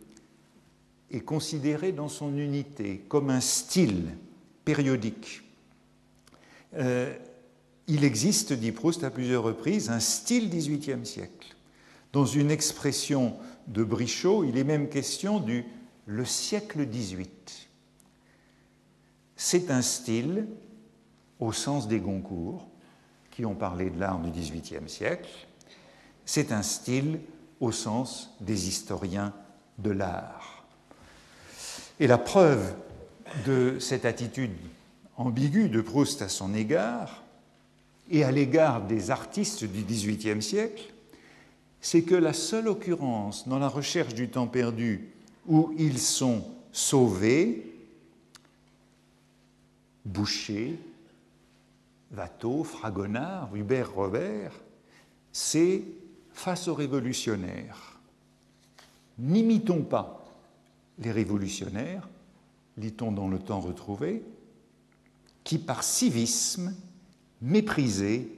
est 1.11 1.20
considéré 1.20 1.93
dans 1.93 2.09
son 2.09 2.36
unité 2.36 3.05
comme 3.09 3.30
un 3.30 3.41
style 3.41 4.09
périodique. 4.64 5.43
Euh, 6.74 7.14
il 7.86 8.05
existe, 8.05 8.53
dit 8.53 8.72
Proust 8.72 9.05
à 9.05 9.11
plusieurs 9.11 9.43
reprises, 9.43 9.89
un 9.89 10.01
style 10.01 10.51
XVIIIe 10.51 11.07
siècle. 11.07 11.57
Dans 12.12 12.26
une 12.26 12.51
expression 12.51 13.36
de 13.66 13.82
Brichot, 13.82 14.45
il 14.45 14.59
est 14.59 14.64
même 14.64 14.89
question 14.89 15.41
du 15.41 15.64
le 16.07 16.24
siècle 16.24 16.86
XVIII. 16.86 17.68
C'est 19.41 19.70
un 19.70 19.82
style, 19.82 20.49
au 21.39 21.53
sens 21.53 21.86
des 21.86 22.01
Goncourt, 22.01 22.66
qui 23.30 23.47
ont 23.47 23.55
parlé 23.55 23.89
de 23.89 24.01
l'art 24.01 24.18
du 24.18 24.32
XVIIIe 24.32 24.89
siècle, 24.89 25.30
c'est 26.26 26.51
un 26.51 26.62
style 26.62 27.20
au 27.61 27.70
sens 27.70 28.34
des 28.41 28.66
historiens 28.66 29.32
de 29.78 29.93
l'art. 29.93 30.66
Et 32.01 32.09
la 32.09 32.18
preuve 32.18 32.74
de 33.47 33.78
cette 33.78 34.05
attitude 34.05 34.51
ambiguë 35.16 35.68
de 35.68 35.82
Proust 35.82 36.20
à 36.20 36.28
son 36.28 36.53
égard 36.53 37.22
et 38.11 38.24
à 38.24 38.32
l'égard 38.32 38.82
des 38.89 39.12
artistes 39.12 39.64
du 39.64 39.84
XVIIIe 39.84 40.43
siècle, 40.43 40.93
c'est 41.80 42.03
que 42.03 42.16
la 42.16 42.32
seule 42.32 42.66
occurrence 42.66 43.47
dans 43.47 43.61
la 43.61 43.68
recherche 43.68 44.14
du 44.14 44.28
temps 44.30 44.49
perdu 44.49 45.11
où 45.47 45.72
ils 45.78 46.01
sont 46.01 46.45
sauvés, 46.72 47.68
Boucher, 50.09 50.78
Watteau, 52.16 52.64
Fragonard, 52.64 53.54
Hubert 53.54 53.92
Robert, 53.92 54.52
c'est 55.32 55.84
face 56.32 56.66
aux 56.68 56.74
révolutionnaires. 56.74 58.00
N'imitons 59.18 59.82
pas 59.82 60.24
les 60.98 61.12
révolutionnaires, 61.12 62.09
lit-on 62.78 63.12
dans 63.12 63.28
le 63.28 63.38
temps 63.38 63.61
retrouvé, 63.61 64.22
qui 65.44 65.59
par 65.59 65.84
civisme 65.84 66.74
méprisaient, 67.42 68.28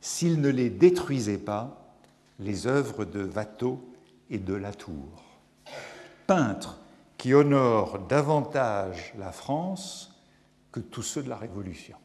s'ils 0.00 0.40
ne 0.40 0.50
les 0.50 0.70
détruisaient 0.70 1.38
pas, 1.38 1.94
les 2.38 2.66
œuvres 2.66 3.04
de 3.04 3.24
Watteau 3.24 3.80
et 4.30 4.38
de 4.38 4.54
Latour. 4.54 5.24
Peintres 6.26 6.78
qui 7.16 7.32
honorent 7.32 7.98
davantage 7.98 9.14
la 9.18 9.32
France 9.32 10.17
que 10.72 10.80
tous 10.80 11.02
ceux 11.02 11.22
de 11.22 11.28
la 11.28 11.36
Révolution. 11.36 11.96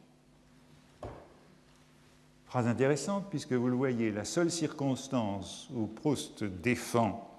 Phrase 2.46 2.66
intéressante 2.66 3.26
puisque 3.30 3.52
vous 3.52 3.68
le 3.68 3.76
voyez, 3.76 4.10
la 4.10 4.24
seule 4.24 4.50
circonstance 4.50 5.68
où 5.74 5.86
Proust 5.86 6.44
défend 6.44 7.30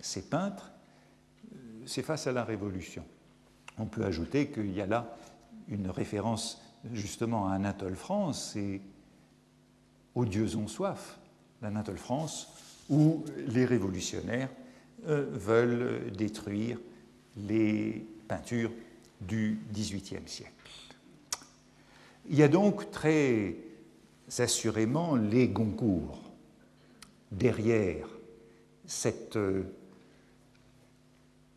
ses 0.00 0.28
peintres, 0.28 0.72
c'est 1.86 2.02
face 2.02 2.26
à 2.26 2.32
la 2.32 2.44
Révolution. 2.44 3.04
On 3.78 3.86
peut 3.86 4.04
ajouter 4.04 4.50
qu'il 4.50 4.72
y 4.72 4.80
a 4.80 4.86
là 4.86 5.16
une 5.68 5.88
référence 5.88 6.60
justement 6.92 7.48
à 7.48 7.54
Anatole 7.54 7.96
France 7.96 8.56
et 8.56 8.82
aux 10.14 10.24
dieux 10.24 10.56
ont 10.56 10.68
soif 10.68 11.18
d'Anatole 11.62 11.98
France, 11.98 12.48
où 12.90 13.24
les 13.46 13.64
révolutionnaires 13.64 14.50
euh, 15.06 15.26
veulent 15.32 16.10
détruire 16.12 16.78
les 17.36 18.04
peintures 18.28 18.72
du 19.26 19.60
XVIIIe 19.72 20.26
siècle. 20.26 20.52
Il 22.28 22.36
y 22.36 22.42
a 22.42 22.48
donc 22.48 22.90
très 22.90 23.56
assurément 24.38 25.16
les 25.16 25.48
Goncourt 25.48 26.22
derrière 27.30 28.08
cette, 28.86 29.36
euh, 29.36 29.64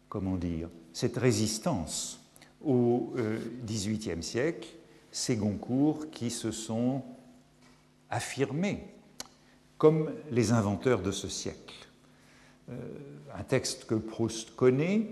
comment 0.09 0.38
dire, 0.38 0.70
cette 0.93 1.18
résistance 1.18 2.20
au 2.63 3.13
euh, 3.18 3.39
XVIIIe 3.66 4.24
siècle, 4.24 4.68
ces 5.11 5.38
Goncourt 5.38 6.09
qui 6.11 6.30
se 6.30 6.51
sont 6.51 7.03
affirmés 8.09 8.88
comme 9.78 10.11
les 10.32 10.51
inventeurs 10.51 11.01
de 11.01 11.11
ce 11.11 11.28
siècle. 11.28 11.76
Euh, 12.70 12.76
un 13.38 13.43
texte 13.43 13.86
que 13.86 13.95
Proust 13.95 14.55
connaît, 14.55 15.07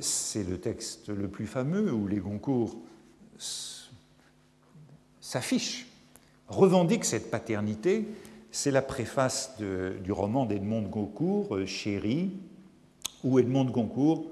c'est 0.00 0.48
le 0.48 0.58
texte 0.58 1.08
le 1.08 1.28
plus 1.28 1.46
fameux 1.46 1.92
où 1.92 2.06
les 2.06 2.18
Goncourt 2.18 2.76
s'affiche, 5.20 5.86
revendique 6.48 7.04
cette 7.04 7.30
paternité. 7.30 8.08
C'est 8.50 8.70
la 8.70 8.82
préface 8.82 9.58
du 9.58 10.12
roman 10.12 10.46
d'Edmond 10.46 10.82
de 10.82 10.88
Goncourt, 10.88 11.54
euh, 11.54 11.66
Chéri, 11.66 12.32
où 13.22 13.38
Edmond 13.38 13.64
de 13.64 13.70
Goncourt 13.70 14.26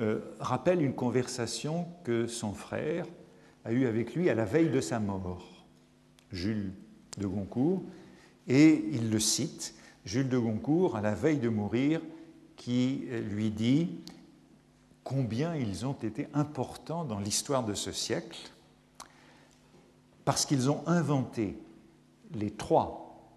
euh, 0.00 0.20
rappelle 0.38 0.82
une 0.82 0.94
conversation 0.94 1.86
que 2.04 2.26
son 2.26 2.52
frère 2.52 3.06
a 3.64 3.72
eue 3.72 3.86
avec 3.86 4.14
lui 4.14 4.30
à 4.30 4.34
la 4.34 4.44
veille 4.44 4.70
de 4.70 4.80
sa 4.80 4.98
mort, 4.98 5.66
Jules 6.32 6.72
de 7.18 7.26
Goncourt, 7.26 7.82
et 8.48 8.84
il 8.92 9.10
le 9.10 9.20
cite, 9.20 9.74
Jules 10.04 10.28
de 10.28 10.38
Goncourt, 10.38 10.96
à 10.96 11.02
la 11.02 11.14
veille 11.14 11.38
de 11.38 11.48
mourir, 11.48 12.00
qui 12.56 13.04
euh, 13.10 13.20
lui 13.20 13.50
dit 13.50 13.90
combien 15.10 15.56
ils 15.56 15.86
ont 15.86 15.94
été 15.94 16.28
importants 16.34 17.04
dans 17.04 17.18
l'histoire 17.18 17.64
de 17.64 17.74
ce 17.74 17.90
siècle, 17.90 18.38
parce 20.24 20.46
qu'ils 20.46 20.70
ont 20.70 20.86
inventé 20.86 21.58
les 22.32 22.52
trois 22.52 23.28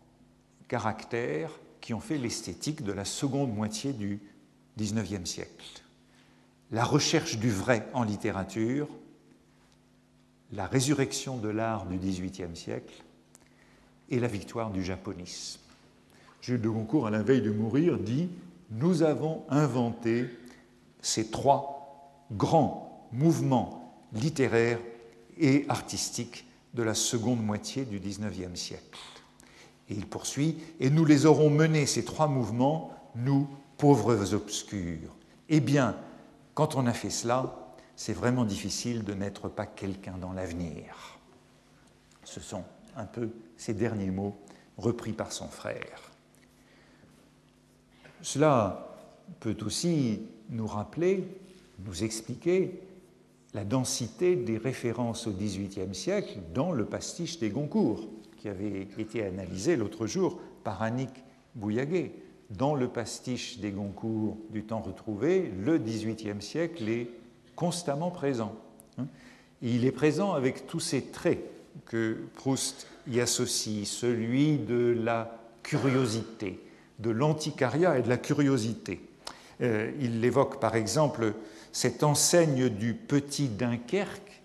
caractères 0.68 1.50
qui 1.82 1.96
ont 1.96 2.00
fait 2.00 2.20
l'esthétique 2.20 2.84
de 2.84 2.92
la 2.92 3.06
seconde 3.06 3.56
moitié 3.56 3.92
du 3.92 4.22
XIXe 4.78 5.28
siècle. 5.28 5.82
La 6.72 6.84
recherche 6.84 7.40
du 7.40 7.50
vrai 7.50 7.88
en 7.94 8.04
littérature, 8.04 8.88
la 10.52 10.68
résurrection 10.68 11.38
de 11.38 11.50
l'art 11.50 11.88
du 11.88 11.98
XVIIIe 11.98 12.56
siècle 12.56 13.04
et 14.12 14.20
la 14.20 14.28
victoire 14.28 14.70
du 14.70 14.84
japonisme. 14.84 15.60
Jules 16.40 16.62
de 16.62 16.70
Goncourt, 16.70 17.08
à 17.08 17.10
la 17.10 17.24
veille 17.24 17.42
de 17.42 17.50
mourir, 17.50 17.98
dit 17.98 18.30
Nous 18.70 19.02
avons 19.02 19.44
inventé 19.50 20.30
ces 21.04 21.30
trois 21.30 22.26
grands 22.32 23.08
mouvements 23.12 23.94
littéraires 24.14 24.80
et 25.38 25.66
artistiques 25.70 26.48
de 26.74 26.82
la 26.82 26.96
seconde 26.96 27.44
moitié 27.44 27.86
du 27.86 28.00
XIXe 28.00 28.60
siècle. 28.60 29.00
Et 29.90 29.94
il 29.94 30.08
poursuit, 30.08 30.58
et 30.80 30.90
nous 30.90 31.06
les 31.06 31.28
aurons 31.28 31.52
menés, 31.52 31.86
ces 31.86 32.06
trois 32.06 32.28
mouvements, 32.28 32.92
nous, 33.16 33.48
pauvres 33.78 34.34
obscurs. 34.34 35.14
Eh 35.50 35.60
bien, 35.60 35.96
quand 36.56 36.76
on 36.76 36.88
a 36.88 36.94
fait 36.94 37.10
cela, 37.10 37.76
c'est 37.96 38.14
vraiment 38.14 38.46
difficile 38.46 39.04
de 39.04 39.14
n'être 39.14 39.50
pas 39.50 39.66
quelqu'un 39.66 40.18
dans 40.18 40.32
l'avenir. 40.32 41.20
Ce 42.24 42.40
sont 42.40 42.64
un 42.96 43.06
peu 43.06 43.30
ces 43.58 43.74
derniers 43.74 44.10
mots 44.10 44.36
repris 44.78 45.12
par 45.12 45.32
son 45.32 45.48
frère. 45.48 46.12
Cela 48.22 48.96
peut 49.42 49.58
aussi 49.66 50.22
nous 50.50 50.68
rappeler, 50.68 51.24
nous 51.86 52.04
expliquer 52.04 52.80
la 53.54 53.64
densité 53.64 54.36
des 54.36 54.58
références 54.58 55.28
au 55.28 55.32
XVIIIe 55.32 55.94
siècle 55.94 56.40
dans 56.54 56.72
le 56.72 56.86
pastiche 56.86 57.40
des 57.40 57.50
Goncourt, 57.50 58.08
qui 58.38 58.50
avait 58.50 58.88
été 58.98 59.24
analysé 59.24 59.76
l'autre 59.76 60.08
jour 60.08 60.40
par 60.64 60.82
Annick 60.82 61.12
Bouillaguet. 61.56 62.12
Dans 62.50 62.76
le 62.76 62.88
pastiche 62.88 63.60
des 63.60 63.72
Goncourt 63.72 64.38
du 64.50 64.64
temps 64.64 64.82
retrouvé, 64.82 65.52
le 65.60 65.78
XVIIIe 65.78 66.42
siècle 66.42 66.88
est 66.90 67.10
constamment 67.56 68.12
présent. 68.12 68.56
Hein. 68.98 69.08
il 69.62 69.86
est 69.86 69.92
présent 69.92 70.34
avec 70.34 70.68
tous 70.68 70.80
ces 70.80 71.02
traits 71.04 71.44
que 71.86 72.18
Proust 72.36 72.88
y 73.08 73.20
associe, 73.20 73.88
celui 73.88 74.58
de 74.58 74.96
la 75.00 75.40
curiosité, 75.64 76.60
de 77.00 77.10
l'antiquariat 77.10 77.98
et 77.98 78.02
de 78.02 78.10
la 78.10 78.18
curiosité. 78.18 79.02
Euh, 79.64 79.92
il 80.00 80.24
évoque 80.24 80.60
par 80.60 80.76
exemple 80.76 81.34
cette 81.72 82.04
enseigne 82.04 82.70
du 82.70 82.94
petit 82.94 83.48
Dunkerque 83.48 84.42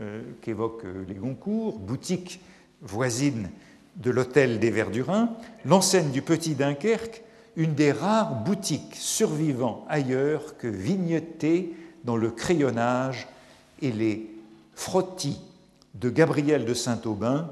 euh, 0.00 0.22
qu'évoquent 0.42 0.86
les 1.08 1.14
Goncourt, 1.14 1.78
boutique 1.78 2.40
voisine 2.82 3.50
de 3.96 4.10
l'hôtel 4.10 4.58
des 4.58 4.70
Verdurins, 4.70 5.34
l'enseigne 5.64 6.10
du 6.10 6.22
petit 6.22 6.54
Dunkerque, 6.54 7.22
une 7.56 7.74
des 7.74 7.92
rares 7.92 8.42
boutiques 8.44 8.94
survivant 8.94 9.84
ailleurs 9.88 10.56
que 10.56 10.68
vignettées 10.68 11.74
dans 12.04 12.16
le 12.16 12.30
crayonnage 12.30 13.28
et 13.82 13.92
les 13.92 14.30
frottis 14.74 15.40
de 15.94 16.08
Gabriel 16.08 16.64
de 16.64 16.74
Saint-Aubin 16.74 17.50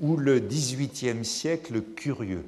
ou 0.00 0.16
le 0.16 0.40
XVIIIe 0.40 1.24
siècle 1.24 1.80
curieux. 1.80 2.44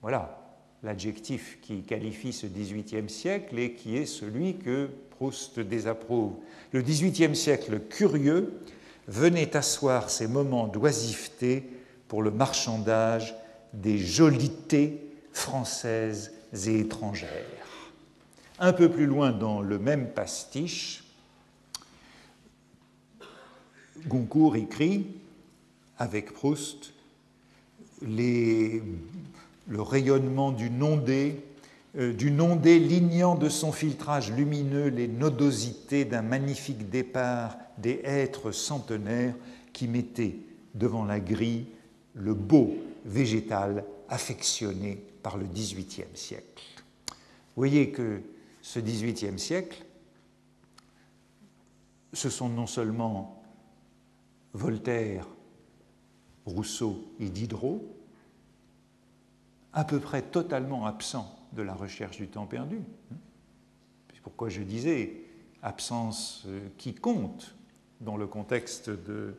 Voilà, 0.00 0.37
l'adjectif 0.82 1.58
qui 1.60 1.82
qualifie 1.82 2.32
ce 2.32 2.46
XVIIIe 2.46 3.08
siècle 3.08 3.58
et 3.58 3.72
qui 3.72 3.96
est 3.96 4.06
celui 4.06 4.56
que 4.56 4.88
Proust 5.10 5.58
désapprouve. 5.58 6.34
Le 6.72 6.82
XVIIIe 6.82 7.34
siècle 7.34 7.80
curieux 7.88 8.60
venait 9.08 9.56
asseoir 9.56 10.10
ces 10.10 10.28
moments 10.28 10.68
d'oisiveté 10.68 11.68
pour 12.06 12.22
le 12.22 12.30
marchandage 12.30 13.34
des 13.72 13.98
jolités 13.98 15.00
françaises 15.32 16.32
et 16.66 16.80
étrangères. 16.80 17.28
Un 18.60 18.72
peu 18.72 18.88
plus 18.88 19.06
loin 19.06 19.32
dans 19.32 19.60
le 19.60 19.78
même 19.78 20.10
pastiche, 20.10 21.04
Goncourt 24.06 24.56
écrit 24.56 25.06
avec 25.98 26.32
Proust 26.32 26.92
le 29.68 29.82
rayonnement 29.82 30.50
du 30.50 30.70
nondé, 30.70 31.44
euh, 31.96 32.12
du 32.12 32.30
nondé 32.30 32.78
lignant 32.78 33.34
de 33.34 33.48
son 33.48 33.70
filtrage 33.70 34.32
lumineux 34.32 34.88
les 34.88 35.08
nodosités 35.08 36.04
d'un 36.04 36.22
magnifique 36.22 36.90
départ 36.90 37.56
des 37.76 38.00
êtres 38.02 38.50
centenaires 38.50 39.34
qui 39.72 39.86
mettaient 39.86 40.38
devant 40.74 41.04
la 41.04 41.20
grille 41.20 41.66
le 42.14 42.34
beau 42.34 42.74
végétal 43.04 43.84
affectionné 44.08 45.02
par 45.22 45.36
le 45.36 45.44
XVIIIe 45.44 46.06
siècle. 46.14 46.64
Vous 47.08 47.60
voyez 47.60 47.90
que 47.90 48.22
ce 48.62 48.80
XVIIIe 48.80 49.38
siècle, 49.38 49.84
ce 52.12 52.30
sont 52.30 52.48
non 52.48 52.66
seulement 52.66 53.42
Voltaire, 54.54 55.26
Rousseau 56.46 57.12
et 57.20 57.28
Diderot, 57.28 57.97
à 59.72 59.84
peu 59.84 60.00
près 60.00 60.22
totalement 60.22 60.86
absents 60.86 61.38
de 61.52 61.62
la 61.62 61.74
recherche 61.74 62.16
du 62.16 62.28
temps 62.28 62.46
perdu. 62.46 62.80
C'est 64.14 64.22
pourquoi 64.22 64.48
je 64.48 64.62
disais 64.62 65.22
absence 65.62 66.44
euh, 66.46 66.68
qui 66.78 66.94
compte 66.94 67.54
dans 68.00 68.16
le 68.16 68.26
contexte 68.26 68.90
de 68.90 69.34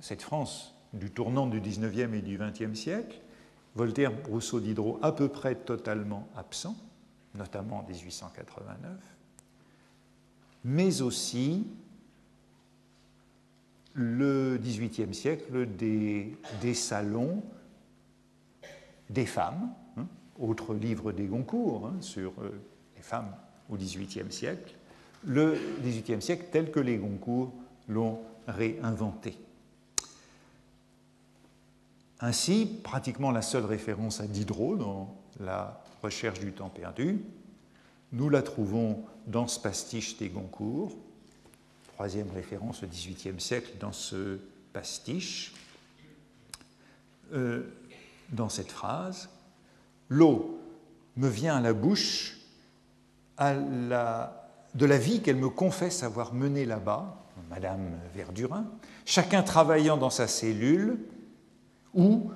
cette 0.00 0.22
France 0.22 0.74
du 0.92 1.10
tournant 1.10 1.46
du 1.46 1.60
19e 1.60 2.14
et 2.14 2.22
du 2.22 2.38
20e 2.38 2.74
siècle. 2.74 3.20
Voltaire, 3.74 4.12
Rousseau, 4.28 4.60
Diderot 4.60 4.98
à 5.02 5.12
peu 5.12 5.28
près 5.28 5.54
totalement 5.54 6.28
absents, 6.36 6.76
notamment 7.34 7.80
en 7.80 7.82
1889, 7.86 8.92
mais 10.64 11.02
aussi 11.02 11.66
le 13.92 14.58
XVIIIe 14.58 15.14
siècle 15.14 15.66
des, 15.66 16.74
salons 16.74 17.42
des 19.10 19.26
femmes, 19.26 19.70
hein, 19.96 20.06
autre 20.38 20.74
livre 20.74 21.12
des 21.12 21.26
Goncourt 21.26 21.86
hein, 21.86 21.96
sur 22.00 22.32
euh, 22.40 22.60
les 22.96 23.02
femmes 23.02 23.32
au 23.68 23.76
XVIIIe 23.76 24.30
siècle, 24.30 24.74
le 25.24 25.56
XVIIIe 25.82 26.22
siècle 26.22 26.46
tel 26.52 26.70
que 26.70 26.80
les 26.80 26.96
Goncourt 26.98 27.52
l'ont 27.88 28.20
réinventé. 28.46 29.36
Ainsi, 32.20 32.80
pratiquement 32.82 33.30
la 33.30 33.42
seule 33.42 33.64
référence 33.64 34.20
à 34.20 34.26
Diderot 34.26 34.76
dans 34.76 35.14
la 35.40 35.82
recherche 36.02 36.40
du 36.40 36.52
temps 36.52 36.70
perdu, 36.70 37.20
nous 38.12 38.30
la 38.30 38.42
trouvons 38.42 39.04
dans 39.26 39.46
ce 39.46 39.60
pastiche 39.60 40.16
des 40.16 40.28
Goncourt, 40.28 40.92
troisième 41.94 42.30
référence 42.30 42.82
au 42.82 42.86
XVIIIe 42.86 43.40
siècle 43.40 43.72
dans 43.80 43.92
ce 43.92 44.38
pastiche, 44.72 45.52
euh, 47.32 47.64
dans 48.30 48.48
cette 48.48 48.70
phrase, 48.70 49.28
l'eau 50.08 50.58
me 51.16 51.28
vient 51.28 51.56
à 51.56 51.60
la 51.60 51.72
bouche 51.72 52.38
de 53.38 54.86
la 54.86 54.98
vie 54.98 55.20
qu'elle 55.20 55.36
me 55.36 55.48
confesse 55.48 56.02
avoir 56.02 56.34
menée 56.34 56.64
là-bas, 56.64 57.22
Madame 57.50 57.98
Verdurin, 58.14 58.66
chacun 59.04 59.42
travaillant 59.42 59.96
dans 59.96 60.10
sa 60.10 60.26
cellule, 60.26 60.98
ou 61.94 62.30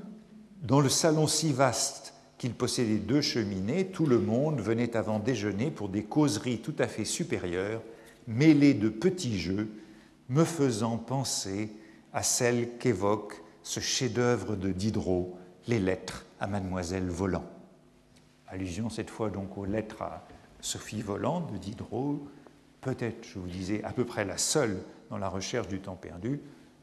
dans 0.63 0.81
le 0.81 0.89
salon 0.89 1.27
si 1.27 1.53
vaste 1.53 2.15
qu'il 2.39 2.55
possédait 2.55 2.99
deux 2.99 3.21
cheminées, 3.21 3.87
tout 3.87 4.07
le 4.07 4.19
monde 4.19 4.61
venait 4.61 4.97
avant 4.97 5.19
déjeuner 5.19 5.71
pour 5.71 5.89
des 5.89 6.05
causeries 6.05 6.61
tout 6.61 6.75
à 6.79 6.87
fait 6.87 7.05
supérieures 7.05 7.83
mêlée 8.27 8.75
de 8.75 8.89
petits 8.89 9.39
jeux, 9.39 9.71
me 10.29 10.45
faisant 10.45 10.97
penser 10.97 11.71
à 12.13 12.23
celle 12.23 12.79
qu'évoque 12.79 13.43
ce 13.63 13.81
chef-d'œuvre 13.81 14.57
de 14.57 14.71
Diderot, 14.71 15.37
Les 15.69 15.79
lettres 15.79 16.25
à 16.41 16.47
Mademoiselle 16.47 17.09
Volant. 17.09 17.45
Allusion 18.49 18.89
cette 18.89 19.11
fois 19.11 19.31
donc 19.31 19.57
aux 19.59 19.67
lettres 19.67 20.03
à 20.03 20.27
Sophie 20.61 21.03
Volant 21.03 21.41
de 21.41 21.59
Diderot, 21.59 22.27
peut-être, 22.81 23.27
je 23.27 23.39
vous 23.39 23.47
disais, 23.47 23.85
à 23.85 23.93
peu 23.93 24.05
près 24.05 24.25
la 24.25 24.39
seule 24.39 24.83
dans 25.11 25.19
la 25.19 25.29
recherche 25.29 25.69
du 25.69 25.81
temps 25.81 25.97
perdu, 25.97 26.41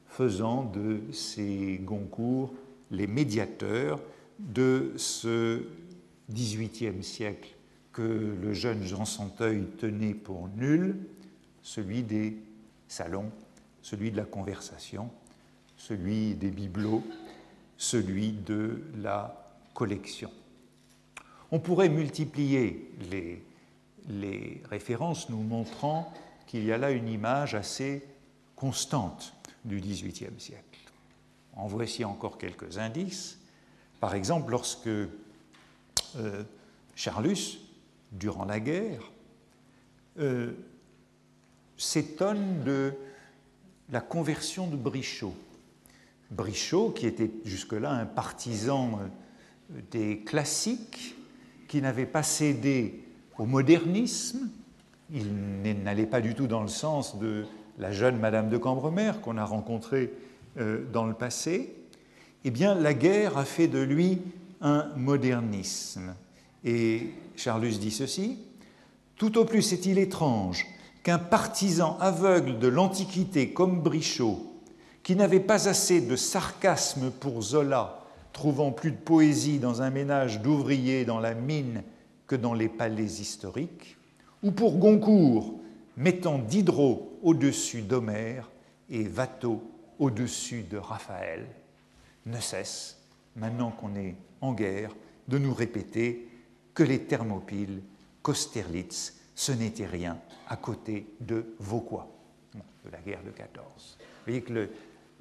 faisant 0.07 0.63
de 0.63 1.01
ces 1.11 1.79
Goncourt 1.83 2.53
les 2.91 3.07
médiateurs 3.07 3.99
de 4.39 4.93
ce 4.95 5.63
XVIIIe 6.31 7.03
siècle 7.03 7.55
que 7.91 8.35
le 8.41 8.53
jeune 8.53 8.83
Jean 8.83 9.05
Santeuil 9.05 9.65
tenait 9.79 10.13
pour 10.13 10.49
nul, 10.49 10.97
celui 11.63 12.03
des 12.03 12.37
salons, 12.87 13.31
celui 13.81 14.11
de 14.11 14.17
la 14.17 14.25
conversation, 14.25 15.09
celui 15.77 16.35
des 16.35 16.51
bibelots, 16.51 17.03
celui 17.77 18.31
de 18.31 18.83
la 18.97 19.45
collection. 19.73 20.31
On 21.51 21.59
pourrait 21.59 21.89
multiplier 21.89 22.91
les, 23.11 23.43
références 24.69 25.29
nous 25.29 25.41
montrant 25.41 26.13
qu'il 26.45 26.63
y 26.63 26.71
a 26.71 26.77
là 26.77 26.91
une 26.91 27.09
image 27.09 27.55
assez 27.55 28.05
constante 28.55 29.33
du 29.65 29.79
XVIIIe 29.79 30.39
siècle. 30.39 30.79
En 31.53 31.67
voici 31.67 32.05
encore 32.05 32.37
quelques 32.37 32.77
indices. 32.77 33.37
Par 33.99 34.15
exemple, 34.15 34.51
lorsque 34.51 34.87
euh, 34.87 35.09
Charlus, 36.95 37.59
durant 38.11 38.45
la 38.45 38.59
guerre, 38.59 39.11
euh, 40.19 40.53
s'étonne 41.77 42.63
de 42.63 42.93
la 43.89 44.01
conversion 44.01 44.67
de 44.67 44.75
Brichot. 44.75 45.35
Brichot, 46.31 46.91
qui 46.91 47.07
était 47.07 47.31
jusque-là 47.45 47.91
un 47.91 48.05
partisan 48.05 48.99
euh, 49.01 49.79
des 49.91 50.19
classiques, 50.19 51.15
qui 51.67 51.81
n'avait 51.81 52.05
pas 52.05 52.23
cédé 52.23 53.03
au 53.37 53.45
modernisme, 53.45 54.49
il 55.11 55.83
n'allait 55.83 56.05
pas 56.05 56.21
du 56.21 56.33
tout 56.33 56.47
dans 56.47 56.61
le 56.61 56.67
sens 56.67 57.19
de 57.19 57.45
la 57.77 57.91
jeune 57.91 58.17
Madame 58.19 58.49
de 58.49 58.57
Cambremer 58.57 59.13
qu'on 59.21 59.37
a 59.37 59.45
rencontrée 59.45 60.11
euh, 60.57 60.83
dans 60.91 61.05
le 61.05 61.13
passé, 61.13 61.75
eh 62.43 62.51
bien 62.51 62.75
la 62.75 62.93
guerre 62.93 63.37
a 63.37 63.45
fait 63.45 63.67
de 63.67 63.79
lui 63.79 64.21
un 64.61 64.87
modernisme. 64.95 66.15
Et 66.63 67.11
Charlus 67.35 67.77
dit 67.77 67.91
ceci, 67.91 68.39
tout 69.15 69.37
au 69.37 69.45
plus 69.45 69.73
est-il 69.73 69.97
étrange 69.97 70.65
qu'un 71.03 71.19
partisan 71.19 71.97
aveugle 71.99 72.59
de 72.59 72.67
l'Antiquité 72.67 73.53
comme 73.53 73.81
Brichot, 73.81 74.56
qui 75.07 75.15
n'avait 75.15 75.39
pas 75.39 75.69
assez 75.69 76.01
de 76.01 76.17
sarcasme 76.17 77.11
pour 77.11 77.41
Zola, 77.41 78.03
trouvant 78.33 78.73
plus 78.73 78.91
de 78.91 78.97
poésie 78.97 79.57
dans 79.57 79.81
un 79.81 79.89
ménage 79.89 80.41
d'ouvriers 80.41 81.05
dans 81.05 81.21
la 81.21 81.33
mine 81.33 81.81
que 82.27 82.35
dans 82.35 82.53
les 82.53 82.67
palais 82.67 83.05
historiques, 83.05 83.95
ou 84.43 84.51
pour 84.51 84.77
Goncourt, 84.79 85.61
mettant 85.95 86.39
Diderot 86.39 87.17
au-dessus 87.23 87.83
d'Homère 87.83 88.51
et 88.89 89.07
Watteau 89.07 89.63
au-dessus 89.97 90.63
de 90.63 90.75
Raphaël, 90.75 91.47
ne 92.25 92.41
cesse, 92.41 92.97
maintenant 93.37 93.71
qu'on 93.71 93.95
est 93.95 94.17
en 94.41 94.51
guerre, 94.51 94.93
de 95.29 95.37
nous 95.37 95.53
répéter 95.53 96.27
que 96.73 96.83
les 96.83 96.99
Thermopyles, 96.99 97.81
qu'Austerlitz, 98.21 99.15
ce 99.35 99.53
n'était 99.53 99.85
rien 99.85 100.17
à 100.49 100.57
côté 100.57 101.07
de 101.21 101.45
Vauquois, 101.59 102.09
de 102.53 102.91
la 102.91 102.99
guerre 102.99 103.23
de 103.23 103.31
14. 103.31 103.97
Vous 104.27 104.33
voyez 104.33 104.41
que 104.41 104.69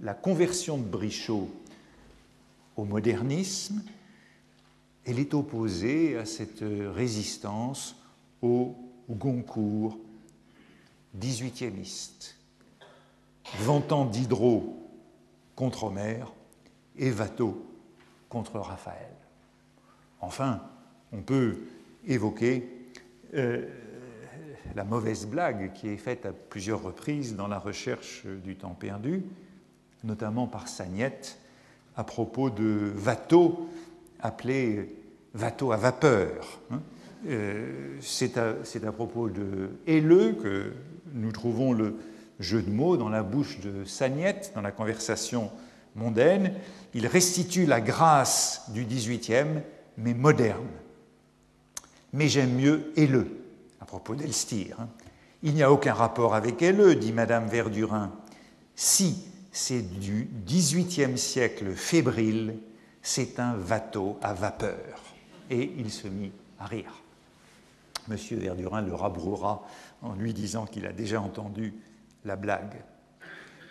la 0.00 0.14
conversion 0.14 0.78
de 0.78 0.84
Brichot 0.84 1.48
au 2.76 2.84
modernisme, 2.84 3.82
elle 5.04 5.18
est 5.18 5.34
opposée 5.34 6.16
à 6.16 6.26
cette 6.26 6.62
résistance 6.62 7.96
au 8.42 8.76
Goncourt 9.08 9.98
18e 11.18 11.72
vantant 13.60 14.04
Diderot 14.04 14.76
contre 15.54 15.84
Homère 15.84 16.32
et 16.98 17.10
Watteau 17.12 17.64
contre 18.28 18.58
Raphaël. 18.58 19.14
Enfin, 20.20 20.62
on 21.12 21.22
peut 21.22 21.56
évoquer 22.06 22.68
euh, 23.34 23.66
la 24.74 24.84
mauvaise 24.84 25.26
blague 25.26 25.72
qui 25.72 25.88
est 25.88 25.96
faite 25.96 26.26
à 26.26 26.32
plusieurs 26.32 26.82
reprises 26.82 27.36
dans 27.36 27.48
la 27.48 27.58
recherche 27.58 28.26
du 28.26 28.56
temps 28.56 28.74
perdu, 28.74 29.24
notamment 30.06 30.46
par 30.46 30.68
Sagnette, 30.68 31.38
à 31.96 32.04
propos 32.04 32.50
de 32.50 32.92
Watteau, 33.04 33.68
appelé 34.20 34.94
Watteau 35.38 35.72
à 35.72 35.76
vapeur. 35.76 36.60
Hein. 36.70 36.80
Euh, 37.28 37.96
c'est 38.00 38.36
à, 38.38 38.92
propos 38.92 39.28
de 39.28 39.70
Helleux 39.86 40.34
que 40.34 40.72
nous 41.12 41.32
trouvons 41.32 41.72
le 41.72 41.96
jeu 42.38 42.62
de 42.62 42.70
mots 42.70 42.96
dans 42.96 43.08
la 43.08 43.22
bouche 43.22 43.60
de 43.60 43.84
Sagnette, 43.84 44.52
dans 44.54 44.60
la 44.60 44.70
conversation 44.70 45.50
mondaine, 45.94 46.52
il 46.94 47.06
restitue 47.06 47.66
la 47.66 47.80
grâce 47.80 48.70
du 48.72 48.84
XVIIIe, 48.84 49.62
mais 49.96 50.14
moderne. 50.14 50.66
Mais 52.12 52.28
j'aime 52.28 52.54
mieux 52.54 52.92
Helleu, 52.96 53.26
à 53.80 53.86
propos 53.86 54.14
d'Elstir. 54.14 54.76
Hein. 54.78 54.88
Il 55.42 55.54
n'y 55.54 55.62
a 55.62 55.72
aucun 55.72 55.94
rapport 55.94 56.34
avec 56.34 56.62
Helleu, 56.62 56.94
dit 56.94 57.12
Madame 57.12 57.48
Verdurin. 57.48 58.12
Si 58.74 59.24
c'est 59.56 59.80
du 59.80 60.28
XVIIIe 60.44 61.16
siècle 61.16 61.70
fébrile, 61.72 62.58
c'est 63.00 63.40
un 63.40 63.56
bateau 63.56 64.18
à 64.20 64.34
vapeur. 64.34 65.00
Et 65.48 65.72
il 65.78 65.90
se 65.90 66.08
mit 66.08 66.30
à 66.58 66.66
rire. 66.66 66.92
Monsieur 68.06 68.36
Verdurin 68.36 68.82
le 68.82 68.94
rabrouera 68.94 69.66
en 70.02 70.14
lui 70.14 70.34
disant 70.34 70.66
qu'il 70.66 70.84
a 70.84 70.92
déjà 70.92 71.22
entendu 71.22 71.72
la 72.26 72.36
blague. 72.36 72.82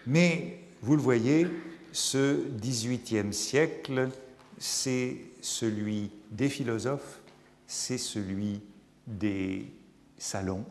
Mais 0.08 0.58
vous 0.82 0.96
le 0.96 1.04
voyez, 1.04 1.46
ce 1.92 2.50
XVIIIe 2.58 3.32
siècle, 3.32 4.10
c'est 4.58 5.18
celui 5.40 6.10
des 6.32 6.50
philosophes, 6.50 7.22
c'est 7.68 8.00
celui 8.00 8.60
des 9.06 9.72
salons. 10.18 10.66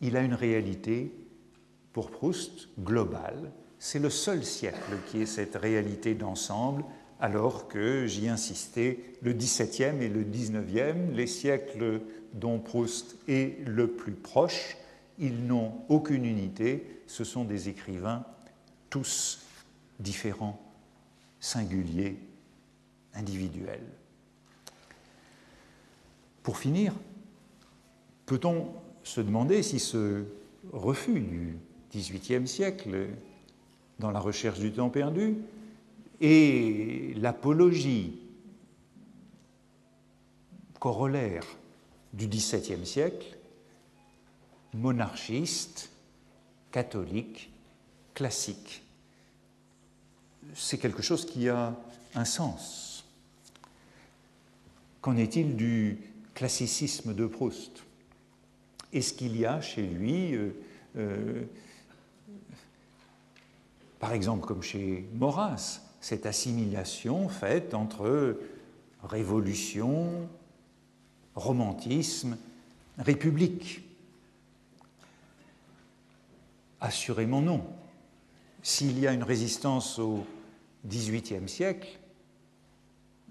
Il 0.00 0.16
a 0.16 0.20
une 0.20 0.34
réalité, 0.34 1.12
pour 1.92 2.12
Proust, 2.12 2.68
globale. 2.78 3.50
C'est 3.84 3.98
le 3.98 4.10
seul 4.10 4.44
siècle 4.44 4.92
qui 5.08 5.22
ait 5.22 5.26
cette 5.26 5.56
réalité 5.56 6.14
d'ensemble, 6.14 6.84
alors 7.18 7.66
que, 7.66 8.06
j'y 8.06 8.28
insistais, 8.28 9.00
le 9.22 9.32
XVIIe 9.32 10.00
et 10.00 10.08
le 10.08 10.22
XIXe, 10.22 11.12
les 11.12 11.26
siècles 11.26 12.00
dont 12.32 12.60
Proust 12.60 13.16
est 13.26 13.66
le 13.66 13.88
plus 13.88 14.12
proche, 14.12 14.76
ils 15.18 15.48
n'ont 15.48 15.72
aucune 15.88 16.24
unité, 16.24 17.02
ce 17.08 17.24
sont 17.24 17.42
des 17.42 17.70
écrivains 17.70 18.24
tous 18.88 19.40
différents, 19.98 20.62
singuliers, 21.40 22.20
individuels. 23.14 23.90
Pour 26.44 26.56
finir, 26.56 26.94
peut-on 28.26 28.68
se 29.02 29.20
demander 29.20 29.64
si 29.64 29.80
ce 29.80 30.22
refus 30.72 31.18
du 31.18 31.56
XVIIIe 31.92 32.46
siècle 32.46 33.08
dans 33.98 34.10
la 34.10 34.20
recherche 34.20 34.58
du 34.58 34.72
temps 34.72 34.90
perdu 34.90 35.36
et 36.20 37.14
l'apologie 37.16 38.18
corollaire 40.78 41.44
du 42.12 42.26
XVIIe 42.26 42.84
siècle, 42.84 43.38
monarchiste, 44.74 45.90
catholique, 46.70 47.52
classique. 48.14 48.82
C'est 50.54 50.78
quelque 50.78 51.02
chose 51.02 51.24
qui 51.24 51.48
a 51.48 51.76
un 52.14 52.24
sens. 52.24 53.04
Qu'en 55.00 55.16
est-il 55.16 55.56
du 55.56 55.98
classicisme 56.34 57.14
de 57.14 57.26
Proust? 57.26 57.84
Est-ce 58.92 59.14
qu'il 59.14 59.36
y 59.36 59.46
a 59.46 59.60
chez 59.60 59.82
lui, 59.82 60.34
euh, 60.34 60.50
euh, 60.96 61.42
par 64.02 64.14
exemple 64.14 64.44
comme 64.48 64.64
chez 64.64 65.08
Maurras, 65.14 65.80
cette 66.00 66.26
assimilation 66.26 67.28
faite 67.28 67.72
entre 67.72 68.36
révolution, 69.04 70.28
romantisme, 71.36 72.36
république 72.98 73.84
Assurément 76.80 77.40
non. 77.40 77.64
S'il 78.60 78.98
y 78.98 79.06
a 79.06 79.12
une 79.12 79.22
résistance 79.22 80.00
au 80.00 80.26
XVIIIe 80.84 81.48
siècle, 81.48 82.00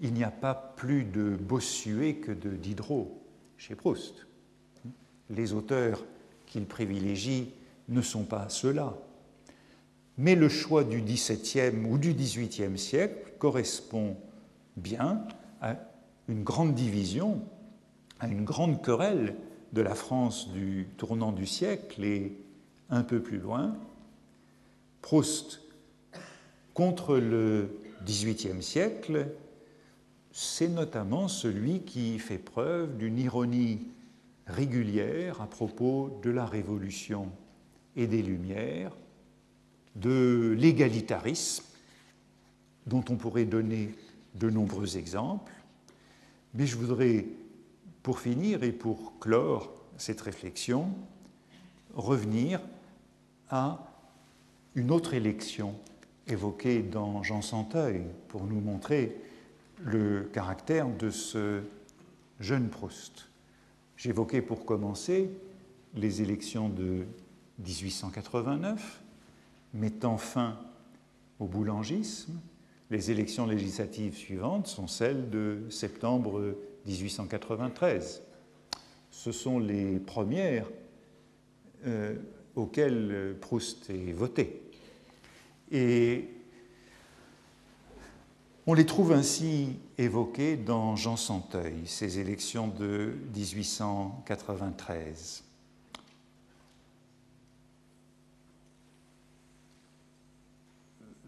il 0.00 0.14
n'y 0.14 0.24
a 0.24 0.30
pas 0.30 0.54
plus 0.54 1.04
de 1.04 1.36
Bossuet 1.36 2.14
que 2.14 2.32
de 2.32 2.48
Diderot 2.48 3.22
chez 3.58 3.74
Proust. 3.74 4.26
Les 5.28 5.52
auteurs 5.52 6.02
qu'il 6.46 6.64
privilégie 6.64 7.52
ne 7.90 8.00
sont 8.00 8.24
pas 8.24 8.48
ceux-là. 8.48 8.94
Mais 10.18 10.34
le 10.34 10.48
choix 10.48 10.84
du 10.84 11.00
XVIIe 11.00 11.84
ou 11.88 11.98
du 11.98 12.12
XVIIIe 12.12 12.78
siècle 12.78 13.32
correspond 13.38 14.16
bien 14.76 15.26
à 15.60 15.76
une 16.28 16.42
grande 16.42 16.74
division, 16.74 17.40
à 18.20 18.28
une 18.28 18.44
grande 18.44 18.82
querelle 18.82 19.36
de 19.72 19.80
la 19.80 19.94
France 19.94 20.50
du 20.52 20.86
tournant 20.96 21.32
du 21.32 21.46
siècle 21.46 22.04
et 22.04 22.36
un 22.90 23.02
peu 23.02 23.20
plus 23.20 23.38
loin, 23.38 23.74
Proust 25.00 25.62
contre 26.74 27.16
le 27.16 27.70
XVIIIe 28.04 28.62
siècle, 28.62 29.28
c'est 30.30 30.68
notamment 30.68 31.28
celui 31.28 31.80
qui 31.80 32.18
fait 32.18 32.38
preuve 32.38 32.96
d'une 32.96 33.18
ironie 33.18 33.80
régulière 34.46 35.40
à 35.40 35.46
propos 35.46 36.20
de 36.22 36.30
la 36.30 36.46
Révolution 36.46 37.28
et 37.96 38.06
des 38.06 38.22
Lumières, 38.22 38.92
de 39.96 40.54
l'égalitarisme, 40.58 41.64
dont 42.86 43.04
on 43.08 43.16
pourrait 43.16 43.44
donner 43.44 43.94
de 44.34 44.50
nombreux 44.50 44.96
exemples. 44.96 45.52
Mais 46.54 46.66
je 46.66 46.76
voudrais, 46.76 47.26
pour 48.02 48.18
finir 48.18 48.62
et 48.62 48.72
pour 48.72 49.18
clore 49.18 49.72
cette 49.96 50.20
réflexion, 50.20 50.88
revenir 51.94 52.60
à 53.50 53.86
une 54.74 54.90
autre 54.90 55.14
élection 55.14 55.74
évoquée 56.26 56.82
dans 56.82 57.22
Jean 57.22 57.42
Santeuil 57.42 58.02
pour 58.28 58.44
nous 58.44 58.60
montrer 58.60 59.20
le 59.84 60.22
caractère 60.32 60.88
de 60.88 61.10
ce 61.10 61.62
jeune 62.40 62.68
Proust. 62.68 63.28
J'évoquais 63.96 64.42
pour 64.42 64.64
commencer 64.64 65.30
les 65.94 66.22
élections 66.22 66.68
de 66.68 67.04
1889, 67.58 69.01
mettant 69.74 70.18
fin 70.18 70.58
au 71.38 71.46
boulangisme. 71.46 72.38
Les 72.90 73.10
élections 73.10 73.46
législatives 73.46 74.16
suivantes 74.16 74.66
sont 74.66 74.86
celles 74.86 75.30
de 75.30 75.62
septembre 75.70 76.54
1893. 76.86 78.22
Ce 79.10 79.32
sont 79.32 79.58
les 79.58 79.98
premières 79.98 80.68
euh, 81.86 82.16
auquel 82.54 83.36
Proust 83.40 83.90
est 83.90 84.12
voté. 84.12 84.62
Et 85.70 86.28
on 88.66 88.74
les 88.74 88.86
trouve 88.86 89.12
ainsi 89.12 89.76
évoqués 89.98 90.56
dans 90.56 90.94
Jean 90.94 91.16
Santeuil, 91.16 91.82
ces 91.86 92.20
élections 92.20 92.68
de 92.68 93.16
1893. 93.34 95.41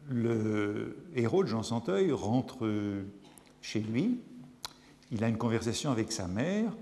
Le 0.08 0.96
héros 1.14 1.42
de 1.42 1.48
Jean 1.48 1.62
Santeuil 1.62 2.12
rentre 2.12 2.68
chez 3.60 3.80
lui, 3.80 4.20
il 5.10 5.24
a 5.24 5.28
une 5.28 5.38
conversation 5.38 5.90
avec 5.90 6.12
sa 6.12 6.26
mère 6.26 6.72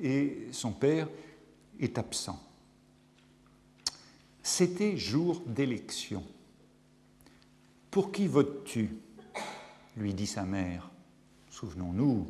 et 0.00 0.46
son 0.52 0.72
père 0.72 1.08
est 1.80 1.98
absent. 1.98 2.40
C'était 4.42 4.96
jour 4.96 5.42
d'élection. 5.46 6.22
Pour 7.90 8.12
qui 8.12 8.26
votes-tu? 8.26 8.90
lui 9.96 10.14
dit 10.14 10.26
sa 10.26 10.44
mère. 10.44 10.90
Souvenons-nous 11.50 12.26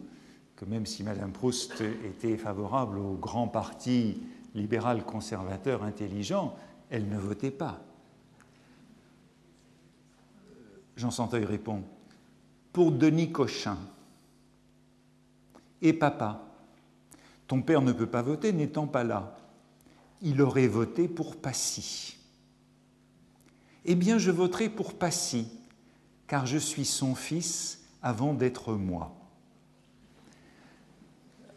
que 0.57 0.65
même 0.65 0.87
si 0.87 1.03
Madame 1.03 1.33
Proust 1.33 1.83
était 2.05 2.37
favorable 2.37 2.99
au 2.99 3.13
grand 3.13 3.47
parti 3.47 4.23
libéral 4.55 5.05
conservateur 5.05 5.83
intelligent, 5.83 6.57
elle 6.91 7.09
ne 7.09 7.19
votait 7.19 7.51
pas. 7.51 7.85
Jean 10.99 11.11
Santeuil 11.11 11.47
répond 11.47 11.83
Pour 12.75 12.93
Denis 12.93 13.33
Cochin. 13.33 13.79
Et 15.81 15.95
papa 15.95 16.45
Ton 17.47 17.63
père 17.63 17.81
ne 17.81 17.93
peut 17.93 18.07
pas 18.07 18.21
voter 18.21 18.53
n'étant 18.53 18.87
pas 18.87 19.05
là 19.05 19.39
il 20.23 20.43
aurait 20.43 20.67
voté 20.67 21.09
pour 21.09 21.37
Passy. 21.37 22.17
Eh 23.85 23.95
bien, 23.95 24.19
je 24.19 24.31
voterai 24.31 24.69
pour 24.69 24.95
Passy, 24.95 25.49
car 26.27 26.47
je 26.47 26.59
suis 26.59 26.85
son 26.85 27.15
fils 27.15 27.85
avant 28.03 28.35
d'être 28.35 28.75
moi. 28.75 29.15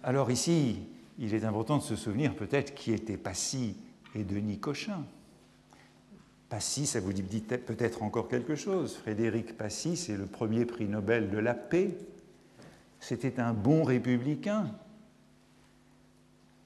Alors 0.04 0.32
ici, 0.32 0.80
il 1.20 1.34
est 1.34 1.44
important 1.44 1.78
de 1.78 1.84
se 1.84 1.96
souvenir 1.96 2.36
peut-être 2.36 2.74
qui 2.74 2.92
était 2.92 3.18
Passy 3.18 3.76
et 4.16 4.24
Denis 4.24 4.60
Cochin. 4.60 5.04
Passy, 6.52 6.86
ça 6.86 7.00
vous 7.00 7.14
dit 7.14 7.40
peut-être 7.40 8.04
encore 8.04 8.28
quelque 8.28 8.56
chose. 8.56 8.98
Frédéric 8.98 9.58
Passy, 9.58 9.96
c'est 9.96 10.18
le 10.18 10.26
premier 10.26 10.66
prix 10.66 10.84
Nobel 10.84 11.30
de 11.30 11.38
la 11.38 11.54
paix. 11.54 11.98
C'était 13.00 13.40
un 13.40 13.54
bon 13.54 13.86
républicain. 13.86 14.70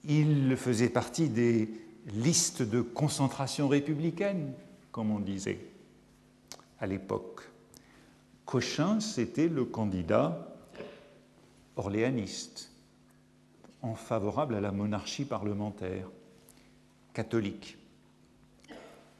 Il 0.03 0.57
faisait 0.57 0.89
partie 0.89 1.29
des 1.29 1.69
liste 2.07 2.63
de 2.63 2.81
concentration 2.81 3.67
républicaine, 3.67 4.53
comme 4.91 5.11
on 5.11 5.19
disait 5.19 5.59
à 6.79 6.87
l'époque. 6.87 7.41
Cochin, 8.45 8.99
c'était 8.99 9.47
le 9.47 9.65
candidat 9.65 10.51
orléaniste, 11.75 12.71
en 13.83 13.93
favorable 13.93 14.55
à 14.55 14.61
la 14.61 14.71
monarchie 14.71 15.25
parlementaire, 15.25 16.09
catholique. 17.13 17.77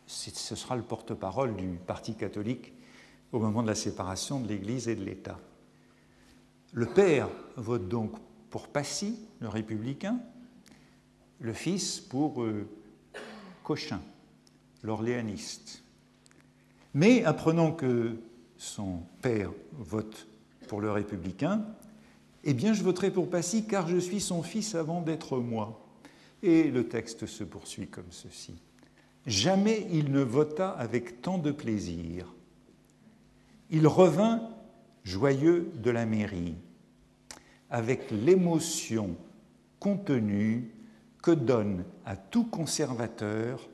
Ce 0.07 0.55
sera 0.55 0.75
le 0.75 0.83
porte-parole 0.83 1.55
du 1.55 1.79
Parti 1.85 2.15
catholique 2.15 2.73
au 3.31 3.39
moment 3.39 3.63
de 3.63 3.67
la 3.67 3.75
séparation 3.75 4.39
de 4.39 4.47
l'Église 4.47 4.87
et 4.87 4.95
de 4.95 5.03
l'État. 5.03 5.39
Le 6.73 6.85
père 6.85 7.29
vote 7.55 7.87
donc 7.87 8.11
pour 8.49 8.67
Passy, 8.67 9.17
le 9.39 9.49
républicain, 9.49 10.19
le 11.39 11.53
fils 11.53 11.99
pour 11.99 12.43
euh, 12.43 12.67
Cochin, 13.63 14.01
l'orléaniste. 14.83 15.83
Mais 16.93 17.23
apprenant 17.25 17.71
que 17.71 18.15
son 18.57 19.01
père 19.21 19.51
vote 19.73 20.27
pour 20.67 20.81
le 20.81 20.91
républicain, 20.91 21.65
eh 22.43 22.53
bien 22.53 22.73
je 22.73 22.83
voterai 22.83 23.11
pour 23.11 23.29
Passy 23.29 23.65
car 23.67 23.87
je 23.87 23.97
suis 23.97 24.21
son 24.21 24.43
fils 24.43 24.75
avant 24.75 25.01
d'être 25.01 25.37
moi. 25.39 25.81
Et 26.43 26.69
le 26.69 26.87
texte 26.87 27.25
se 27.25 27.43
poursuit 27.43 27.87
comme 27.87 28.11
ceci. 28.11 28.53
Jamais 29.25 29.87
il 29.91 30.11
ne 30.11 30.21
vota 30.21 30.69
avec 30.69 31.21
tant 31.21 31.37
de 31.37 31.51
plaisir. 31.51 32.27
Il 33.71 33.87
revint 33.87 34.49
joyeux 35.03 35.71
de 35.75 35.89
la 35.89 36.05
mairie, 36.05 36.55
avec 37.69 38.11
l'émotion 38.11 39.15
contenue 39.79 40.71
que 41.21 41.31
donne 41.31 41.83
à 42.05 42.15
tout 42.15 42.45
conservateur 42.45 43.67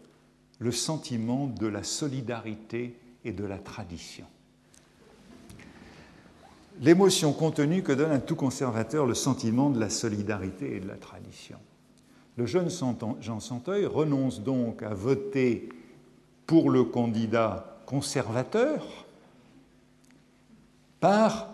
le 0.60 0.72
sentiment 0.72 1.47
de 1.47 1.68
la 1.68 1.84
solidarité 1.84 2.97
et 3.26 3.34
de 3.34 3.43
la 3.43 3.58
tradition. 3.58 4.26
L'émotion 6.80 7.34
contenue 7.34 7.84
que 7.84 7.91
donne 7.91 8.12
à 8.12 8.20
tout 8.20 8.36
conservateur 8.36 9.06
le 9.06 9.14
sentiment 9.14 9.70
de 9.70 9.80
la 9.80 9.89
solidarité 9.89 10.78
et 10.78 10.80
de 10.80 10.88
la 10.88 10.95
tradition. 10.95 11.58
Le 12.38 12.45
jeune 12.45 12.69
Jean 13.19 13.39
Santeuil 13.39 13.86
renonce 13.86 14.41
donc 14.41 14.84
à 14.84 14.93
voter 14.93 15.69
pour 16.45 16.69
le 16.69 16.84
candidat 16.84 17.79
conservateur 17.86 18.86
par 20.99 21.49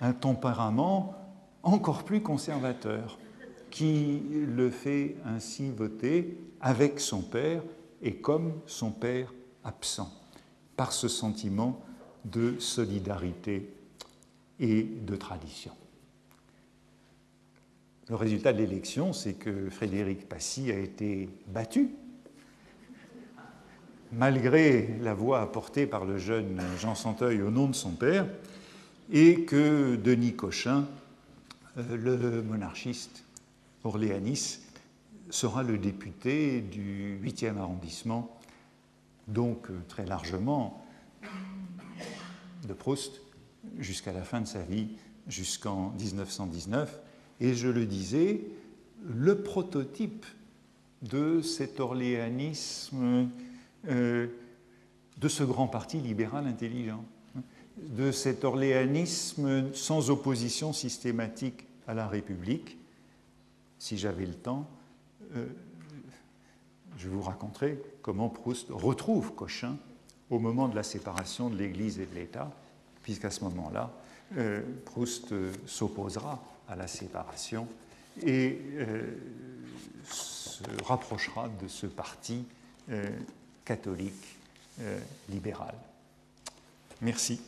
un 0.00 0.12
tempérament 0.12 1.14
encore 1.62 2.04
plus 2.04 2.20
conservateur 2.20 3.18
qui 3.70 4.22
le 4.32 4.70
fait 4.70 5.16
ainsi 5.24 5.70
voter 5.70 6.38
avec 6.60 7.00
son 7.00 7.20
père 7.20 7.62
et 8.02 8.16
comme 8.16 8.54
son 8.66 8.90
père 8.90 9.32
absent, 9.64 10.10
par 10.76 10.92
ce 10.92 11.08
sentiment 11.08 11.80
de 12.24 12.58
solidarité 12.58 13.72
et 14.58 14.82
de 14.82 15.16
tradition. 15.16 15.72
Le 18.08 18.14
résultat 18.14 18.54
de 18.54 18.58
l'élection, 18.58 19.12
c'est 19.12 19.34
que 19.34 19.68
Frédéric 19.68 20.30
Passy 20.30 20.70
a 20.70 20.78
été 20.78 21.28
battu, 21.48 21.90
malgré 24.12 24.96
la 25.02 25.12
voix 25.12 25.42
apportée 25.42 25.86
par 25.86 26.06
le 26.06 26.16
jeune 26.16 26.58
Jean 26.80 26.94
Santeuil 26.94 27.42
au 27.42 27.50
nom 27.50 27.68
de 27.68 27.74
son 27.74 27.90
père, 27.90 28.26
et 29.12 29.44
que 29.44 29.96
Denis 29.96 30.34
Cochin, 30.34 30.86
euh, 31.76 31.96
le 31.96 32.42
monarchiste 32.42 33.24
orléaniste, 33.84 34.80
sera 35.28 35.62
le 35.62 35.76
député 35.76 36.62
du 36.62 37.20
8e 37.22 37.58
arrondissement, 37.58 38.38
donc 39.26 39.68
euh, 39.68 39.78
très 39.86 40.06
largement 40.06 40.82
de 42.66 42.72
Proust 42.72 43.20
jusqu'à 43.78 44.14
la 44.14 44.22
fin 44.22 44.40
de 44.40 44.46
sa 44.46 44.62
vie, 44.62 44.88
jusqu'en 45.26 45.90
1919. 45.98 47.02
Et 47.40 47.54
je 47.54 47.68
le 47.68 47.86
disais, 47.86 48.40
le 49.06 49.42
prototype 49.42 50.26
de 51.02 51.40
cet 51.40 51.80
orléanisme, 51.80 53.28
euh, 53.88 54.26
de 55.18 55.28
ce 55.28 55.44
grand 55.44 55.68
parti 55.68 55.98
libéral 55.98 56.46
intelligent, 56.46 57.04
de 57.76 58.10
cet 58.10 58.44
orléanisme 58.44 59.72
sans 59.72 60.10
opposition 60.10 60.72
systématique 60.72 61.64
à 61.86 61.94
la 61.94 62.08
République. 62.08 62.76
Si 63.78 63.96
j'avais 63.96 64.26
le 64.26 64.34
temps, 64.34 64.68
euh, 65.36 65.46
je 66.96 67.08
vous 67.08 67.22
raconterai 67.22 67.80
comment 68.02 68.28
Proust 68.28 68.66
retrouve 68.70 69.34
Cochin 69.34 69.76
au 70.30 70.40
moment 70.40 70.68
de 70.68 70.74
la 70.74 70.82
séparation 70.82 71.48
de 71.48 71.56
l'Église 71.56 72.00
et 72.00 72.06
de 72.06 72.14
l'État, 72.14 72.50
puisqu'à 73.02 73.30
ce 73.30 73.44
moment-là, 73.44 73.92
euh, 74.36 74.60
Proust 74.84 75.32
s'opposera 75.66 76.42
à 76.68 76.76
la 76.76 76.86
séparation 76.86 77.66
et 78.22 78.60
euh, 78.76 79.16
se 80.10 80.62
rapprochera 80.84 81.48
de 81.60 81.68
ce 81.68 81.86
parti 81.86 82.44
euh, 82.90 83.08
catholique 83.64 84.36
euh, 84.80 84.98
libéral. 85.28 85.74
Merci. 87.00 87.40